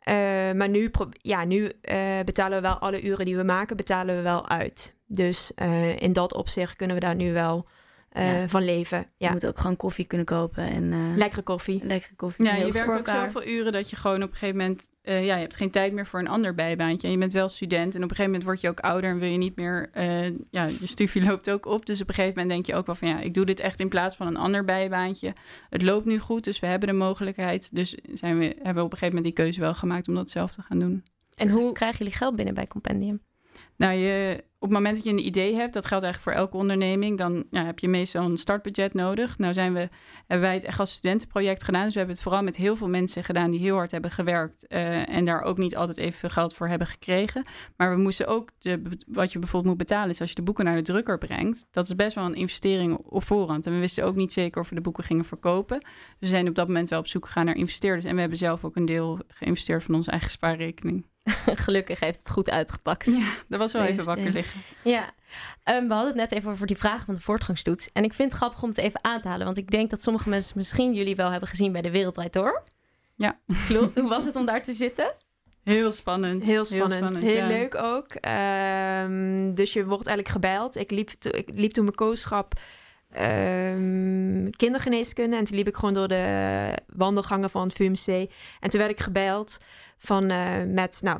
Eh, 0.00 0.14
maar 0.52 0.68
nu, 0.68 0.90
ja, 1.10 1.44
nu 1.44 1.72
betalen 2.24 2.56
we 2.56 2.68
wel 2.68 2.78
alle 2.78 3.02
uren 3.02 3.24
die 3.24 3.36
we 3.36 3.42
maken, 3.42 3.76
betalen 3.76 4.16
we 4.16 4.22
wel 4.22 4.48
uit. 4.48 4.96
Dus 5.06 5.52
in 5.96 6.12
dat 6.12 6.34
opzicht 6.34 6.76
kunnen 6.76 6.96
we 6.96 7.02
daar 7.02 7.14
nu 7.14 7.32
wel 7.32 7.66
eh, 8.16 8.40
Ja. 8.40 8.48
van 8.48 8.64
leven. 8.64 9.06
Je 9.16 9.30
moet 9.30 9.46
ook 9.46 9.58
gewoon 9.58 9.76
koffie 9.76 10.04
kunnen 10.04 10.26
kopen 10.26 10.64
en 10.64 10.92
eh, 10.92 11.16
lekkere 11.16 11.42
koffie. 11.42 11.84
lekkere 11.84 12.14
koffie. 12.14 12.44
Ja, 12.44 12.54
je 12.54 12.72
werkt 12.72 12.88
ook 12.88 12.94
elkaar. 12.94 13.30
zoveel 13.30 13.48
uren 13.50 13.72
dat 13.72 13.90
je 13.90 13.96
gewoon 13.96 14.22
op 14.22 14.28
een 14.30 14.34
gegeven 14.36 14.56
moment... 14.56 14.86
eh, 15.02 15.24
ja, 15.26 15.34
je 15.34 15.40
hebt 15.40 15.56
geen 15.56 15.70
tijd 15.70 15.92
meer 15.92 16.06
voor 16.06 16.20
een 16.20 16.28
ander 16.28 16.54
bijbaantje. 16.54 17.06
En 17.06 17.12
je 17.12 17.18
bent 17.18 17.32
wel 17.32 17.48
student. 17.48 17.94
En 17.94 18.02
op 18.02 18.10
een 18.10 18.16
gegeven 18.16 18.24
moment 18.24 18.44
word 18.44 18.60
je 18.60 18.68
ook 18.68 18.80
ouder 18.80 19.10
en 19.10 19.18
wil 19.18 19.28
je 19.28 19.36
niet 19.38 19.56
meer... 19.56 19.88
eh, 19.92 20.24
ja, 20.50 20.64
je 20.64 20.86
studie 20.86 21.24
loopt 21.28 21.50
ook 21.50 21.66
op. 21.66 21.86
Dus 21.86 22.00
op 22.00 22.08
een 22.08 22.14
gegeven 22.14 22.40
moment 22.40 22.54
denk 22.54 22.66
je 22.66 22.74
ook 22.80 22.86
wel 22.86 22.94
van... 22.94 23.08
ja, 23.08 23.20
ik 23.20 23.34
doe 23.34 23.44
dit 23.44 23.60
echt 23.60 23.80
in 23.80 23.88
plaats 23.88 24.16
van 24.16 24.26
een 24.26 24.36
ander 24.36 24.64
bijbaantje. 24.64 25.32
Het 25.68 25.82
loopt 25.82 26.06
nu 26.06 26.18
goed, 26.18 26.44
dus 26.44 26.60
we 26.60 26.66
hebben 26.66 26.88
de 26.88 26.94
mogelijkheid. 26.94 27.74
Dus 27.74 27.96
zijn 28.14 28.38
we, 28.38 28.44
hebben 28.44 28.74
we 28.74 28.82
op 28.82 28.92
een 28.92 28.98
gegeven 28.98 29.06
moment 29.16 29.24
die 29.24 29.44
keuze 29.44 29.60
wel 29.60 29.74
gemaakt 29.74 30.08
om 30.08 30.14
dat 30.14 30.30
zelf 30.30 30.52
te 30.52 30.62
gaan 30.62 30.78
doen. 30.78 31.04
En 31.34 31.48
hoe 31.50 31.72
krijgen 31.72 31.98
jullie 31.98 32.14
geld 32.14 32.36
binnen 32.36 32.54
bij 32.54 32.66
Compendium? 32.66 33.20
Nou, 33.76 33.94
je, 33.94 34.44
op 34.58 34.68
het 34.68 34.70
moment 34.70 34.94
dat 34.96 35.04
je 35.04 35.10
een 35.10 35.26
idee 35.26 35.54
hebt, 35.54 35.74
dat 35.74 35.86
geldt 35.86 36.04
eigenlijk 36.04 36.34
voor 36.34 36.44
elke 36.44 36.56
onderneming, 36.56 37.18
dan 37.18 37.44
heb 37.50 37.78
je 37.78 37.88
meestal 37.88 38.24
een 38.24 38.36
startbudget 38.36 38.94
nodig. 38.94 39.38
Nou 39.38 39.52
zijn 39.52 39.72
we, 39.72 39.88
hebben 40.26 40.46
wij 40.46 40.54
het 40.54 40.64
echt 40.64 40.80
als 40.80 40.92
studentenproject 40.92 41.62
gedaan. 41.62 41.84
Dus 41.84 41.92
we 41.92 41.98
hebben 41.98 42.16
het 42.16 42.24
vooral 42.24 42.42
met 42.42 42.56
heel 42.56 42.76
veel 42.76 42.88
mensen 42.88 43.24
gedaan 43.24 43.50
die 43.50 43.60
heel 43.60 43.74
hard 43.74 43.90
hebben 43.90 44.10
gewerkt 44.10 44.66
eh, 44.66 45.08
en 45.08 45.24
daar 45.24 45.42
ook 45.42 45.58
niet 45.58 45.76
altijd 45.76 45.98
even 45.98 46.18
veel 46.18 46.28
geld 46.28 46.54
voor 46.54 46.68
hebben 46.68 46.86
gekregen. 46.86 47.48
Maar 47.76 47.96
we 47.96 48.02
moesten 48.02 48.26
ook, 48.26 48.50
de, 48.58 48.82
wat 49.06 49.32
je 49.32 49.38
bijvoorbeeld 49.38 49.76
moet 49.76 49.86
betalen, 49.86 50.10
is 50.10 50.20
als 50.20 50.28
je 50.28 50.34
de 50.34 50.42
boeken 50.42 50.64
naar 50.64 50.76
de 50.76 50.82
drukker 50.82 51.18
brengt. 51.18 51.66
Dat 51.70 51.84
is 51.84 51.94
best 51.94 52.14
wel 52.14 52.24
een 52.24 52.34
investering 52.34 52.96
op 52.96 53.24
voorhand. 53.24 53.66
En 53.66 53.72
we 53.72 53.78
wisten 53.78 54.04
ook 54.04 54.16
niet 54.16 54.32
zeker 54.32 54.60
of 54.60 54.68
we 54.68 54.74
de 54.74 54.80
boeken 54.80 55.04
gingen 55.04 55.24
verkopen. 55.24 55.84
We 56.18 56.26
zijn 56.26 56.48
op 56.48 56.54
dat 56.54 56.66
moment 56.66 56.88
wel 56.88 56.98
op 56.98 57.06
zoek 57.06 57.26
gegaan 57.26 57.44
naar 57.44 57.56
investeerders. 57.56 58.04
En 58.04 58.14
we 58.14 58.20
hebben 58.20 58.38
zelf 58.38 58.64
ook 58.64 58.76
een 58.76 58.84
deel 58.84 59.18
geïnvesteerd 59.28 59.84
van 59.84 59.94
onze 59.94 60.10
eigen 60.10 60.30
spaarrekening. 60.30 61.04
Gelukkig 61.64 62.00
heeft 62.00 62.18
het 62.18 62.30
goed 62.30 62.50
uitgepakt. 62.50 63.06
Ja, 63.06 63.32
dat 63.48 63.58
was 63.58 63.72
wel 63.72 63.82
even 63.82 64.04
wakker 64.04 64.24
ja. 64.24 64.32
liggen. 64.32 64.60
Ja, 64.82 65.14
Ehm, 65.62 65.86
we 65.86 65.94
hadden 65.94 66.12
het 66.12 66.30
net 66.30 66.32
even 66.32 66.50
over 66.50 66.66
die 66.66 66.76
vragen 66.76 67.04
van 67.04 67.14
de 67.14 67.20
voortgangstoets. 67.20 67.90
En 67.92 68.04
ik 68.04 68.12
vind 68.12 68.30
het 68.30 68.40
grappig 68.40 68.62
om 68.62 68.68
het 68.68 68.78
even 68.78 69.04
aan 69.04 69.20
te 69.20 69.28
halen. 69.28 69.46
Want 69.46 69.58
ik 69.58 69.70
denk 69.70 69.90
dat 69.90 70.02
sommige 70.02 70.28
mensen 70.28 70.52
misschien 70.56 70.94
jullie 70.94 71.16
wel 71.16 71.30
hebben 71.30 71.48
gezien 71.48 71.72
bij 71.72 71.82
de 71.82 71.90
Wereldrijd 71.90 72.32
Door. 72.32 72.62
Ja. 73.14 73.38
Klopt. 73.66 73.94
Hoe 73.94 74.08
was 74.08 74.24
het 74.24 74.36
om 74.36 74.46
daar 74.46 74.62
te 74.62 74.72
zitten? 74.72 75.14
Heel 75.62 75.92
spannend. 75.92 76.42
Heel 76.42 76.64
spannend, 76.64 77.18
heel, 77.18 77.34
ja. 77.34 77.46
leuk 77.46 77.74
ook. 77.74 78.12
Ehm, 78.12 79.54
dus 79.54 79.72
je 79.72 79.84
wordt 79.84 80.06
eigenlijk 80.06 80.28
gebeld. 80.28 80.76
Ik 80.76 80.90
liep, 80.90 81.10
ik 81.10 81.48
liep 81.54 81.72
toen 81.72 81.84
mijn 81.84 81.96
kooschap 81.96 82.60
ehm, 83.12 84.50
kindergeneeskunde. 84.50 85.36
En 85.36 85.44
toen 85.44 85.56
liep 85.56 85.68
ik 85.68 85.76
gewoon 85.76 85.94
door 85.94 86.08
de 86.08 86.78
wandelgangen 86.86 87.50
van 87.50 87.62
het 87.62 87.72
VUMC. 87.72 88.30
En 88.60 88.70
toen 88.70 88.80
werd 88.80 88.90
ik 88.90 89.00
gebeld 89.00 89.58
van, 89.98 90.30
eh, 90.30 90.62
met, 90.66 90.98
nou, 91.02 91.18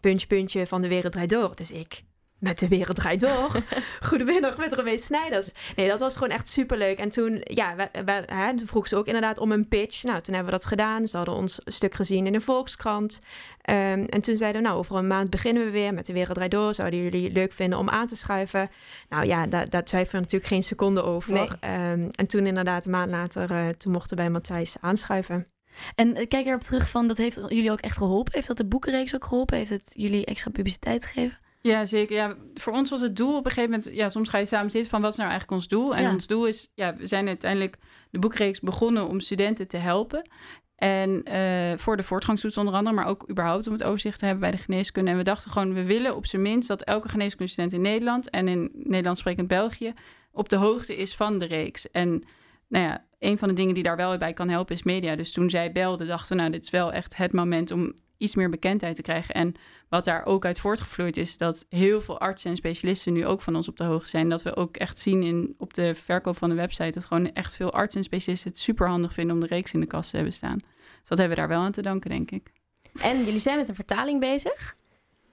puntje, 0.00 0.26
puntje 0.26 0.66
van 0.66 0.82
de 0.82 0.88
wereld 0.88 1.12
draait 1.12 1.30
door. 1.30 1.56
Dus 1.56 1.70
ik, 1.70 2.02
met 2.40 2.58
de 2.58 2.68
wereld 2.68 2.96
draait 2.96 3.20
door. 3.20 3.62
Goedemiddag 4.08 4.56
met 4.56 4.74
Romee 4.74 4.98
Snijders. 4.98 5.50
Nee, 5.76 5.88
dat 5.88 6.00
was 6.00 6.14
gewoon 6.14 6.30
echt 6.30 6.48
superleuk. 6.48 6.98
En 6.98 7.08
toen, 7.10 7.40
ja, 7.44 7.74
we, 7.76 7.88
we- 8.04 8.22
hè, 8.34 8.56
toen 8.56 8.66
vroeg 8.66 8.88
ze 8.88 8.96
ook 8.96 9.06
inderdaad 9.06 9.38
om 9.38 9.52
een 9.52 9.68
pitch. 9.68 10.02
Nou, 10.02 10.20
toen 10.20 10.34
hebben 10.34 10.52
we 10.52 10.58
dat 10.58 10.68
gedaan. 10.68 11.06
Ze 11.06 11.16
hadden 11.16 11.34
ons 11.34 11.60
stuk 11.64 11.94
gezien 11.94 12.26
in 12.26 12.32
de 12.32 12.40
Volkskrant. 12.40 13.20
Ehm, 13.62 14.04
en 14.08 14.20
toen 14.20 14.36
zeiden 14.36 14.62
we, 14.62 14.66
nou, 14.68 14.78
over 14.80 14.96
een 14.96 15.06
maand 15.06 15.30
beginnen 15.30 15.64
we 15.64 15.70
weer 15.70 15.94
met 15.94 16.06
de 16.06 16.12
Wereld 16.12 16.34
Draait 16.34 16.50
Door. 16.50 16.74
Zouden 16.74 17.02
jullie 17.02 17.32
leuk 17.32 17.52
vinden 17.52 17.78
om 17.78 17.88
aan 17.88 18.06
te 18.06 18.16
schuiven? 18.16 18.70
Nou 19.08 19.26
ja, 19.26 19.46
daar, 19.46 19.68
daar 19.70 19.84
twijfelen 19.84 20.14
we 20.22 20.26
natuurlijk 20.26 20.52
geen 20.52 20.62
seconde 20.62 21.02
over. 21.02 21.32
Nee. 21.32 21.48
Ehm, 21.60 22.08
en 22.10 22.26
toen 22.26 22.46
inderdaad, 22.46 22.84
een 22.84 22.90
maand 22.90 23.10
later, 23.10 23.50
eh, 23.50 23.68
toen 23.68 23.92
mochten 23.92 24.16
we 24.16 24.22
bij 24.22 24.30
Matthijs 24.30 24.76
aanschuiven. 24.80 25.46
En 25.94 26.14
eh, 26.16 26.28
kijk 26.28 26.46
erop 26.46 26.60
terug 26.60 26.88
van, 26.90 27.08
dat 27.08 27.16
heeft 27.16 27.34
jullie 27.48 27.70
ook 27.70 27.80
echt 27.80 27.96
geholpen? 27.96 28.32
Heeft 28.34 28.46
dat 28.46 28.56
de 28.56 28.66
boekenreeks 28.66 29.14
ook 29.14 29.24
geholpen? 29.24 29.56
Heeft 29.56 29.70
het 29.70 29.90
jullie 29.96 30.24
extra 30.24 30.50
publiciteit 30.50 31.04
gegeven? 31.04 31.38
Ja, 31.62 31.84
zeker. 31.84 32.16
Ja, 32.16 32.36
voor 32.54 32.72
ons 32.72 32.90
was 32.90 33.00
het 33.00 33.16
doel 33.16 33.36
op 33.36 33.44
een 33.44 33.50
gegeven 33.50 33.70
moment... 33.70 33.96
Ja, 33.96 34.08
soms 34.08 34.28
ga 34.28 34.38
je 34.38 34.46
samen 34.46 34.70
zitten 34.70 34.90
van 34.90 35.00
wat 35.00 35.10
is 35.10 35.16
nou 35.16 35.30
eigenlijk 35.30 35.60
ons 35.60 35.68
doel? 35.68 35.96
En 35.96 36.02
Ja. 36.02 36.12
ons 36.12 36.26
doel 36.26 36.46
is... 36.46 36.70
Ja, 36.74 36.96
we 36.96 37.06
zijn 37.06 37.26
uiteindelijk 37.26 37.76
de 38.10 38.18
boekreeks 38.18 38.60
begonnen 38.60 39.08
om 39.08 39.20
studenten 39.20 39.68
te 39.68 39.76
helpen. 39.76 40.30
En 40.76 41.22
eh, 41.24 41.78
voor 41.78 41.96
de 41.96 42.02
voortgangstoets 42.02 42.56
onder 42.56 42.74
andere, 42.74 42.96
maar 42.96 43.06
ook 43.06 43.30
überhaupt 43.30 43.66
om 43.66 43.72
het 43.72 43.82
overzicht 43.82 44.18
te 44.18 44.24
hebben 44.24 44.42
bij 44.42 44.50
de 44.50 44.62
geneeskunde. 44.62 45.10
En 45.10 45.16
we 45.16 45.22
dachten 45.22 45.50
gewoon, 45.50 45.74
we 45.74 45.84
willen 45.84 46.16
op 46.16 46.26
zijn 46.26 46.42
minst 46.42 46.68
dat 46.68 46.82
elke 46.82 47.08
geneeskundestudent 47.08 47.72
in 47.72 47.80
Nederland 47.80 48.30
en 48.30 48.48
in 48.48 48.70
Nederlands 48.74 49.20
sprekend 49.20 49.48
België 49.48 49.92
op 50.32 50.48
de 50.48 50.56
hoogte 50.56 50.96
is 50.96 51.14
van 51.16 51.38
de 51.38 51.44
reeks. 51.44 51.90
En 51.90 52.22
nou 52.68 52.84
ja, 52.84 53.04
een 53.18 53.38
van 53.38 53.48
de 53.48 53.54
dingen 53.54 53.74
die 53.74 53.82
daar 53.82 53.96
wel 53.96 54.18
bij 54.18 54.32
kan 54.32 54.48
helpen 54.48 54.74
is 54.74 54.82
media. 54.82 55.16
Dus 55.16 55.32
toen 55.32 55.50
zij 55.50 55.72
belde, 55.72 56.06
dachten 56.06 56.36
we, 56.36 56.42
nou, 56.42 56.52
dit 56.52 56.62
is 56.62 56.70
wel 56.70 56.92
echt 56.92 57.16
het 57.16 57.32
moment 57.32 57.70
om 57.70 57.94
iets 58.20 58.34
meer 58.34 58.50
bekendheid 58.50 58.96
te 58.96 59.02
krijgen. 59.02 59.34
En 59.34 59.54
wat 59.88 60.04
daar 60.04 60.24
ook 60.24 60.44
uit 60.44 60.60
voortgevloeid 60.60 61.16
is, 61.16 61.36
dat 61.36 61.66
heel 61.68 62.00
veel 62.00 62.20
artsen 62.20 62.50
en 62.50 62.56
specialisten 62.56 63.12
nu 63.12 63.26
ook 63.26 63.40
van 63.40 63.56
ons 63.56 63.68
op 63.68 63.76
de 63.76 63.84
hoogte 63.84 64.08
zijn. 64.08 64.28
Dat 64.28 64.42
we 64.42 64.56
ook 64.56 64.76
echt 64.76 64.98
zien 64.98 65.22
in, 65.22 65.54
op 65.58 65.74
de 65.74 65.94
verkoop 65.94 66.36
van 66.36 66.48
de 66.48 66.54
website, 66.54 66.90
dat 66.90 67.04
gewoon 67.04 67.32
echt 67.32 67.56
veel 67.56 67.72
artsen 67.72 67.98
en 67.98 68.04
specialisten 68.04 68.50
het 68.50 68.58
super 68.58 68.88
handig 68.88 69.12
vinden 69.12 69.34
om 69.34 69.40
de 69.40 69.46
reeks 69.46 69.72
in 69.72 69.80
de 69.80 69.86
kast 69.86 70.10
te 70.10 70.16
hebben 70.16 70.34
staan. 70.34 70.58
Dus 70.58 71.08
dat 71.08 71.18
hebben 71.18 71.36
we 71.36 71.42
daar 71.42 71.50
wel 71.50 71.60
aan 71.60 71.72
te 71.72 71.82
danken, 71.82 72.10
denk 72.10 72.30
ik. 72.30 72.52
En 73.00 73.24
jullie 73.24 73.38
zijn 73.38 73.56
met 73.56 73.68
een 73.68 73.74
vertaling 73.74 74.20
bezig. 74.20 74.76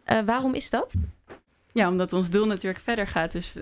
Uh, 0.05 0.19
waarom 0.25 0.53
is 0.53 0.69
dat? 0.69 0.95
Ja, 1.71 1.89
omdat 1.89 2.13
ons 2.13 2.29
doel 2.29 2.45
natuurlijk 2.45 2.83
verder 2.83 3.07
gaat. 3.07 3.31
Dus 3.31 3.53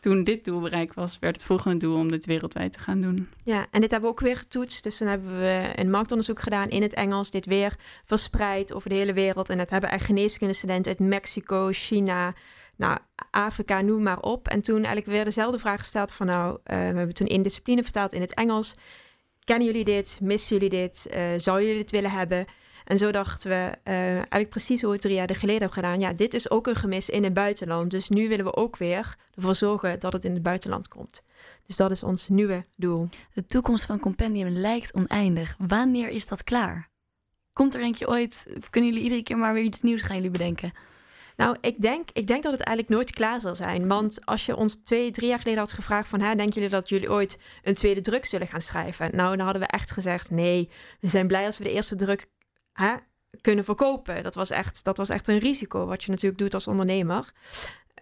toen 0.00 0.24
dit 0.24 0.44
doel 0.44 0.60
bereikt 0.60 0.94
was, 0.94 1.18
werd 1.18 1.36
het 1.36 1.44
volgende 1.44 1.76
doel 1.76 1.96
om 1.96 2.08
dit 2.08 2.26
wereldwijd 2.26 2.72
te 2.72 2.78
gaan 2.78 3.00
doen. 3.00 3.28
Ja, 3.44 3.66
en 3.70 3.80
dit 3.80 3.90
hebben 3.90 4.10
we 4.10 4.14
ook 4.16 4.20
weer 4.20 4.36
getoetst. 4.36 4.82
Dus 4.82 4.98
dan 4.98 5.08
hebben 5.08 5.38
we 5.38 5.70
een 5.74 5.90
marktonderzoek 5.90 6.40
gedaan 6.40 6.68
in 6.68 6.82
het 6.82 6.94
Engels. 6.94 7.30
Dit 7.30 7.46
weer 7.46 7.76
verspreid 8.04 8.72
over 8.72 8.88
de 8.88 8.94
hele 8.94 9.12
wereld. 9.12 9.48
En 9.48 9.58
dat 9.58 9.70
hebben 9.70 9.90
echt 9.90 10.04
geneeskundestudenten 10.04 10.92
uit 10.92 11.08
Mexico, 11.08 11.68
China, 11.72 12.34
nou, 12.76 12.98
Afrika, 13.30 13.80
noem 13.80 14.02
maar 14.02 14.20
op. 14.20 14.48
En 14.48 14.62
toen 14.62 14.76
eigenlijk 14.76 15.06
weer 15.06 15.24
dezelfde 15.24 15.58
vraag 15.58 15.78
gesteld 15.78 16.12
van 16.12 16.26
nou, 16.26 16.52
uh, 16.52 16.58
we 16.64 16.74
hebben 16.74 17.14
toen 17.14 17.26
in 17.26 17.42
discipline 17.42 17.82
vertaald 17.82 18.12
in 18.12 18.20
het 18.20 18.34
Engels. 18.34 18.74
Kennen 19.44 19.66
jullie 19.66 19.84
dit? 19.84 20.18
Missen 20.22 20.56
jullie 20.56 20.80
dit? 20.80 21.08
Uh, 21.10 21.22
zouden 21.36 21.66
jullie 21.66 21.82
dit 21.82 21.90
willen 21.90 22.10
hebben? 22.10 22.46
En 22.92 22.98
zo 22.98 23.10
dachten 23.10 23.50
we, 23.50 23.72
uh, 23.84 23.94
eigenlijk 24.14 24.48
precies 24.48 24.80
hoe 24.80 24.88
we 24.88 24.94
het 24.94 25.04
drie 25.04 25.14
jaar 25.14 25.28
geleden 25.28 25.60
hebben 25.60 25.72
gedaan. 25.72 26.00
Ja, 26.00 26.12
dit 26.12 26.34
is 26.34 26.50
ook 26.50 26.66
een 26.66 26.76
gemis 26.76 27.10
in 27.10 27.24
het 27.24 27.34
buitenland. 27.34 27.90
Dus 27.90 28.08
nu 28.08 28.28
willen 28.28 28.44
we 28.44 28.54
ook 28.54 28.76
weer 28.76 29.16
ervoor 29.34 29.54
zorgen 29.54 30.00
dat 30.00 30.12
het 30.12 30.24
in 30.24 30.32
het 30.32 30.42
buitenland 30.42 30.88
komt. 30.88 31.22
Dus 31.66 31.76
dat 31.76 31.90
is 31.90 32.02
ons 32.02 32.28
nieuwe 32.28 32.64
doel. 32.76 33.08
De 33.32 33.46
toekomst 33.46 33.84
van 33.84 33.98
Compendium 33.98 34.48
lijkt 34.48 34.94
oneindig. 34.94 35.54
Wanneer 35.58 36.08
is 36.08 36.26
dat 36.26 36.44
klaar? 36.44 36.88
Komt 37.52 37.74
er 37.74 37.80
denk 37.80 37.96
je 37.96 38.08
ooit, 38.08 38.46
kunnen 38.70 38.90
jullie 38.90 39.04
iedere 39.04 39.22
keer 39.22 39.38
maar 39.38 39.54
weer 39.54 39.64
iets 39.64 39.82
nieuws 39.82 40.02
gaan 40.02 40.16
jullie 40.16 40.30
bedenken? 40.30 40.72
Nou, 41.36 41.56
ik 41.60 41.80
denk, 41.80 42.08
ik 42.12 42.26
denk 42.26 42.42
dat 42.42 42.52
het 42.52 42.62
eigenlijk 42.62 42.96
nooit 42.96 43.10
klaar 43.10 43.40
zal 43.40 43.54
zijn. 43.54 43.88
Want 43.88 44.26
als 44.26 44.46
je 44.46 44.56
ons 44.56 44.82
twee, 44.82 45.10
drie 45.10 45.28
jaar 45.28 45.38
geleden 45.38 45.60
had 45.60 45.72
gevraagd 45.72 46.08
van... 46.08 46.20
Hè, 46.20 46.34
denken 46.34 46.54
jullie 46.54 46.68
dat 46.68 46.88
jullie 46.88 47.10
ooit 47.10 47.38
een 47.62 47.74
tweede 47.74 48.00
druk 48.00 48.24
zullen 48.24 48.46
gaan 48.46 48.60
schrijven? 48.60 49.16
Nou, 49.16 49.36
dan 49.36 49.44
hadden 49.44 49.62
we 49.62 49.68
echt 49.68 49.90
gezegd... 49.90 50.30
nee, 50.30 50.70
we 51.00 51.08
zijn 51.08 51.26
blij 51.26 51.46
als 51.46 51.58
we 51.58 51.64
de 51.64 51.72
eerste 51.72 51.96
druk 51.96 52.26
hè, 52.72 52.94
kunnen 53.40 53.64
verkopen. 53.64 54.22
Dat 54.22 54.34
was, 54.34 54.50
echt, 54.50 54.84
dat 54.84 54.96
was 54.96 55.08
echt 55.08 55.28
een 55.28 55.38
risico 55.38 55.86
wat 55.86 56.04
je 56.04 56.10
natuurlijk 56.10 56.38
doet 56.38 56.54
als 56.54 56.66
ondernemer. 56.66 57.32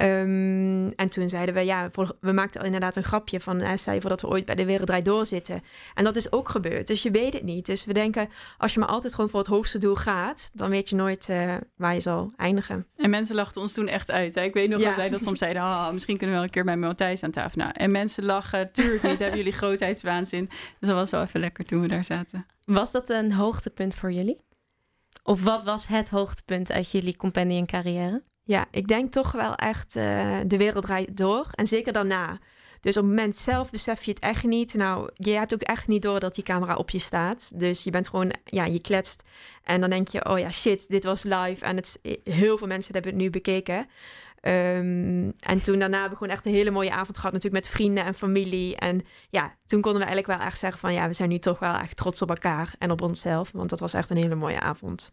Um, 0.02 0.88
en 0.88 1.09
toen 1.09 1.28
zeiden 1.28 1.54
we, 1.54 1.61
ja, 1.61 1.90
we 2.20 2.33
maakten 2.33 2.62
inderdaad 2.62 2.96
een 2.96 3.04
grapje 3.04 3.40
van, 3.40 3.59
hè, 3.59 3.76
stel 3.76 3.94
je 3.94 4.00
voor 4.00 4.11
dat 4.11 4.20
we 4.20 4.28
ooit 4.28 4.44
bij 4.44 4.54
de 4.54 4.64
Wereld 4.64 4.87
Draait 4.87 5.04
Door 5.04 5.26
zitten. 5.26 5.62
En 5.94 6.04
dat 6.04 6.16
is 6.16 6.33
ook 6.33 6.48
gebeurd, 6.48 6.87
dus 6.87 7.02
je 7.02 7.11
weet 7.11 7.33
het 7.33 7.42
niet. 7.42 7.66
Dus 7.66 7.85
we 7.85 7.92
denken, 7.92 8.28
als 8.59 8.74
je 8.74 8.80
maar 8.80 8.88
altijd 8.88 9.14
gewoon 9.14 9.30
voor 9.30 9.38
het 9.38 9.48
hoogste 9.48 9.78
doel 9.78 9.94
gaat, 9.94 10.50
dan 10.54 10.70
weet 10.70 10.88
je 10.88 10.96
nooit 10.96 11.28
uh, 11.30 11.54
waar 11.76 11.94
je 11.94 12.00
zal 12.00 12.33
eindigen. 12.37 12.87
En 12.96 13.11
mensen 13.11 13.35
lachten 13.35 13.62
ons 13.62 13.72
toen 13.72 13.88
echt 13.88 14.11
uit. 14.11 14.35
Hè? 14.35 14.42
Ik 14.42 14.54
weet 14.54 14.68
nog 14.68 14.80
ja. 14.80 14.96
wel 14.96 15.11
dat 15.11 15.22
soms 15.22 15.38
zeiden, 15.38 15.62
oh, 15.62 15.90
misschien 15.90 16.16
kunnen 16.16 16.37
we 16.37 16.40
wel 16.40 16.48
een 16.48 16.54
keer 16.54 16.64
bij 16.64 16.76
Matthijs 16.76 17.22
aan 17.22 17.30
tafel. 17.30 17.62
Nou, 17.62 17.72
en 17.74 17.90
mensen 17.90 18.24
lachen, 18.24 18.72
tuurlijk 18.72 19.02
niet, 19.02 19.18
hebben 19.18 19.38
jullie 19.38 19.52
grootheidswaanzin. 19.62 20.46
Dus 20.48 20.88
dat 20.88 20.96
was 20.96 21.11
wel 21.11 21.22
even 21.22 21.40
lekker 21.40 21.64
toen 21.64 21.80
we 21.80 21.88
daar 21.88 22.04
zaten. 22.04 22.46
Was 22.64 22.92
dat 22.92 23.11
een 23.11 23.33
hoogtepunt 23.33 23.94
voor 23.94 24.12
jullie? 24.12 24.40
Of 25.22 25.42
wat 25.42 25.64
was 25.64 25.87
het 25.87 26.09
hoogtepunt 26.09 26.72
uit 26.72 26.90
jullie 26.90 27.16
companion 27.16 27.66
carrière? 27.66 28.22
Ja, 28.42 28.66
ik 28.70 28.88
denk 28.88 29.12
toch 29.12 29.33
wel 29.33 29.54
echt 29.54 29.96
uh, 29.96 30.38
de 30.46 30.56
wereld 30.56 30.85
draait 30.85 31.16
door. 31.16 31.46
En 31.50 31.66
zeker 31.66 31.92
daarna. 31.92 32.38
Dus 32.80 32.96
op 32.96 33.02
het 33.02 33.12
moment 33.12 33.37
zelf 33.37 33.70
besef 33.70 34.02
je 34.04 34.11
het 34.11 34.20
echt 34.20 34.44
niet. 34.44 34.74
Nou, 34.74 35.11
je 35.14 35.30
hebt 35.30 35.54
ook 35.54 35.62
echt 35.62 35.88
niet 35.88 36.02
door 36.02 36.20
dat 36.20 36.35
die 36.35 36.44
camera 36.44 36.74
op 36.74 36.90
je 36.90 36.98
staat. 36.98 37.52
Dus 37.54 37.83
je 37.83 37.90
bent 37.90 38.09
gewoon, 38.09 38.33
ja, 38.44 38.64
je 38.64 38.80
kletst. 38.80 39.22
En 39.64 39.80
dan 39.80 39.90
denk 39.90 40.09
je, 40.09 40.28
oh 40.28 40.38
ja, 40.38 40.50
shit, 40.50 40.88
dit 40.88 41.04
was 41.04 41.22
live. 41.22 41.64
En 41.64 41.76
het, 41.76 41.98
heel 42.24 42.59
veel 42.59 42.66
mensen 42.66 42.92
hebben 42.92 43.12
het 43.12 43.20
nu 43.20 43.30
bekeken. 43.30 43.87
Um, 44.42 45.33
en 45.40 45.62
toen 45.62 45.79
daarna 45.79 46.00
hebben 46.00 46.11
we 46.11 46.16
gewoon 46.16 46.33
echt 46.33 46.46
een 46.46 46.53
hele 46.53 46.70
mooie 46.70 46.90
avond 46.90 47.16
gehad. 47.16 47.33
Natuurlijk 47.33 47.64
met 47.64 47.72
vrienden 47.72 48.05
en 48.05 48.14
familie. 48.14 48.76
En 48.76 49.05
ja, 49.31 49.57
toen 49.66 49.81
konden 49.81 50.00
we 50.00 50.07
eigenlijk 50.07 50.38
wel 50.38 50.46
echt 50.48 50.59
zeggen 50.59 50.81
van... 50.81 50.92
ja, 50.92 51.07
we 51.07 51.14
zijn 51.14 51.29
nu 51.29 51.38
toch 51.38 51.59
wel 51.59 51.74
echt 51.74 51.96
trots 51.96 52.22
op 52.22 52.29
elkaar 52.29 52.74
en 52.79 52.90
op 52.90 53.03
onszelf. 53.03 53.50
Want 53.53 53.70
dat 53.70 53.81
was 53.81 53.94
echt 53.94 54.11
een 54.11 54.16
hele 54.16 54.35
mooie 54.35 54.61
avond. 54.61 55.12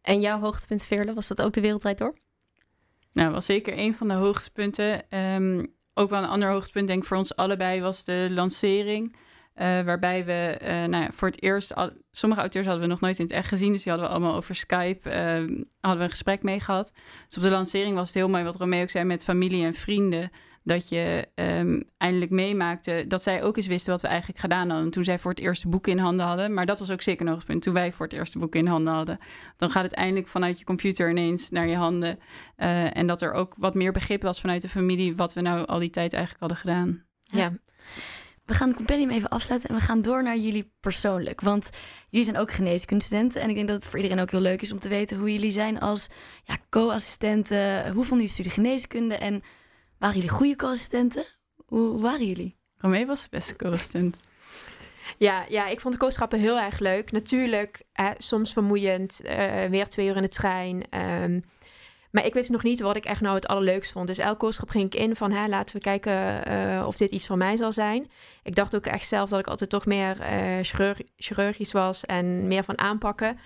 En 0.00 0.20
jouw 0.20 0.40
hoogtepunt, 0.40 0.82
Veerle, 0.82 1.14
was 1.14 1.28
dat 1.28 1.42
ook 1.42 1.52
de 1.52 1.60
wereldwijd 1.60 1.98
door? 1.98 2.14
Nou, 3.12 3.32
was 3.32 3.46
zeker 3.46 3.78
een 3.78 3.94
van 3.94 4.08
de 4.08 4.14
hoogtepunten. 4.14 5.18
Um, 5.18 5.74
ook 5.94 6.10
wel 6.10 6.22
een 6.22 6.28
ander 6.28 6.50
hoogtepunt, 6.50 6.86
denk 6.86 7.02
ik, 7.02 7.08
voor 7.08 7.16
ons 7.16 7.36
allebei 7.36 7.80
was 7.80 8.04
de 8.04 8.26
lancering. 8.30 9.16
Uh, 9.56 9.82
waarbij 9.82 10.24
we 10.24 10.58
uh, 10.62 10.68
nou 10.68 11.02
ja, 11.02 11.10
voor 11.10 11.28
het 11.28 11.42
eerst, 11.42 11.74
al, 11.74 11.90
sommige 12.10 12.40
auteurs 12.40 12.66
hadden 12.66 12.84
we 12.84 12.90
nog 12.90 13.00
nooit 13.00 13.18
in 13.18 13.24
het 13.24 13.34
echt 13.34 13.48
gezien, 13.48 13.72
dus 13.72 13.82
die 13.82 13.92
hadden 13.92 14.10
we 14.10 14.16
allemaal 14.16 14.36
over 14.36 14.54
Skype, 14.54 15.10
uh, 15.10 15.58
hadden 15.80 15.98
we 15.98 16.04
een 16.04 16.10
gesprek 16.10 16.42
mee 16.42 16.60
gehad. 16.60 16.92
Dus 17.26 17.36
op 17.36 17.42
de 17.42 17.50
lancering 17.50 17.94
was 17.94 18.06
het 18.06 18.14
heel 18.14 18.28
mooi 18.28 18.44
wat 18.44 18.56
Romeo 18.56 18.82
ook 18.82 18.90
zei 18.90 19.04
met 19.04 19.24
familie 19.24 19.64
en 19.64 19.74
vrienden, 19.74 20.30
dat 20.62 20.88
je 20.88 21.28
um, 21.34 21.84
eindelijk 21.96 22.30
meemaakte 22.30 23.04
dat 23.08 23.22
zij 23.22 23.42
ook 23.42 23.56
eens 23.56 23.66
wisten 23.66 23.92
wat 23.92 24.02
we 24.02 24.08
eigenlijk 24.08 24.38
gedaan 24.38 24.70
hadden. 24.70 24.90
Toen 24.90 25.04
zij 25.04 25.18
voor 25.18 25.30
het 25.30 25.40
eerste 25.40 25.68
boek 25.68 25.86
in 25.86 25.98
handen 25.98 26.26
hadden, 26.26 26.54
maar 26.54 26.66
dat 26.66 26.78
was 26.78 26.90
ook 26.90 27.02
zeker 27.02 27.24
nog 27.24 27.38
een 27.38 27.46
punt, 27.46 27.62
toen 27.62 27.74
wij 27.74 27.92
voor 27.92 28.06
het 28.06 28.14
eerste 28.14 28.38
boek 28.38 28.54
in 28.54 28.66
handen 28.66 28.92
hadden. 28.94 29.18
Dan 29.56 29.70
gaat 29.70 29.84
het 29.84 29.94
eindelijk 29.94 30.28
vanuit 30.28 30.58
je 30.58 30.64
computer 30.64 31.10
ineens 31.10 31.50
naar 31.50 31.68
je 31.68 31.76
handen 31.76 32.18
en 32.56 33.06
dat 33.06 33.22
er 33.22 33.32
ook 33.32 33.54
wat 33.58 33.74
meer 33.74 33.92
begrip 33.92 34.22
was 34.22 34.40
vanuit 34.40 34.62
de 34.62 34.68
familie 34.68 35.16
wat 35.16 35.32
we 35.32 35.40
nou 35.40 35.66
al 35.66 35.78
die 35.78 35.90
tijd 35.90 36.12
eigenlijk 36.12 36.40
hadden 36.40 36.58
gedaan. 36.58 37.04
ja. 37.20 37.38
ja. 37.38 37.52
We 38.46 38.54
gaan 38.54 38.68
het 38.68 38.76
compendium 38.76 39.10
even 39.10 39.28
afsluiten 39.28 39.68
en 39.68 39.74
we 39.74 39.80
gaan 39.80 40.02
door 40.02 40.22
naar 40.22 40.36
jullie 40.36 40.72
persoonlijk. 40.80 41.40
Want 41.40 41.68
jullie 42.08 42.24
zijn 42.24 42.38
ook 42.38 42.52
geneeskundestudenten. 42.52 43.40
En 43.40 43.48
ik 43.48 43.54
denk 43.54 43.68
dat 43.68 43.76
het 43.76 43.86
voor 43.86 43.98
iedereen 43.98 44.22
ook 44.22 44.30
heel 44.30 44.40
leuk 44.40 44.62
is 44.62 44.72
om 44.72 44.78
te 44.78 44.88
weten 44.88 45.18
hoe 45.18 45.32
jullie 45.32 45.50
zijn 45.50 45.80
als 45.80 46.08
ja, 46.44 46.56
co-assistenten. 46.70 47.84
Hoe 47.84 48.04
vonden 48.04 48.10
jullie 48.16 48.28
studie 48.28 48.52
geneeskunde 48.52 49.16
en 49.16 49.42
waren 49.98 50.16
jullie 50.16 50.30
goede 50.30 50.56
co-assistenten? 50.56 51.24
Hoe, 51.66 51.88
hoe, 51.88 52.00
waren 52.00 52.26
jullie? 52.26 52.56
Romee 52.76 53.06
was 53.06 53.22
de 53.22 53.28
beste 53.30 53.56
co-assistent. 53.56 54.16
Ja, 55.18 55.44
ja, 55.48 55.66
ik 55.66 55.80
vond 55.80 55.94
de 55.94 56.00
kooschappen 56.00 56.38
heel 56.38 56.58
erg 56.58 56.78
leuk. 56.78 57.12
Natuurlijk, 57.12 57.82
soms 58.18 58.52
vermoeiend. 58.52 59.20
Uh, 59.24 59.64
weer 59.64 59.88
twee 59.88 60.06
uur 60.06 60.16
in 60.16 60.22
de 60.22 60.28
trein. 60.28 61.00
Um, 61.22 61.42
maar 62.10 62.24
ik 62.24 62.34
wist 62.34 62.50
nog 62.50 62.62
niet 62.62 62.80
wat 62.80 62.96
ik 62.96 63.04
echt 63.04 63.20
nou 63.20 63.34
het 63.34 63.48
allerleukst 63.48 63.92
vond. 63.92 64.06
Dus 64.06 64.18
elke 64.18 64.36
kooschap 64.36 64.68
ging 64.68 64.84
ik 64.84 64.94
in 64.94 65.16
van 65.16 65.32
hè, 65.32 65.48
laten 65.48 65.76
we 65.76 65.82
kijken 65.82 66.48
uh, 66.48 66.86
of 66.86 66.96
dit 66.96 67.10
iets 67.10 67.26
voor 67.26 67.36
mij 67.36 67.56
zal 67.56 67.72
zijn. 67.72 68.10
Ik 68.42 68.54
dacht 68.54 68.76
ook 68.76 68.86
echt 68.86 69.08
zelf 69.08 69.30
dat 69.30 69.38
ik 69.38 69.46
altijd 69.46 69.70
toch 69.70 69.86
meer 69.86 70.16
uh, 70.20 70.58
chirurg 70.62 71.00
chirurgisch 71.16 71.72
was 71.72 72.04
en 72.04 72.46
meer 72.46 72.64
van 72.64 72.78
aanpakken. 72.78 73.38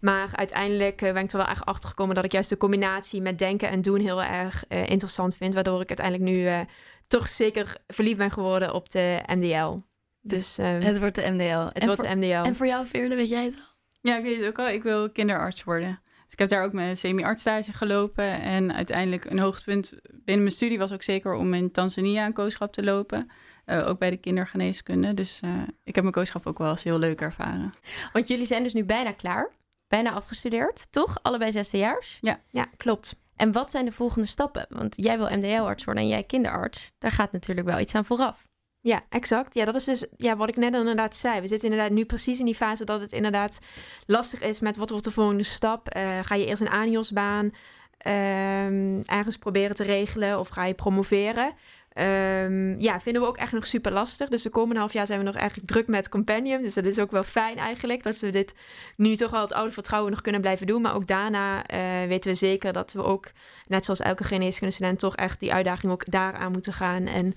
Maar 0.00 0.28
uiteindelijk 0.32 1.02
uh, 1.02 1.12
ben 1.12 1.22
ik 1.22 1.30
er 1.32 1.36
wel 1.36 1.46
echt 1.46 1.64
achter 1.64 1.88
gekomen 1.88 2.14
dat 2.14 2.24
ik 2.24 2.32
juist 2.32 2.48
de 2.48 2.56
combinatie 2.56 3.20
met 3.20 3.38
denken 3.38 3.68
en 3.68 3.82
doen 3.82 4.00
heel 4.00 4.22
erg 4.22 4.64
interessant 4.68 5.36
vind. 5.36 5.54
Waardoor 5.54 5.80
ik 5.80 5.88
uiteindelijk 5.88 6.30
nu 6.30 6.66
toch 7.06 7.28
zeker 7.28 7.76
verliefd 7.86 8.18
ben 8.18 8.30
geworden 8.30 8.74
op 8.74 8.90
de 8.90 9.20
MDL. 9.26 9.78
Dus, 10.20 10.56
het 10.56 10.98
wordt 10.98 11.14
de 11.14 11.30
MDL. 11.30 11.44
Het 11.44 11.78
en 11.78 11.86
wordt 11.86 12.00
voor, 12.00 12.10
de 12.10 12.16
MDL. 12.16 12.46
En 12.46 12.56
voor 12.56 12.66
jou, 12.66 12.86
Veerle, 12.86 13.14
weet 13.14 13.28
jij 13.28 13.44
het 13.44 13.54
al? 13.54 13.74
Ja, 14.00 14.16
ik 14.16 14.22
weet 14.22 14.38
het 14.40 14.46
ook 14.46 14.58
al. 14.58 14.68
Ik 14.68 14.82
wil 14.82 15.10
kinderarts 15.10 15.64
worden. 15.64 16.00
Dus 16.24 16.32
ik 16.32 16.38
heb 16.38 16.48
daar 16.48 16.64
ook 16.64 16.72
mijn 16.72 16.96
semi-artstage 16.96 17.72
gelopen. 17.72 18.40
En 18.42 18.74
uiteindelijk 18.74 19.24
een 19.24 19.38
hoogtepunt 19.38 19.94
binnen 20.10 20.44
mijn 20.44 20.56
studie 20.56 20.78
was 20.78 20.92
ook 20.92 21.02
zeker 21.02 21.34
om 21.34 21.54
in 21.54 21.70
Tanzania 21.70 22.26
een 22.26 22.32
kooschap 22.32 22.72
te 22.72 22.84
lopen. 22.84 23.30
Uh, 23.66 23.88
ook 23.88 23.98
bij 23.98 24.10
de 24.10 24.16
kindergeneeskunde. 24.16 25.14
Dus 25.14 25.40
uh, 25.44 25.62
ik 25.84 25.94
heb 25.94 26.04
mijn 26.04 26.16
kooschap 26.16 26.46
ook 26.46 26.58
wel 26.58 26.70
eens 26.70 26.82
heel 26.82 26.98
leuk 26.98 27.20
ervaren. 27.20 27.72
Want 28.12 28.28
jullie 28.28 28.46
zijn 28.46 28.62
dus 28.62 28.74
nu 28.74 28.84
bijna 28.84 29.12
klaar. 29.12 29.50
Bijna 29.88 30.12
afgestudeerd, 30.12 30.86
toch? 30.90 31.18
Allebei 31.22 31.52
zesdejaars? 31.52 32.18
Ja. 32.20 32.40
Ja, 32.50 32.68
klopt. 32.76 33.16
En 33.36 33.52
wat 33.52 33.70
zijn 33.70 33.84
de 33.84 33.92
volgende 33.92 34.26
stappen? 34.26 34.66
Want 34.68 34.94
jij 34.96 35.18
wil 35.18 35.36
MDL-arts 35.36 35.84
worden 35.84 36.02
en 36.02 36.08
jij 36.08 36.22
kinderarts. 36.22 36.92
Daar 36.98 37.10
gaat 37.10 37.32
natuurlijk 37.32 37.66
wel 37.66 37.78
iets 37.78 37.94
aan 37.94 38.04
vooraf. 38.04 38.46
Ja, 38.84 39.02
exact. 39.08 39.54
Ja, 39.54 39.64
dat 39.64 39.74
is 39.74 39.84
dus 39.84 40.06
ja, 40.16 40.36
wat 40.36 40.48
ik 40.48 40.56
net 40.56 40.74
inderdaad 40.74 41.16
zei. 41.16 41.40
We 41.40 41.46
zitten 41.46 41.70
inderdaad 41.70 41.92
nu 41.92 42.04
precies 42.04 42.38
in 42.38 42.44
die 42.44 42.54
fase 42.54 42.84
dat 42.84 43.00
het 43.00 43.12
inderdaad 43.12 43.58
lastig 44.06 44.40
is 44.40 44.60
met 44.60 44.76
wat 44.76 44.90
wordt 44.90 45.04
de 45.04 45.10
volgende 45.10 45.42
stap. 45.42 45.96
Uh, 45.96 46.18
ga 46.22 46.34
je 46.34 46.46
eerst 46.46 46.62
een 46.62 46.68
ANIOS-baan 46.70 47.44
um, 47.44 49.02
ergens 49.04 49.36
proberen 49.38 49.76
te 49.76 49.82
regelen 49.82 50.38
of 50.38 50.48
ga 50.48 50.64
je 50.64 50.74
promoveren? 50.74 51.52
Um, 51.98 52.80
ja, 52.80 53.00
vinden 53.00 53.22
we 53.22 53.28
ook 53.28 53.36
echt 53.36 53.52
nog 53.52 53.66
super 53.66 53.92
lastig. 53.92 54.28
Dus 54.28 54.42
de 54.42 54.50
komende 54.50 54.80
half 54.80 54.92
jaar 54.92 55.06
zijn 55.06 55.18
we 55.18 55.24
nog 55.24 55.34
eigenlijk 55.34 55.68
druk 55.68 55.86
met 55.86 56.08
Compendium. 56.08 56.62
Dus 56.62 56.74
dat 56.74 56.84
is 56.84 56.98
ook 56.98 57.10
wel 57.10 57.22
fijn 57.22 57.56
eigenlijk. 57.56 58.02
Dat 58.02 58.18
we 58.18 58.30
dit 58.30 58.54
nu 58.96 59.16
toch 59.16 59.30
wel 59.30 59.40
het 59.40 59.52
oude 59.52 59.72
vertrouwen 59.72 60.10
nog 60.10 60.20
kunnen 60.20 60.40
blijven 60.40 60.66
doen. 60.66 60.82
Maar 60.82 60.94
ook 60.94 61.06
daarna 61.06 61.56
uh, 61.70 62.08
weten 62.08 62.30
we 62.30 62.36
zeker 62.36 62.72
dat 62.72 62.92
we 62.92 63.02
ook, 63.02 63.30
net 63.66 63.84
zoals 63.84 64.00
elke 64.00 64.24
geneeskunde 64.24 64.74
student, 64.74 64.98
toch 64.98 65.16
echt 65.16 65.40
die 65.40 65.52
uitdaging 65.52 65.92
ook 65.92 66.10
daaraan 66.10 66.52
moeten 66.52 66.72
gaan. 66.72 67.06
En 67.06 67.34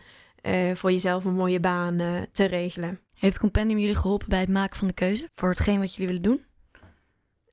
uh, 0.48 0.76
voor 0.76 0.92
jezelf 0.92 1.26
een 1.26 1.34
mooie 1.34 1.60
baan 1.60 2.00
uh, 2.00 2.22
te 2.32 2.46
regelen. 2.46 3.00
Heeft 3.14 3.40
Compendium 3.40 3.80
jullie 3.80 3.96
geholpen 3.96 4.30
bij 4.30 4.40
het 4.40 4.50
maken 4.50 4.78
van 4.78 4.88
de 4.88 4.94
keuze 4.94 5.30
voor 5.34 5.50
hetgeen 5.50 5.80
wat 5.80 5.94
jullie 5.96 6.08
willen 6.08 6.22
doen? 6.22 6.46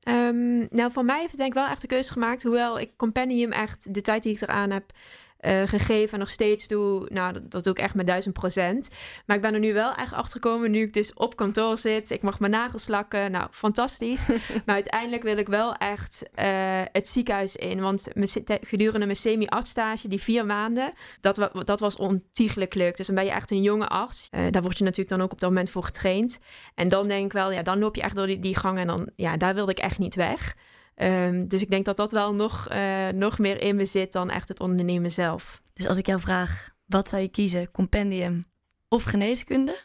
Um, 0.07 0.67
nou, 0.69 0.91
voor 0.91 1.05
mij 1.05 1.19
heeft 1.19 1.31
het 1.31 1.39
denk 1.39 1.53
ik 1.53 1.59
wel 1.59 1.69
echt 1.69 1.81
de 1.81 1.87
keuze 1.87 2.11
gemaakt. 2.11 2.43
Hoewel 2.43 2.79
ik 2.79 2.91
Compendium 2.97 3.51
echt, 3.51 3.93
de 3.93 4.01
tijd 4.01 4.23
die 4.23 4.33
ik 4.33 4.41
eraan 4.41 4.71
heb 4.71 4.91
eh, 5.37 5.61
gegeven 5.65 6.13
en 6.13 6.19
nog 6.19 6.29
steeds 6.29 6.67
doe. 6.67 7.07
Nou, 7.09 7.33
dat, 7.33 7.51
dat 7.51 7.63
doe 7.63 7.73
ik 7.73 7.79
echt 7.79 7.95
met 7.95 8.07
duizend 8.07 8.33
procent. 8.33 8.89
Maar 9.25 9.35
ik 9.35 9.41
ben 9.41 9.53
er 9.53 9.59
nu 9.59 9.73
wel 9.73 9.93
echt 9.93 10.13
achter 10.13 10.41
gekomen, 10.41 10.71
nu 10.71 10.81
ik 10.81 10.93
dus 10.93 11.13
op 11.13 11.35
kantoor 11.35 11.77
zit. 11.77 12.11
Ik 12.11 12.21
mag 12.21 12.39
mijn 12.39 12.51
nagels 12.51 12.87
lakken. 12.87 13.31
Nou, 13.31 13.47
fantastisch. 13.51 14.27
maar 14.65 14.75
uiteindelijk 14.75 15.23
wil 15.23 15.37
ik 15.37 15.47
wel 15.47 15.73
echt 15.73 16.29
eh, 16.33 16.81
het 16.91 17.07
ziekenhuis 17.07 17.55
in. 17.55 17.81
Want 17.81 18.07
gedurende 18.45 19.05
mijn 19.05 19.17
semi-artsstage, 19.17 20.07
die 20.07 20.21
vier 20.21 20.45
maanden, 20.45 20.93
dat, 21.21 21.49
dat 21.63 21.79
was 21.79 21.95
ontiegelijk 21.95 22.73
leuk. 22.73 22.97
Dus 22.97 23.05
dan 23.05 23.15
ben 23.15 23.25
je 23.25 23.31
echt 23.31 23.51
een 23.51 23.61
jonge 23.61 23.87
arts. 23.87 24.27
Eh, 24.31 24.41
daar 24.49 24.61
word 24.61 24.77
je 24.77 24.83
natuurlijk 24.83 25.09
dan 25.09 25.21
ook 25.21 25.31
op 25.31 25.39
dat 25.39 25.49
moment 25.49 25.69
voor 25.69 25.83
getraind. 25.83 26.39
En 26.75 26.89
dan 26.89 27.07
denk 27.07 27.25
ik 27.25 27.33
wel, 27.33 27.51
ja, 27.51 27.61
dan 27.61 27.79
loop 27.79 27.95
je 27.95 28.01
echt 28.01 28.15
door 28.15 28.27
die, 28.27 28.39
die 28.39 28.55
gang 28.55 28.77
en 28.77 28.87
dan, 28.87 29.09
ja, 29.15 29.37
daar 29.37 29.53
wilde 29.55 29.71
ik 29.71 29.79
echt 29.79 29.97
niet 29.97 30.15
weg. 30.15 30.55
Ehm, 30.95 31.47
dus 31.47 31.61
ik 31.61 31.69
denk 31.69 31.85
dat 31.85 31.97
dat 31.97 32.11
wel 32.11 32.33
nog, 32.33 32.67
eh, 32.67 33.07
nog 33.07 33.39
meer 33.39 33.61
in 33.61 33.75
me 33.75 33.85
zit 33.85 34.11
dan 34.11 34.29
echt 34.29 34.47
het 34.47 34.59
ondernemen 34.59 35.11
zelf. 35.11 35.61
Dus 35.73 35.87
als 35.87 35.97
ik 35.97 36.05
jou 36.05 36.19
vraag, 36.19 36.69
wat 36.85 37.07
zou 37.07 37.21
je 37.21 37.27
kiezen? 37.27 37.71
Compendium 37.71 38.43
of 38.87 39.03
geneeskunde? 39.03 39.79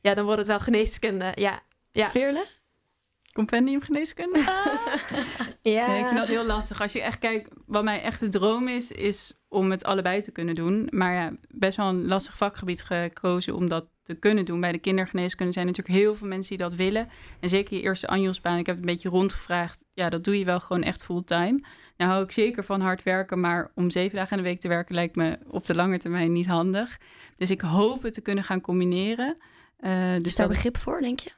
Ja, 0.00 0.14
dan 0.14 0.24
wordt 0.24 0.38
het 0.38 0.48
wel 0.48 0.60
geneeskunde. 0.60 1.32
Ja, 1.34 1.62
Ja. 1.92 2.10
Veerle? 2.10 2.46
Compendium 3.32 3.82
geneeskunde? 3.82 4.38
Ja. 5.62 5.86
Nee, 5.86 6.00
ik 6.00 6.06
vind 6.06 6.18
dat 6.18 6.28
heel 6.28 6.44
lastig. 6.44 6.80
Als 6.80 6.92
je 6.92 7.02
echt 7.02 7.18
kijkt, 7.18 7.50
wat 7.66 7.84
mijn 7.84 8.00
echte 8.00 8.28
droom 8.28 8.68
is, 8.68 8.92
is 8.92 9.32
om 9.48 9.70
het 9.70 9.84
allebei 9.84 10.20
te 10.20 10.30
kunnen 10.30 10.54
doen. 10.54 10.88
Maar 10.90 11.14
ja, 11.14 11.32
best 11.48 11.76
wel 11.76 11.88
een 11.88 12.06
lastig 12.06 12.36
vakgebied 12.36 12.82
gekozen 12.82 13.54
om 13.54 13.68
dat 13.68 13.86
te 14.02 14.14
kunnen 14.14 14.44
doen. 14.44 14.60
Bij 14.60 14.72
de 14.72 14.78
kindergeneeskunde 14.78 15.52
zijn 15.52 15.66
natuurlijk 15.66 15.98
heel 15.98 16.14
veel 16.14 16.28
mensen 16.28 16.56
die 16.56 16.66
dat 16.66 16.76
willen. 16.76 17.08
En 17.40 17.48
zeker 17.48 17.76
je 17.76 17.82
eerste 17.82 18.06
anjosbaan, 18.06 18.58
ik 18.58 18.66
heb 18.66 18.76
het 18.76 18.84
een 18.84 18.92
beetje 18.92 19.08
rondgevraagd. 19.08 19.84
Ja, 19.92 20.08
dat 20.08 20.24
doe 20.24 20.38
je 20.38 20.44
wel 20.44 20.60
gewoon 20.60 20.82
echt 20.82 21.04
fulltime. 21.04 21.62
Nou 21.96 22.10
hou 22.10 22.24
ik 22.24 22.32
zeker 22.32 22.64
van 22.64 22.80
hard 22.80 23.02
werken, 23.02 23.40
maar 23.40 23.70
om 23.74 23.90
zeven 23.90 24.16
dagen 24.16 24.36
in 24.36 24.42
de 24.42 24.48
week 24.48 24.60
te 24.60 24.68
werken 24.68 24.94
lijkt 24.94 25.16
me 25.16 25.38
op 25.46 25.66
de 25.66 25.74
lange 25.74 25.98
termijn 25.98 26.32
niet 26.32 26.46
handig. 26.46 26.98
Dus 27.36 27.50
ik 27.50 27.60
hoop 27.60 28.02
het 28.02 28.14
te 28.14 28.20
kunnen 28.20 28.44
gaan 28.44 28.60
combineren. 28.60 29.36
Eh, 29.76 30.12
dus 30.14 30.26
Is 30.26 30.36
daar 30.36 30.48
begrip 30.48 30.76
voor, 30.76 31.00
denk 31.00 31.20
je? 31.20 31.30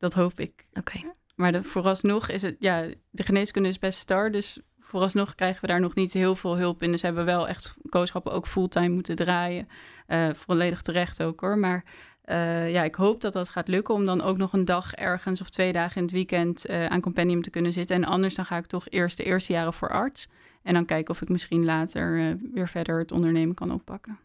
Dat 0.00 0.14
hoop 0.14 0.40
ik. 0.40 0.64
Oké. 0.72 1.00
Maar 1.34 1.52
de, 1.52 1.62
vooralsnog 1.62 2.28
is 2.28 2.42
het, 2.42 2.56
ja, 2.58 2.86
de 3.10 3.22
geneeskunde 3.22 3.68
is 3.68 3.78
best 3.78 3.98
star. 3.98 4.30
Dus 4.30 4.60
vooralsnog 4.78 5.34
krijgen 5.34 5.60
we 5.60 5.66
daar 5.66 5.80
nog 5.80 5.94
niet 5.94 6.12
heel 6.12 6.34
veel 6.34 6.56
hulp 6.56 6.82
in. 6.82 6.90
Dus 6.90 7.02
hebben 7.02 7.24
we 7.24 7.30
wel 7.30 7.48
echt 7.48 7.76
kooschappen 7.88 8.32
ook 8.32 8.46
fulltime 8.46 8.88
moeten 8.88 9.16
draaien. 9.16 9.68
Eh, 10.06 10.28
volledig 10.32 10.82
terecht 10.82 11.22
ook 11.22 11.40
hoor. 11.40 11.58
Maar 11.58 11.84
eh, 12.22 12.72
ja, 12.72 12.82
ik 12.82 12.94
hoop 12.94 13.20
dat 13.20 13.32
dat 13.32 13.48
gaat 13.48 13.68
lukken 13.68 13.94
om 13.94 14.04
dan 14.04 14.22
ook 14.22 14.36
nog 14.36 14.52
een 14.52 14.64
dag 14.64 14.94
ergens 14.94 15.40
of 15.40 15.50
twee 15.50 15.72
dagen 15.72 15.96
in 15.96 16.02
het 16.02 16.12
weekend 16.12 16.66
eh, 16.66 16.86
aan 16.86 17.00
compendium 17.00 17.42
te 17.42 17.50
kunnen 17.50 17.72
zitten. 17.72 17.96
En 17.96 18.04
anders 18.04 18.34
dan 18.34 18.46
ga 18.46 18.56
ik 18.56 18.66
toch 18.66 18.88
eerst 18.88 19.16
de 19.16 19.24
eerste 19.24 19.52
jaren 19.52 19.72
voor 19.72 19.90
arts. 19.90 20.28
En 20.62 20.74
dan 20.74 20.84
kijken 20.84 21.14
of 21.14 21.22
ik 21.22 21.28
misschien 21.28 21.64
later 21.64 22.38
weer 22.52 22.68
verder 22.68 22.98
het 22.98 23.12
ondernemen 23.12 23.54
kan 23.54 23.72
oppakken. 23.72 24.18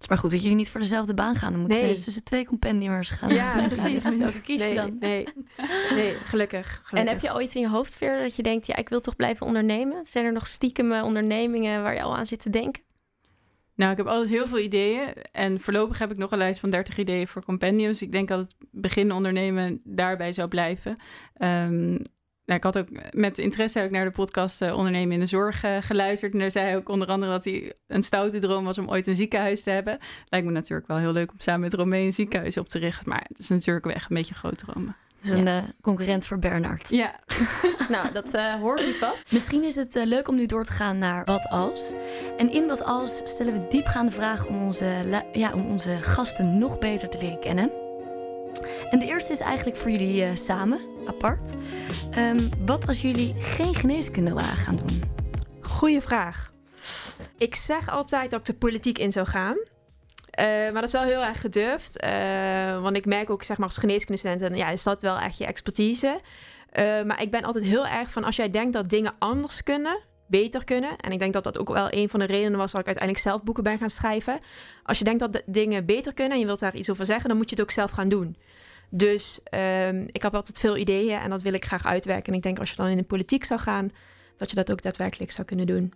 Het 0.00 0.08
is 0.10 0.14
maar 0.14 0.24
goed 0.24 0.30
dat 0.30 0.42
jullie 0.42 0.56
niet 0.56 0.70
voor 0.70 0.80
dezelfde 0.80 1.14
baan 1.14 1.34
gaan. 1.34 1.50
Dan 1.50 1.60
moeten 1.60 1.78
Nee. 1.78 1.88
ze 1.88 1.94
dus 1.94 2.04
tussen 2.04 2.24
twee 2.24 2.44
compendiumers 2.46 3.10
gaan. 3.10 3.34
Ja, 3.34 3.66
precies. 3.66 4.18
Welke 4.18 4.40
kies 4.40 4.66
je 4.66 4.74
dan? 4.74 4.96
Nee, 4.98 5.26
nee 5.94 6.14
gelukkig, 6.14 6.80
gelukkig. 6.82 6.92
En 6.92 7.06
heb 7.06 7.20
je 7.20 7.34
ooit 7.34 7.54
in 7.54 7.60
je 7.60 7.68
hoofd, 7.68 8.00
dat 8.00 8.36
je 8.36 8.42
denkt, 8.42 8.66
ja, 8.66 8.76
ik 8.76 8.88
wil 8.88 9.00
toch 9.00 9.16
blijven 9.16 9.46
ondernemen? 9.46 10.06
Zijn 10.06 10.24
er 10.24 10.32
nog 10.32 10.46
stiekem 10.46 10.92
ondernemingen 10.92 11.82
waar 11.82 11.94
je 11.94 12.02
al 12.02 12.16
aan 12.16 12.26
zit 12.26 12.40
te 12.40 12.50
denken? 12.50 12.82
Nou, 13.74 13.90
ik 13.90 13.96
heb 13.96 14.06
altijd 14.06 14.28
heel 14.28 14.46
veel 14.46 14.58
ideeën. 14.58 15.12
En 15.32 15.60
voorlopig 15.60 15.98
heb 15.98 16.10
ik 16.10 16.18
nog 16.18 16.30
een 16.30 16.38
lijst 16.38 16.60
van 16.60 16.70
30 16.70 16.98
ideeën 16.98 17.28
voor 17.28 17.44
compendiums. 17.44 18.02
Ik 18.02 18.12
denk 18.12 18.28
dat 18.28 18.38
het 18.38 18.54
begin 18.70 19.12
ondernemen 19.12 19.80
daarbij 19.84 20.32
zou 20.32 20.48
blijven. 20.48 21.00
Ehm, 21.34 21.98
nou, 22.50 22.62
ik 22.62 22.74
had 22.74 22.78
ook 22.78 23.14
met 23.14 23.38
interesse 23.38 23.78
heb 23.78 23.86
ik 23.86 23.94
naar 23.94 24.04
de 24.04 24.10
podcast 24.10 24.62
eh, 24.62 24.76
Ondernemen 24.76 25.12
in 25.12 25.20
de 25.20 25.26
Zorg 25.26 25.62
eh, 25.62 25.76
geluisterd. 25.80 26.32
En 26.32 26.38
daar 26.38 26.50
zei 26.50 26.66
hij 26.66 26.76
ook 26.76 26.88
onder 26.88 27.08
andere 27.08 27.32
dat 27.32 27.44
hij 27.44 27.72
een 27.86 28.02
stoute 28.02 28.38
droom 28.38 28.64
was 28.64 28.78
om 28.78 28.90
ooit 28.90 29.06
een 29.06 29.16
ziekenhuis 29.16 29.62
te 29.62 29.70
hebben. 29.70 29.98
Lijkt 30.28 30.46
me 30.46 30.52
natuurlijk 30.52 30.88
wel 30.88 30.96
heel 30.96 31.12
leuk 31.12 31.30
om 31.30 31.40
samen 31.40 31.60
met 31.60 31.74
Romee 31.74 32.06
een 32.06 32.12
ziekenhuis 32.12 32.56
op 32.56 32.68
te 32.68 32.78
richten. 32.78 33.08
Maar 33.08 33.24
het 33.28 33.38
is 33.38 33.48
natuurlijk 33.48 33.84
wel 33.84 33.94
echt 33.94 34.10
een 34.10 34.16
beetje 34.16 34.34
groot 34.34 34.58
dromen. 34.58 34.96
Dus 35.20 35.30
een 35.30 35.46
eh, 35.46 35.62
concurrent 35.82 36.26
voor 36.26 36.38
Bernard. 36.38 36.88
Ja, 36.88 37.20
nou, 37.88 38.12
dat 38.12 38.34
eh, 38.34 38.54
hoort 38.54 38.86
u 38.86 38.94
vast. 38.94 39.32
Misschien 39.32 39.64
is 39.64 39.76
het 39.76 39.94
leuk 39.94 40.28
om 40.28 40.34
nu 40.34 40.46
door 40.46 40.64
te 40.64 40.72
gaan 40.72 40.98
naar 40.98 41.24
wat 41.24 41.48
als. 41.48 41.92
En 42.38 42.52
in 42.52 42.66
wat 42.66 42.84
als 42.84 43.20
stellen 43.24 43.52
we 43.52 43.66
diepgaande 43.70 44.12
vragen 44.12 44.48
om 44.48 44.62
onze, 44.62 45.22
ja, 45.32 45.52
om 45.52 45.66
onze 45.66 45.96
gasten 46.00 46.58
nog 46.58 46.78
beter 46.78 47.08
te 47.08 47.18
leren 47.18 47.40
kennen. 47.40 47.70
En 48.90 48.98
de 48.98 49.06
eerste 49.06 49.32
is 49.32 49.40
eigenlijk 49.40 49.76
voor 49.76 49.90
jullie 49.90 50.24
eh, 50.24 50.34
samen, 50.34 50.78
apart. 51.06 51.54
Ehm, 52.10 52.48
wat 52.66 52.86
als 52.86 53.00
jullie 53.00 53.34
geen 53.38 53.74
geneeskunde 53.74 54.32
waren 54.32 54.56
gaan 54.56 54.76
doen? 54.76 55.02
Goeie 55.60 56.00
vraag. 56.00 56.52
Ik 57.38 57.54
zeg 57.54 57.88
altijd 57.88 58.30
dat 58.30 58.40
ik 58.40 58.46
de 58.46 58.54
politiek 58.54 58.98
in 58.98 59.12
zou 59.12 59.26
gaan. 59.26 59.56
Eh, 60.30 60.46
maar 60.46 60.72
dat 60.72 60.84
is 60.84 60.92
wel 60.92 61.02
heel 61.02 61.22
erg 61.22 61.40
gedurfd. 61.40 61.98
eh, 61.98 62.82
want 62.82 62.96
ik 62.96 63.06
merk 63.06 63.30
ook, 63.30 63.42
zeg 63.42 63.58
maar, 63.58 63.66
als 63.66 63.78
geneeskundestudent... 63.78 64.42
en 64.42 64.56
ja, 64.56 64.68
is 64.68 64.82
dat 64.82 65.02
wel 65.02 65.18
echt 65.18 65.38
je 65.38 65.46
expertise. 65.46 66.20
Eh, 66.70 67.02
maar 67.02 67.22
ik 67.22 67.30
ben 67.30 67.42
altijd 67.42 67.64
heel 67.64 67.86
erg 67.86 68.10
van... 68.10 68.24
als 68.24 68.36
jij 68.36 68.50
denkt 68.50 68.72
dat 68.72 68.88
dingen 68.88 69.12
anders 69.18 69.62
kunnen, 69.62 69.98
beter 70.26 70.64
kunnen... 70.64 70.96
en 70.96 71.12
ik 71.12 71.18
denk 71.18 71.32
dat 71.32 71.44
dat 71.44 71.58
ook 71.58 71.68
wel 71.68 71.86
een 71.90 72.08
van 72.08 72.20
de 72.20 72.26
redenen 72.26 72.58
was... 72.58 72.70
dat 72.70 72.80
ik 72.80 72.86
uiteindelijk 72.86 73.26
zelf 73.26 73.42
boeken 73.42 73.62
ben 73.62 73.78
gaan 73.78 73.90
schrijven. 73.90 74.40
Als 74.82 74.98
je 74.98 75.04
denkt 75.04 75.20
dat 75.20 75.32
de 75.32 75.42
dingen 75.46 75.86
beter 75.86 76.14
kunnen... 76.14 76.32
en 76.32 76.38
je 76.38 76.46
wilt 76.46 76.60
daar 76.60 76.76
iets 76.76 76.90
over 76.90 77.04
zeggen... 77.04 77.28
dan 77.28 77.36
moet 77.36 77.50
je 77.50 77.56
het 77.56 77.64
ook 77.64 77.70
zelf 77.70 77.90
gaan 77.90 78.08
doen. 78.08 78.36
Dus 78.90 79.40
ehm, 79.44 80.04
ik 80.06 80.22
heb 80.22 80.34
altijd 80.34 80.58
veel 80.58 80.76
ideeën... 80.76 81.18
en 81.18 81.30
dat 81.30 81.42
wil 81.42 81.52
ik 81.52 81.64
graag 81.64 81.86
uitwerken. 81.86 82.32
En 82.32 82.38
ik 82.38 82.42
denk 82.42 82.58
als 82.58 82.70
je 82.70 82.76
dan 82.76 82.86
in 82.86 82.96
de 82.96 83.02
politiek 83.02 83.44
zou 83.44 83.60
gaan... 83.60 83.90
dat 84.36 84.50
je 84.50 84.56
dat 84.56 84.72
ook 84.72 84.82
daadwerkelijk 84.82 85.30
zou 85.30 85.46
kunnen 85.46 85.66
doen. 85.66 85.92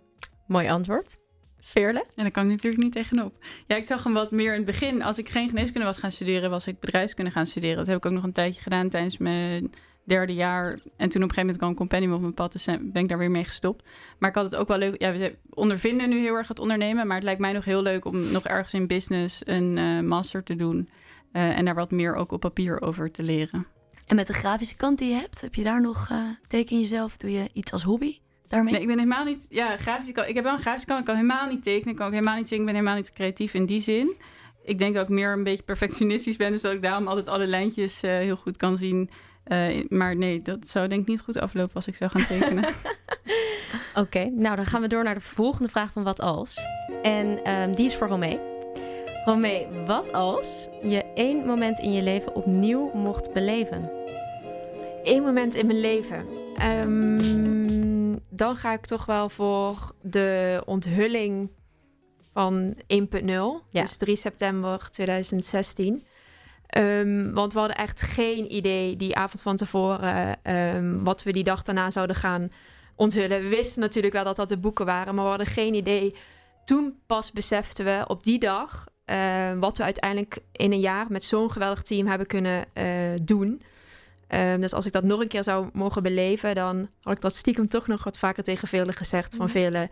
Mooi 0.47 0.69
antwoord. 0.69 1.17
Veerle? 1.59 1.99
En 1.99 2.23
daar 2.23 2.31
kan 2.31 2.43
ik 2.43 2.49
natuurlijk 2.49 2.83
niet 2.83 2.91
tegenop. 2.91 3.43
Ja, 3.67 3.75
ik 3.75 3.85
zag 3.85 4.03
hem 4.03 4.13
wat 4.13 4.31
meer 4.31 4.51
in 4.51 4.57
het 4.57 4.65
begin. 4.65 5.03
Als 5.03 5.17
ik 5.17 5.29
geen 5.29 5.49
geneeskunde 5.49 5.85
was 5.85 5.97
gaan 5.97 6.11
studeren, 6.11 6.49
was 6.49 6.67
ik 6.67 6.79
bedrijfskunde 6.79 7.31
gaan 7.31 7.45
studeren. 7.45 7.77
Dat 7.77 7.87
heb 7.87 7.97
ik 7.97 8.05
ook 8.05 8.11
nog 8.11 8.23
een 8.23 8.31
tijdje 8.31 8.61
gedaan 8.61 8.89
tijdens 8.89 9.17
mijn 9.17 9.71
derde 10.03 10.33
jaar. 10.33 10.79
En 10.97 11.09
toen 11.09 11.23
op 11.23 11.29
een 11.29 11.35
gegeven 11.35 11.39
moment 11.39 11.57
kwam 11.57 11.69
een 11.69 11.75
compendium 11.75 12.13
op 12.13 12.21
mijn 12.21 12.33
pad, 12.33 12.51
dus 12.51 12.65
ben 12.65 13.03
ik 13.03 13.09
daar 13.09 13.17
weer 13.17 13.31
mee 13.31 13.43
gestopt. 13.43 13.83
Maar 14.19 14.29
ik 14.29 14.35
had 14.35 14.43
het 14.43 14.55
ook 14.55 14.67
wel 14.67 14.77
leuk. 14.77 15.01
Ja, 15.01 15.11
we 15.11 15.35
ondervinden 15.49 16.09
nu 16.09 16.19
heel 16.19 16.35
erg 16.35 16.47
het 16.47 16.59
ondernemen, 16.59 17.07
maar 17.07 17.15
het 17.15 17.25
lijkt 17.25 17.39
mij 17.39 17.51
nog 17.51 17.65
heel 17.65 17.81
leuk 17.81 18.05
om 18.05 18.31
nog 18.31 18.45
ergens 18.45 18.73
in 18.73 18.87
business 18.87 19.41
een 19.45 19.77
eh, 19.77 19.99
master 19.99 20.43
te 20.43 20.55
doen. 20.55 20.89
Eh, 21.35 21.57
en 21.57 21.65
daar 21.65 21.75
wat 21.75 21.91
meer 21.91 22.15
ook 22.15 22.31
op 22.31 22.39
papier 22.39 22.81
over 22.81 23.11
te 23.11 23.23
leren. 23.23 23.67
En 24.07 24.15
met 24.15 24.27
de 24.27 24.33
grafische 24.33 24.75
kant 24.75 24.97
die 24.97 25.09
je 25.09 25.15
hebt, 25.15 25.41
heb 25.41 25.55
je 25.55 25.63
daar 25.63 25.81
nog 25.81 26.07
eh, 26.11 26.17
teken 26.47 26.79
jezelf? 26.79 27.17
Doe 27.17 27.31
je 27.31 27.49
iets 27.53 27.71
als 27.71 27.83
hobby 27.83 28.17
daarmee? 28.47 28.71
Nee, 28.71 28.81
ik 28.81 28.87
ben 28.87 28.97
helemaal 28.97 29.23
niet. 29.25 29.45
Ja, 29.49 29.77
grafisch. 29.77 30.11
kan- 30.11 30.25
Ik 30.27 30.35
heb 30.35 30.43
wel 30.43 30.53
een 30.53 30.59
grafische 30.59 30.87
kant. 30.87 30.99
Ik 30.99 31.05
kan 31.05 31.15
helemaal 31.15 31.47
niet 31.47 31.63
tekenen. 31.63 31.89
Ik 31.89 31.95
kan 31.95 32.05
ook 32.05 32.11
helemaal 32.13 32.35
niet 32.35 32.47
zingen. 32.47 32.63
Ik 32.67 32.71
ben 32.71 32.79
helemaal 32.81 32.99
niet 33.01 33.13
creatief 33.13 33.53
in 33.53 33.65
die 33.65 33.81
zin. 33.81 34.17
Ik 34.63 34.79
denk 34.79 34.93
dat 34.95 35.03
ik 35.03 35.09
meer 35.15 35.31
een 35.33 35.43
beetje 35.43 35.63
perfectionistisch 35.63 36.35
ben. 36.37 36.51
Dus 36.51 36.61
dat 36.61 36.73
ik 36.73 36.81
daarom 36.81 37.07
altijd 37.07 37.29
alle 37.29 37.47
lijntjes 37.47 38.01
eh, 38.03 38.11
heel 38.11 38.35
goed 38.35 38.57
kan 38.57 38.77
zien. 38.77 39.09
Eh, 39.43 39.85
maar 39.89 40.15
nee, 40.15 40.41
dat 40.41 40.69
zou 40.69 40.87
denk 40.87 41.01
ik 41.01 41.07
niet 41.07 41.21
goed 41.21 41.39
aflopen 41.39 41.75
als 41.75 41.87
ik 41.87 41.95
zou 41.95 42.11
gaan 42.11 42.25
tekenen. 42.25 42.65
Oké, 43.95 44.29
nou 44.35 44.55
dan 44.55 44.65
gaan 44.65 44.81
we 44.81 44.87
door 44.87 45.03
naar 45.03 45.13
de 45.13 45.21
volgende 45.21 45.69
vraag 45.69 45.91
van 45.91 46.03
wat 46.03 46.21
als. 46.21 46.57
En 47.03 47.43
ehm, 47.43 47.71
die 47.75 47.85
is 47.85 47.95
voor 47.95 48.07
Romee. 48.07 48.39
Romee, 49.25 49.67
wat 49.85 50.13
als 50.13 50.67
je 50.83 51.03
één 51.13 51.45
moment 51.45 51.79
in 51.79 51.93
je 51.93 52.01
leven 52.01 52.35
opnieuw 52.35 52.91
mocht 52.93 53.33
beleven? 53.33 53.91
Eén 55.03 55.23
moment 55.23 55.55
in 55.55 55.65
mijn 55.65 55.79
leven. 55.79 56.25
Ehm, 56.55 58.17
dan 58.29 58.55
ga 58.55 58.73
ik 58.73 58.85
toch 58.85 59.05
wel 59.05 59.29
voor 59.29 59.93
de 60.01 60.61
onthulling 60.65 61.49
van 62.33 62.75
1.0. 62.87 63.61
Ja. 63.69 63.81
Dus 63.81 63.97
3 63.97 64.15
september 64.15 64.89
2016. 64.89 66.05
Ehm, 66.67 67.31
want 67.31 67.53
we 67.53 67.59
hadden 67.59 67.77
echt 67.77 68.01
geen 68.01 68.53
idee 68.53 68.95
die 68.95 69.15
avond 69.15 69.41
van 69.41 69.55
tevoren 69.55 70.43
ehm, 70.43 71.03
wat 71.03 71.23
we 71.23 71.31
die 71.31 71.43
dag 71.43 71.63
daarna 71.63 71.91
zouden 71.91 72.15
gaan 72.15 72.49
onthullen. 72.95 73.41
We 73.41 73.47
wisten 73.47 73.81
natuurlijk 73.81 74.13
wel 74.13 74.23
dat 74.23 74.35
dat 74.35 74.49
de 74.49 74.57
boeken 74.57 74.85
waren, 74.85 75.15
maar 75.15 75.23
we 75.23 75.29
hadden 75.29 75.47
geen 75.47 75.73
idee. 75.73 76.15
Toen 76.65 76.99
pas 77.05 77.31
beseften 77.31 77.85
we 77.85 78.03
op 78.07 78.23
die 78.23 78.39
dag 78.39 78.93
eh, 79.05 79.51
wat 79.59 79.77
we 79.77 79.83
uiteindelijk 79.83 80.37
in 80.51 80.71
een 80.71 80.79
jaar 80.79 81.05
met 81.09 81.23
zo'n 81.23 81.51
geweldig 81.51 81.81
team 81.81 82.07
hebben 82.07 82.27
kunnen 82.27 82.65
eh, 82.73 82.85
doen. 83.21 83.61
Ehm, 84.27 84.59
dus 84.61 84.73
als 84.73 84.85
ik 84.85 84.91
dat 84.91 85.03
nog 85.03 85.19
een 85.19 85.27
keer 85.27 85.43
zou 85.43 85.69
mogen 85.73 86.03
beleven, 86.03 86.55
dan 86.55 86.87
had 87.01 87.15
ik 87.15 87.21
dat 87.21 87.35
stiekem 87.35 87.67
toch 87.67 87.87
nog 87.87 88.03
wat 88.03 88.17
vaker 88.17 88.43
tegen 88.43 88.67
velen 88.67 88.93
gezegd. 88.93 89.35
Van 89.35 89.45
Mhm. 89.45 89.53
velen, 89.55 89.89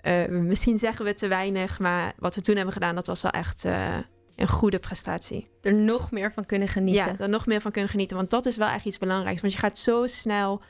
eh, 0.00 0.28
misschien 0.28 0.78
zeggen 0.78 1.04
we 1.04 1.14
te 1.14 1.28
weinig, 1.28 1.78
maar 1.78 2.12
wat 2.18 2.34
we 2.34 2.40
toen 2.40 2.56
hebben 2.56 2.72
gedaan, 2.74 2.94
dat 2.94 3.06
was 3.06 3.22
wel 3.22 3.30
echt 3.30 3.64
eh, 3.64 3.96
een 4.36 4.48
goede 4.48 4.78
prestatie. 4.78 5.46
Er 5.62 5.74
nog 5.74 6.10
meer 6.10 6.32
van 6.32 6.46
kunnen 6.46 6.68
genieten. 6.68 7.04
Ja, 7.04 7.18
er 7.18 7.28
nog 7.28 7.46
meer 7.46 7.60
van 7.60 7.70
kunnen 7.70 7.90
genieten, 7.90 8.16
want 8.16 8.30
dat 8.30 8.46
is 8.46 8.56
wel 8.56 8.68
echt 8.68 8.84
iets 8.84 8.98
belangrijks. 8.98 9.40
Want 9.40 9.52
je 9.52 9.58
gaat 9.58 9.78
zo 9.78 10.06
snel 10.06 10.62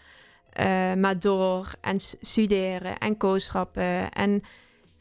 maar 0.97 1.19
door 1.19 1.73
en 1.81 2.01
studeren 2.21 2.99
en 2.99 3.17
kooschappen 3.17 4.11
en 4.11 4.43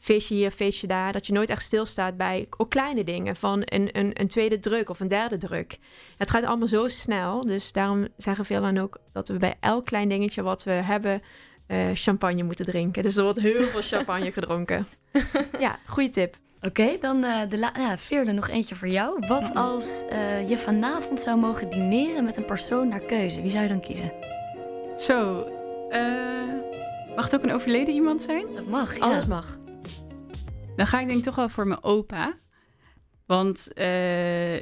feestje 0.04 0.34
hier, 0.34 0.50
feestje 0.50 0.86
daar. 0.86 1.12
Dat 1.12 1.26
je 1.26 1.32
nooit 1.32 1.50
echt 1.50 1.62
stilstaat 1.62 2.16
bij 2.16 2.46
ook 2.56 2.70
kleine 2.70 3.04
dingen 3.04 3.36
van 3.36 3.62
een, 3.64 3.88
een, 3.92 4.10
een 4.20 4.28
tweede 4.28 4.58
druk 4.58 4.88
of 4.90 5.00
een 5.00 5.08
derde 5.08 5.36
druk. 5.36 5.78
Het 6.16 6.30
gaat 6.30 6.44
allemaal 6.44 6.68
zo 6.68 6.88
snel, 6.88 7.40
dus 7.40 7.72
daarom 7.72 8.06
zeggen 8.16 8.44
veel 8.44 8.60
dan 8.60 8.78
ook 8.78 8.98
dat 9.12 9.28
we 9.28 9.36
bij 9.36 9.54
elk 9.60 9.84
klein 9.84 10.08
dingetje 10.08 10.42
wat 10.42 10.64
we 10.64 10.70
hebben 10.70 11.22
eh, 11.66 11.78
champagne 11.94 12.42
moeten 12.42 12.64
drinken. 12.64 13.02
Dus 13.02 13.16
er 13.16 13.22
wordt 13.22 13.40
heel 13.40 13.66
veel 13.66 13.82
champagne 13.82 14.32
gedronken. 14.38 14.86
ja, 15.58 15.78
goede 15.86 16.10
tip. 16.10 16.36
Oké, 16.62 16.96
dan 17.00 17.24
eh, 17.24 17.40
de 17.48 17.58
la- 17.58 17.72
ja, 17.78 17.98
Veerle, 17.98 18.32
nog 18.32 18.48
eentje 18.48 18.74
voor 18.74 18.88
jou. 18.88 19.26
Wat 19.26 19.54
als 19.54 20.04
eh, 20.10 20.48
je 20.48 20.58
vanavond 20.58 21.20
zou 21.20 21.38
mogen 21.38 21.70
dineren 21.70 22.24
met 22.24 22.36
een 22.36 22.44
persoon 22.44 22.88
naar 22.88 23.00
keuze? 23.00 23.42
Wie 23.42 23.50
zou 23.50 23.62
je 23.62 23.68
dan 23.68 23.80
kiezen? 23.80 24.12
Zo, 24.98 25.40
eh, 25.90 26.02
mag 27.16 27.24
het 27.24 27.34
ook 27.34 27.42
een 27.42 27.52
overleden 27.54 27.94
iemand 27.94 28.22
zijn? 28.22 28.46
Dat 28.54 28.66
mag, 28.66 28.96
ja. 28.96 29.04
Alles 29.04 29.26
mag. 29.26 29.58
Dan 30.76 30.86
ga 30.86 31.00
ik 31.00 31.06
denk 31.06 31.18
ik 31.18 31.24
toch 31.24 31.34
wel 31.34 31.48
voor 31.48 31.66
mijn 31.66 31.82
opa. 31.82 32.34
Want 33.26 33.72
eh, 33.72 33.86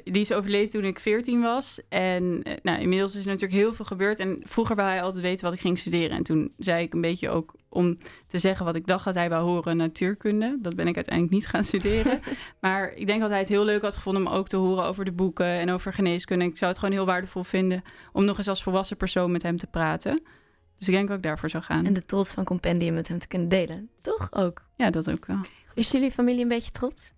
die 0.04 0.20
is 0.20 0.32
overleden 0.32 0.68
toen 0.68 0.84
ik 0.84 0.98
14 0.98 1.40
was. 1.40 1.80
En 1.88 2.42
eh, 2.42 2.56
nou, 2.62 2.80
inmiddels 2.80 3.14
is 3.14 3.22
er 3.22 3.30
natuurlijk 3.30 3.60
heel 3.60 3.74
veel 3.74 3.84
gebeurd. 3.84 4.18
En 4.18 4.40
vroeger 4.42 4.76
wou 4.76 4.88
hij 4.88 5.02
altijd 5.02 5.22
weten 5.22 5.44
wat 5.44 5.54
ik 5.54 5.60
ging 5.60 5.78
studeren. 5.78 6.16
En 6.16 6.22
toen 6.22 6.52
zei 6.58 6.84
ik 6.84 6.92
een 6.92 7.00
beetje 7.00 7.30
ook 7.30 7.54
om 7.68 7.98
te 8.26 8.38
zeggen 8.38 8.64
wat 8.64 8.76
ik 8.76 8.86
dacht 8.86 9.04
dat 9.04 9.14
hij 9.14 9.28
wou 9.28 9.44
horen, 9.44 9.76
natuurkunde. 9.76 10.58
Dat 10.60 10.76
ben 10.76 10.86
ik 10.86 10.96
uiteindelijk 10.96 11.34
niet 11.34 11.46
gaan 11.46 11.64
studeren. 11.64 12.20
maar 12.60 12.92
ik 12.92 13.06
denk 13.06 13.20
dat 13.20 13.30
hij 13.30 13.38
het 13.38 13.48
heel 13.48 13.64
leuk 13.64 13.82
had 13.82 13.94
gevonden 13.94 14.26
om 14.26 14.32
ook 14.32 14.48
te 14.48 14.56
horen 14.56 14.84
over 14.84 15.04
de 15.04 15.12
boeken 15.12 15.46
en 15.46 15.70
over 15.70 15.92
geneeskunde. 15.92 16.44
Ik 16.44 16.56
zou 16.56 16.70
het 16.70 16.80
gewoon 16.80 16.94
heel 16.94 17.06
waardevol 17.06 17.44
vinden 17.44 17.82
om 18.12 18.24
nog 18.24 18.38
eens 18.38 18.48
als 18.48 18.62
volwassen 18.62 18.96
persoon 18.96 19.32
met 19.32 19.42
hem 19.42 19.56
te 19.56 19.66
praten. 19.66 20.22
Dus 20.78 20.88
ik 20.88 20.94
denk 20.94 21.10
ik 21.10 21.22
daarvoor 21.22 21.50
zou 21.50 21.62
gaan. 21.62 21.86
En 21.86 21.92
de 21.92 22.04
trots 22.04 22.32
van 22.32 22.44
Compendium 22.44 22.94
met 22.94 23.08
hem 23.08 23.18
te 23.18 23.28
kunnen 23.28 23.48
delen. 23.48 23.88
Toch 24.00 24.28
ook? 24.32 24.62
Ja, 24.82 24.90
dat 24.90 25.10
ook 25.10 25.26
wel. 25.26 25.40
Is 25.74 25.90
jullie 25.90 26.10
familie 26.10 26.42
een 26.42 26.48
beetje 26.48 26.70
trots? 26.70 27.12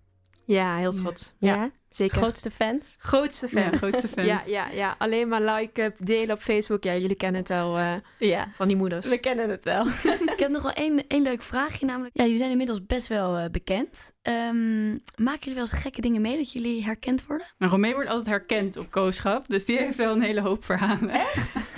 Ja, 0.45 0.77
heel 0.77 0.93
trots. 0.93 1.33
Ja, 1.39 1.71
zeker. 1.89 2.17
Grootste 2.17 2.51
fans? 2.51 2.95
grootste 2.99 3.47
fans. 3.47 3.71
Ja, 3.71 3.77
grootste 3.77 4.07
fans. 4.07 4.27
Ja, 4.27 4.41
ja, 4.45 4.69
ja, 4.69 4.95
alleen 4.97 5.27
maar 5.27 5.41
liken, 5.41 5.93
delen 5.97 6.35
op 6.35 6.41
Facebook. 6.41 6.83
Ja, 6.83 6.95
jullie 6.95 7.15
kennen 7.15 7.39
het 7.39 7.49
wel 7.49 7.77
eh, 7.77 7.93
Ja, 8.19 8.47
van 8.55 8.67
die 8.67 8.77
moeders. 8.77 9.07
we 9.07 9.17
kennen 9.17 9.49
het 9.49 9.63
wel. 9.63 9.87
Ik 10.35 10.39
heb 10.41 10.49
nog 10.49 10.61
wel 10.61 10.71
één, 10.71 11.07
één 11.07 11.21
leuk 11.21 11.41
vraagje, 11.41 11.85
namelijk... 11.85 12.17
Ja, 12.17 12.23
jullie 12.23 12.37
zijn 12.37 12.51
inmiddels 12.51 12.85
best 12.85 13.07
wel 13.07 13.37
eh, 13.37 13.45
bekend. 13.51 14.11
Ehm, 14.21 14.89
maken 15.15 15.39
jullie 15.39 15.53
wel 15.53 15.63
eens 15.63 15.73
gekke 15.73 16.01
dingen 16.01 16.21
mee 16.21 16.37
dat 16.37 16.51
jullie 16.51 16.83
herkend 16.83 17.25
worden? 17.25 17.47
Maar 17.57 17.69
Romee 17.69 17.93
wordt 17.93 18.09
altijd 18.09 18.27
herkend 18.27 18.77
op 18.77 18.91
kooschap. 18.91 19.47
Dus 19.47 19.65
die 19.65 19.77
heeft 19.77 19.97
wel 19.97 20.13
een 20.13 20.21
hele 20.21 20.41
hoop 20.41 20.65
verhalen. 20.65 21.09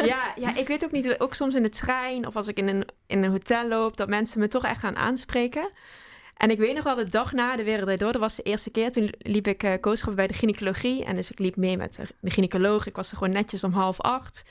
Ja, 0.05 0.31
ja, 0.35 0.55
ik 0.55 0.67
weet 0.67 0.83
ook 0.85 0.91
niet, 0.91 1.19
ook 1.19 1.33
soms 1.33 1.55
in 1.55 1.63
de 1.63 1.69
trein 1.69 2.27
of 2.27 2.35
als 2.35 2.47
ik 2.47 2.57
in 2.57 2.67
een, 2.67 2.87
in 3.07 3.23
een 3.23 3.31
hotel 3.31 3.67
loop, 3.67 3.97
dat 3.97 4.07
mensen 4.07 4.39
me 4.39 4.47
toch 4.47 4.63
echt 4.65 4.79
gaan 4.79 4.95
aanspreken. 4.95 5.69
En 6.37 6.49
ik 6.49 6.57
weet 6.57 6.75
nog 6.75 6.83
wel, 6.83 6.95
de 6.95 7.09
dag 7.09 7.33
na 7.33 7.55
de 7.55 7.63
Wereld 7.63 7.99
Door, 7.99 8.11
dat 8.11 8.21
was 8.21 8.35
de 8.35 8.43
eerste 8.43 8.69
keer. 8.69 8.91
Toen 8.91 9.13
liep 9.19 9.47
ik 9.47 9.63
uh, 9.63 9.73
kooschap 9.81 10.15
bij 10.15 10.27
de 10.27 10.33
gynaecologie. 10.33 11.03
En 11.03 11.15
dus 11.15 11.31
ik 11.31 11.39
liep 11.39 11.55
mee 11.55 11.77
met 11.77 11.95
de, 11.95 12.03
de 12.19 12.29
gynaecoloog. 12.29 12.87
Ik 12.87 12.95
was 12.95 13.11
er 13.11 13.17
gewoon 13.17 13.33
netjes 13.33 13.63
om 13.63 13.71
half 13.71 14.01
acht. 14.01 14.43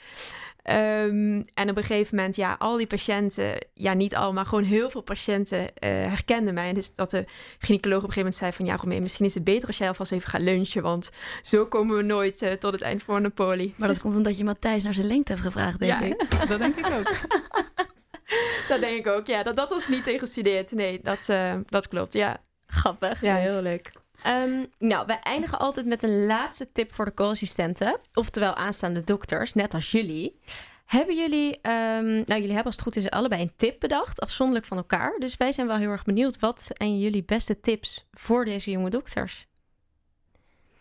Um, 0.71 1.45
en 1.55 1.71
op 1.71 1.77
een 1.77 1.85
gegeven 1.85 2.17
moment, 2.17 2.37
ja, 2.37 2.57
al 2.59 2.77
die 2.77 2.87
patiënten, 2.87 3.67
ja, 3.75 3.93
niet 3.93 4.17
al, 4.17 4.33
maar 4.33 4.47
gewoon 4.47 4.65
heel 4.65 4.91
veel 4.91 5.01
patiënten 5.01 5.61
uh, 5.61 5.69
herkenden 5.81 6.55
mij. 6.55 6.69
En 6.69 6.75
dus 6.75 6.95
dat 6.95 7.11
de 7.11 7.25
gynaecoloog 7.59 8.03
op 8.03 8.09
een 8.09 8.13
gegeven 8.13 8.33
moment 8.33 8.37
zei 8.37 8.53
van, 8.53 8.65
ja, 8.65 8.77
Romee, 8.77 9.01
misschien 9.01 9.27
is 9.27 9.35
het 9.35 9.45
beter 9.45 9.67
als 9.67 9.79
jij 9.79 9.89
alvast 9.89 10.13
even 10.13 10.29
gaat 10.29 10.41
lunchen, 10.41 10.83
want 10.83 11.11
zo 11.43 11.67
komen 11.67 11.97
we 11.97 12.03
nooit 12.03 12.43
uh, 12.43 12.53
tot 12.53 12.73
het 12.73 12.83
eind 12.83 13.03
van 13.03 13.23
de 13.23 13.29
poli. 13.29 13.67
Maar 13.67 13.87
dat 13.87 13.97
dus, 13.97 14.01
komt 14.05 14.17
omdat 14.17 14.39
je 14.39 14.45
Matthijs 14.45 14.83
naar 14.83 14.95
zijn 14.95 15.07
lengte 15.07 15.33
hebt 15.33 15.45
gevraagd, 15.45 15.79
denk 15.79 16.01
ja, 16.01 16.07
ik. 16.07 16.49
dat 16.49 16.59
denk 16.59 16.77
ik 16.77 16.87
ook. 16.87 17.15
dat 18.69 18.81
denk 18.81 18.99
ik 18.99 19.07
ook, 19.07 19.27
ja. 19.27 19.43
Dat, 19.43 19.57
dat 19.57 19.71
was 19.71 19.89
niet 19.89 20.05
tegengestudeerd. 20.05 20.73
Nee, 20.73 21.01
dat, 21.03 21.29
uh, 21.29 21.55
dat 21.67 21.89
klopt, 21.89 22.13
ja. 22.13 22.37
Grappig. 22.67 23.21
Ja, 23.21 23.37
heel 23.37 23.63
leuk. 23.63 23.91
Um, 24.27 24.67
nou, 24.79 25.07
wij 25.07 25.19
eindigen 25.21 25.59
altijd 25.59 25.87
met 25.87 26.03
een 26.03 26.27
laatste 26.27 26.73
tip 26.73 26.95
voor 26.95 27.05
de 27.05 27.15
co-assistenten. 27.15 27.99
Oftewel 28.15 28.55
aanstaande 28.55 29.05
dokters, 29.05 29.55
net 29.55 29.75
als 29.75 29.91
jullie. 29.91 30.41
Hebben 30.87 31.17
jullie, 31.17 31.49
um, 31.51 32.05
nou 32.07 32.25
jullie 32.27 32.47
hebben 32.47 32.65
als 32.65 32.75
het 32.75 32.83
goed 32.85 32.97
is 32.97 33.11
allebei 33.11 33.43
een 33.43 33.53
tip 33.57 33.81
bedacht, 33.81 34.21
afzonderlijk 34.21 34.67
van 34.67 34.77
elkaar. 34.77 35.17
Dus 35.19 35.37
wij 35.37 35.53
zijn 35.53 35.67
wel 35.67 35.77
heel 35.77 35.91
erg 35.91 36.05
benieuwd, 36.05 36.39
wat 36.39 36.71
zijn 36.77 36.99
jullie 36.99 37.25
beste 37.25 37.61
tips 37.61 38.07
voor 38.13 38.45
deze 38.45 38.71
jonge 38.71 38.91
dokters? 38.91 39.47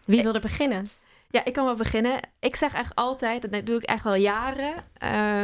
Wie 0.06 0.24
wil 0.24 0.34
er 0.34 0.42
beginnen? 0.42 0.90
Ja, 1.36 1.46
ik 1.46 1.54
kan 1.54 1.66
wel 1.66 1.76
beginnen. 1.76 2.20
Ik 2.40 2.56
zeg 2.56 2.74
echt 2.74 2.96
altijd, 2.96 3.52
dat 3.52 3.66
doe 3.66 3.76
ik 3.76 3.84
echt 3.84 4.06
al 4.06 4.16
jaren, 4.16 4.74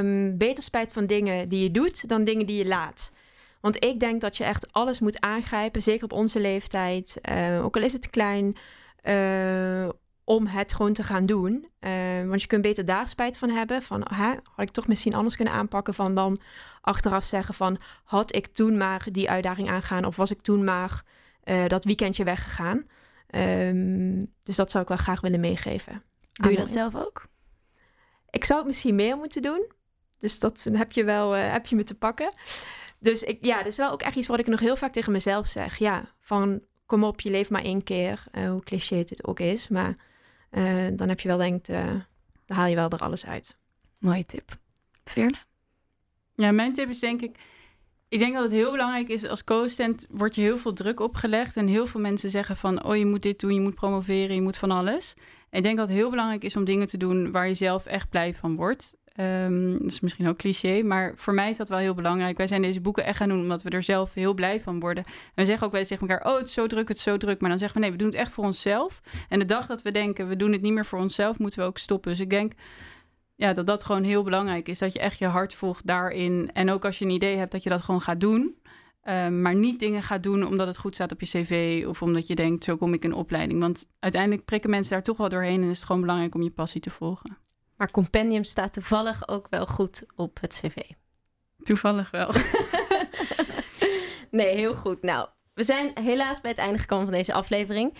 um, 0.05 0.37
beter 0.37 0.63
spijt 0.63 0.91
van 0.91 1.05
dingen 1.05 1.49
die 1.49 1.63
je 1.63 1.71
doet 1.71 2.09
dan 2.09 2.23
dingen 2.23 2.45
die 2.45 2.57
je 2.57 2.67
laat. 2.67 3.13
Want 3.61 3.83
ik 3.83 3.99
denk 3.99 4.21
dat 4.21 4.37
je 4.37 4.43
echt 4.43 4.73
alles 4.73 4.99
moet 4.99 5.21
aangrijpen, 5.21 5.81
zeker 5.81 6.03
op 6.03 6.13
onze 6.13 6.39
leeftijd, 6.39 7.19
uh, 7.29 7.65
ook 7.65 7.75
al 7.75 7.81
is 7.81 7.93
het 7.93 8.09
klein, 8.09 8.55
uh, 9.03 9.89
om 10.23 10.47
het 10.47 10.73
gewoon 10.73 10.93
te 10.93 11.03
gaan 11.03 11.25
doen. 11.25 11.67
Uh, 11.79 11.91
want 12.27 12.41
je 12.41 12.47
kunt 12.47 12.61
beter 12.61 12.85
daar 12.85 13.07
spijt 13.07 13.37
van 13.37 13.49
hebben, 13.49 13.81
van 13.81 14.07
hè, 14.13 14.27
had 14.27 14.41
ik 14.55 14.69
toch 14.69 14.87
misschien 14.87 15.15
anders 15.15 15.35
kunnen 15.35 15.53
aanpakken, 15.53 15.93
van 15.93 16.15
dan 16.15 16.39
achteraf 16.81 17.23
zeggen 17.23 17.53
van 17.53 17.79
had 18.03 18.35
ik 18.35 18.47
toen 18.47 18.77
maar 18.77 19.07
die 19.11 19.29
uitdaging 19.29 19.69
aangaan 19.69 20.05
of 20.05 20.15
was 20.15 20.31
ik 20.31 20.41
toen 20.41 20.63
maar 20.63 21.03
dat 21.67 21.85
weekendje 21.85 22.23
weggegaan. 22.23 22.85
Um, 23.35 24.33
dus 24.43 24.55
dat 24.55 24.71
zou 24.71 24.83
ik 24.83 24.89
wel 24.89 24.97
graag 24.97 25.21
willen 25.21 25.39
meegeven. 25.39 26.01
Doe 26.31 26.51
je 26.51 26.57
dat 26.57 26.71
zelf 26.71 26.95
ook? 26.95 27.29
Ik 28.29 28.45
zou 28.45 28.59
het 28.59 28.67
misschien 28.67 28.95
meer 28.95 29.17
moeten 29.17 29.41
doen. 29.41 29.71
Dus 30.19 30.39
dat 30.39 30.67
heb 30.71 30.91
je 30.91 31.03
wel 31.03 31.37
uh, 31.37 31.51
heb 31.51 31.65
je 31.65 31.75
me 31.75 31.83
te 31.83 31.95
pakken. 31.95 32.33
Dus 32.99 33.23
ik, 33.23 33.45
ja, 33.45 33.57
dat 33.57 33.65
is 33.65 33.77
wel 33.77 33.91
ook 33.91 34.01
echt 34.01 34.15
iets 34.15 34.27
wat 34.27 34.39
ik 34.39 34.47
nog 34.47 34.59
heel 34.59 34.75
vaak 34.75 34.91
tegen 34.91 35.11
mezelf 35.11 35.47
zeg. 35.47 35.77
Ja, 35.77 36.03
van 36.19 36.61
kom 36.85 37.03
op, 37.03 37.21
je 37.21 37.29
leeft 37.29 37.49
maar 37.49 37.63
één 37.63 37.83
keer. 37.83 38.23
Uh, 38.31 38.49
hoe 38.49 38.63
cliché 38.63 38.95
het 38.95 39.27
ook 39.27 39.39
is. 39.39 39.67
Maar 39.67 39.95
uh, 40.51 40.87
dan 40.93 41.09
heb 41.09 41.19
je 41.19 41.27
wel 41.27 41.37
denkt, 41.37 41.69
uh, 41.69 41.85
dan 42.45 42.57
haal 42.57 42.67
je 42.67 42.75
wel 42.75 42.89
er 42.89 42.99
alles 42.99 43.25
uit. 43.25 43.57
Mooie 43.99 44.25
tip. 44.25 44.51
Veerle? 45.03 45.37
Ja, 46.35 46.51
mijn 46.51 46.73
tip 46.73 46.89
is 46.89 46.99
denk 46.99 47.21
ik... 47.21 47.37
Ik 48.11 48.19
denk 48.19 48.33
dat 48.33 48.43
het 48.43 48.51
heel 48.51 48.71
belangrijk 48.71 49.07
is, 49.07 49.27
als 49.27 49.43
co-assistent 49.43 50.07
wordt 50.09 50.35
je 50.35 50.41
heel 50.41 50.57
veel 50.57 50.73
druk 50.73 50.99
opgelegd. 50.99 51.57
En 51.57 51.67
heel 51.67 51.87
veel 51.87 51.99
mensen 51.99 52.29
zeggen 52.29 52.55
van, 52.55 52.83
oh 52.83 52.95
je 52.95 53.05
moet 53.05 53.21
dit 53.21 53.39
doen, 53.39 53.53
je 53.53 53.61
moet 53.61 53.75
promoveren, 53.75 54.35
je 54.35 54.41
moet 54.41 54.57
van 54.57 54.71
alles. 54.71 55.13
En 55.49 55.57
ik 55.57 55.63
denk 55.63 55.77
dat 55.77 55.87
het 55.87 55.97
heel 55.97 56.09
belangrijk 56.09 56.43
is 56.43 56.55
om 56.55 56.63
dingen 56.63 56.87
te 56.87 56.97
doen 56.97 57.31
waar 57.31 57.47
je 57.47 57.53
zelf 57.53 57.85
echt 57.85 58.09
blij 58.09 58.33
van 58.33 58.55
wordt. 58.55 58.95
Um, 59.19 59.77
dat 59.77 59.91
is 59.91 59.99
misschien 59.99 60.27
ook 60.27 60.37
cliché, 60.37 60.81
maar 60.81 61.13
voor 61.15 61.33
mij 61.33 61.49
is 61.49 61.57
dat 61.57 61.69
wel 61.69 61.77
heel 61.77 61.93
belangrijk. 61.93 62.37
Wij 62.37 62.47
zijn 62.47 62.61
deze 62.61 62.81
boeken 62.81 63.05
echt 63.05 63.17
gaan 63.17 63.29
doen 63.29 63.41
omdat 63.41 63.63
we 63.63 63.69
er 63.69 63.83
zelf 63.83 64.13
heel 64.13 64.33
blij 64.33 64.61
van 64.61 64.79
worden. 64.79 65.03
En 65.05 65.11
we 65.35 65.45
zeggen 65.45 65.65
ook 65.65 65.71
wel 65.71 65.79
eens 65.79 65.89
tegen 65.89 66.07
elkaar, 66.07 66.31
oh 66.31 66.37
het 66.37 66.47
is 66.47 66.53
zo 66.53 66.67
druk, 66.67 66.87
het 66.87 66.97
is 66.97 67.03
zo 67.03 67.17
druk. 67.17 67.41
Maar 67.41 67.49
dan 67.49 67.59
zeggen 67.59 67.77
we 67.77 67.83
nee, 67.83 67.91
we 67.91 68.01
doen 68.03 68.11
het 68.11 68.17
echt 68.17 68.31
voor 68.31 68.43
onszelf. 68.43 69.01
En 69.29 69.39
de 69.39 69.45
dag 69.45 69.65
dat 69.65 69.81
we 69.81 69.91
denken, 69.91 70.27
we 70.27 70.35
doen 70.35 70.51
het 70.51 70.61
niet 70.61 70.73
meer 70.73 70.85
voor 70.85 70.99
onszelf, 70.99 71.39
moeten 71.39 71.59
we 71.59 71.65
ook 71.65 71.77
stoppen. 71.77 72.11
Dus 72.11 72.19
ik 72.19 72.29
denk 72.29 72.53
ja, 73.41 73.53
dat 73.53 73.67
dat 73.67 73.83
gewoon 73.83 74.03
heel 74.03 74.23
belangrijk 74.23 74.67
is. 74.67 74.79
Dat 74.79 74.93
je 74.93 74.99
echt 74.99 75.17
je 75.17 75.25
hart 75.25 75.53
volgt 75.53 75.87
daarin. 75.87 76.49
En 76.53 76.69
ook 76.69 76.85
als 76.85 76.99
je 76.99 77.05
een 77.05 77.11
idee 77.11 77.37
hebt, 77.37 77.51
dat 77.51 77.63
je 77.63 77.69
dat 77.69 77.81
gewoon 77.81 78.01
gaat 78.01 78.19
doen. 78.19 78.55
Um, 79.03 79.41
maar 79.41 79.55
niet 79.55 79.79
dingen 79.79 80.03
gaat 80.03 80.23
doen 80.23 80.47
omdat 80.47 80.67
het 80.67 80.77
goed 80.77 80.95
staat 80.95 81.11
op 81.11 81.21
je 81.21 81.25
cv 81.25 81.83
of 81.87 82.01
omdat 82.01 82.27
je 82.27 82.35
denkt, 82.35 82.63
zo 82.63 82.75
kom 82.75 82.93
ik 82.93 83.03
in 83.03 83.13
opleiding. 83.13 83.61
Want 83.61 83.87
uiteindelijk 83.99 84.45
prikken 84.45 84.69
mensen 84.69 84.93
daar 84.93 85.03
toch 85.03 85.17
wel 85.17 85.29
doorheen 85.29 85.63
en 85.63 85.69
is 85.69 85.77
het 85.77 85.85
gewoon 85.85 86.01
belangrijk 86.01 86.35
om 86.35 86.41
je 86.41 86.51
passie 86.51 86.81
te 86.81 86.89
volgen. 86.89 87.37
Maar 87.77 87.91
Compendium 87.91 88.43
staat 88.43 88.73
toevallig 88.73 89.27
ook 89.27 89.47
wel 89.49 89.65
goed 89.65 90.03
op 90.15 90.41
het 90.41 90.61
cv. 90.61 90.77
Toevallig 91.63 92.11
wel. 92.11 92.33
nee, 94.31 94.55
heel 94.55 94.73
goed. 94.73 95.01
Nou, 95.01 95.27
we 95.53 95.63
zijn 95.63 95.91
helaas 95.93 96.41
bij 96.41 96.51
het 96.51 96.59
einde 96.59 96.79
gekomen 96.79 97.05
van 97.05 97.15
deze 97.15 97.33
aflevering. 97.33 97.93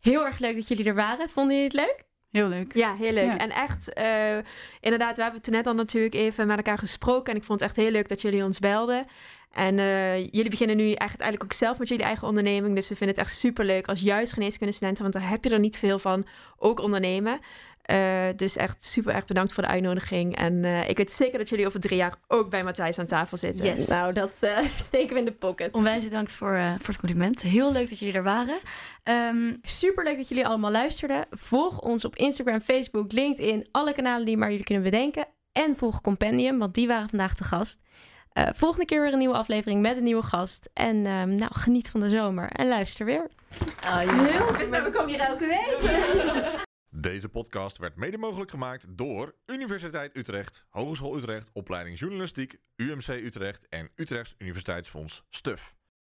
Heel 0.00 0.24
erg 0.24 0.38
leuk 0.38 0.56
dat 0.56 0.68
jullie 0.68 0.84
er 0.84 0.94
waren. 0.94 1.28
Vonden 1.28 1.56
jullie 1.56 1.70
het 1.70 1.88
leuk? 1.88 2.08
Heel 2.30 2.48
leuk. 2.48 2.74
Ja, 2.74 2.94
heel 2.94 3.12
leuk. 3.12 3.24
Ja. 3.24 3.38
En 3.38 3.50
echt, 3.50 3.98
uh, 3.98 4.36
inderdaad, 4.80 5.16
we 5.16 5.22
hebben 5.22 5.40
het 5.40 5.50
net 5.50 5.66
al 5.66 5.74
natuurlijk 5.74 6.14
even 6.14 6.46
met 6.46 6.56
elkaar 6.56 6.78
gesproken. 6.78 7.32
En 7.32 7.38
ik 7.38 7.44
vond 7.44 7.60
het 7.60 7.68
echt 7.68 7.78
heel 7.78 7.90
leuk 7.90 8.08
dat 8.08 8.20
jullie 8.20 8.44
ons 8.44 8.58
belden. 8.58 9.06
En 9.52 9.78
uh, 9.78 10.18
jullie 10.18 10.50
beginnen 10.50 10.76
nu 10.76 10.82
eigenlijk, 10.82 11.20
eigenlijk 11.20 11.44
ook 11.44 11.58
zelf 11.58 11.78
met 11.78 11.88
jullie 11.88 12.04
eigen 12.04 12.28
onderneming. 12.28 12.74
Dus 12.74 12.88
we 12.88 12.96
vinden 12.96 13.16
het 13.16 13.26
echt 13.26 13.36
super 13.36 13.64
leuk 13.64 13.88
als 13.88 14.00
juist 14.00 14.32
geneeskundestudenten, 14.32 15.02
want 15.02 15.14
daar 15.14 15.28
heb 15.28 15.44
je 15.44 15.50
er 15.50 15.58
niet 15.58 15.78
veel 15.78 15.98
van, 15.98 16.26
ook 16.58 16.80
ondernemen. 16.80 17.38
Uh, 17.90 18.26
dus 18.36 18.56
echt 18.56 18.84
super 18.84 19.14
erg 19.14 19.24
bedankt 19.24 19.52
voor 19.52 19.62
de 19.62 19.68
uitnodiging. 19.68 20.36
En 20.36 20.64
uh, 20.64 20.88
ik 20.88 20.96
weet 20.96 21.12
zeker 21.12 21.38
dat 21.38 21.48
jullie 21.48 21.66
over 21.66 21.80
drie 21.80 21.96
jaar 21.96 22.14
ook 22.28 22.50
bij 22.50 22.64
Matthijs 22.64 22.98
aan 22.98 23.06
tafel 23.06 23.36
zitten. 23.36 23.66
Yes. 23.66 23.86
Nou, 23.86 24.12
dat 24.12 24.30
uh, 24.40 24.58
steken 24.76 25.12
we 25.12 25.18
in 25.18 25.24
de 25.24 25.32
pocket. 25.32 25.74
Onwijs 25.74 26.04
bedankt 26.04 26.32
voor, 26.32 26.58
voor 26.78 26.86
het 26.86 26.98
compliment. 26.98 27.42
Heel 27.42 27.72
leuk 27.72 27.88
dat 27.88 27.98
jullie 27.98 28.14
er 28.14 28.22
waren. 28.22 28.58
Um, 29.04 29.58
super 29.62 30.04
leuk 30.04 30.16
dat 30.16 30.28
jullie 30.28 30.46
allemaal 30.46 30.70
luisterden. 30.70 31.26
Volg 31.30 31.80
ons 31.80 32.04
op 32.04 32.16
Instagram, 32.16 32.60
Facebook, 32.60 33.12
LinkedIn, 33.12 33.68
alle 33.70 33.92
kanalen 33.92 34.26
die 34.26 34.36
maar 34.36 34.50
jullie 34.50 34.64
kunnen 34.64 34.84
bedenken. 34.84 35.26
En 35.52 35.76
volg 35.76 36.00
Compendium, 36.00 36.58
want 36.58 36.74
die 36.74 36.86
waren 36.86 37.08
vandaag 37.08 37.34
te 37.34 37.44
gast. 37.44 37.78
Volgende 38.32 38.84
keer 38.86 39.02
weer 39.02 39.12
een 39.12 39.18
nieuwe 39.18 39.36
aflevering 39.36 39.80
met 39.80 39.96
een 39.96 40.02
nieuwe 40.02 40.22
gast. 40.22 40.70
En 40.74 41.06
um, 41.06 41.34
nou, 41.34 41.50
geniet 41.54 41.90
van 41.90 42.00
de 42.00 42.08
zomer 42.08 42.50
en 42.50 42.68
luister 42.68 43.06
weer. 43.06 43.28
Oh, 43.84 43.98
heel 43.98 44.40
goed. 44.40 44.68
We 44.68 44.90
komen 44.92 45.08
hier 45.08 45.20
elke 45.20 45.46
week. 45.46 46.60
Deze 46.92 47.28
podcast 47.28 47.78
werd 47.78 47.96
mede 47.96 48.18
mogelijk 48.18 48.50
gemaakt 48.50 48.86
door 48.88 49.34
Universiteit 49.46 50.16
Utrecht, 50.16 50.66
Hogeschool 50.68 51.16
Utrecht, 51.16 51.50
Opleiding 51.52 51.98
Journalistiek, 51.98 52.60
UMC 52.76 53.08
Utrecht 53.08 53.68
en 53.68 53.90
Utrechts 53.94 54.34
Universiteitsfonds 54.38 55.24
STUF. 55.28 55.79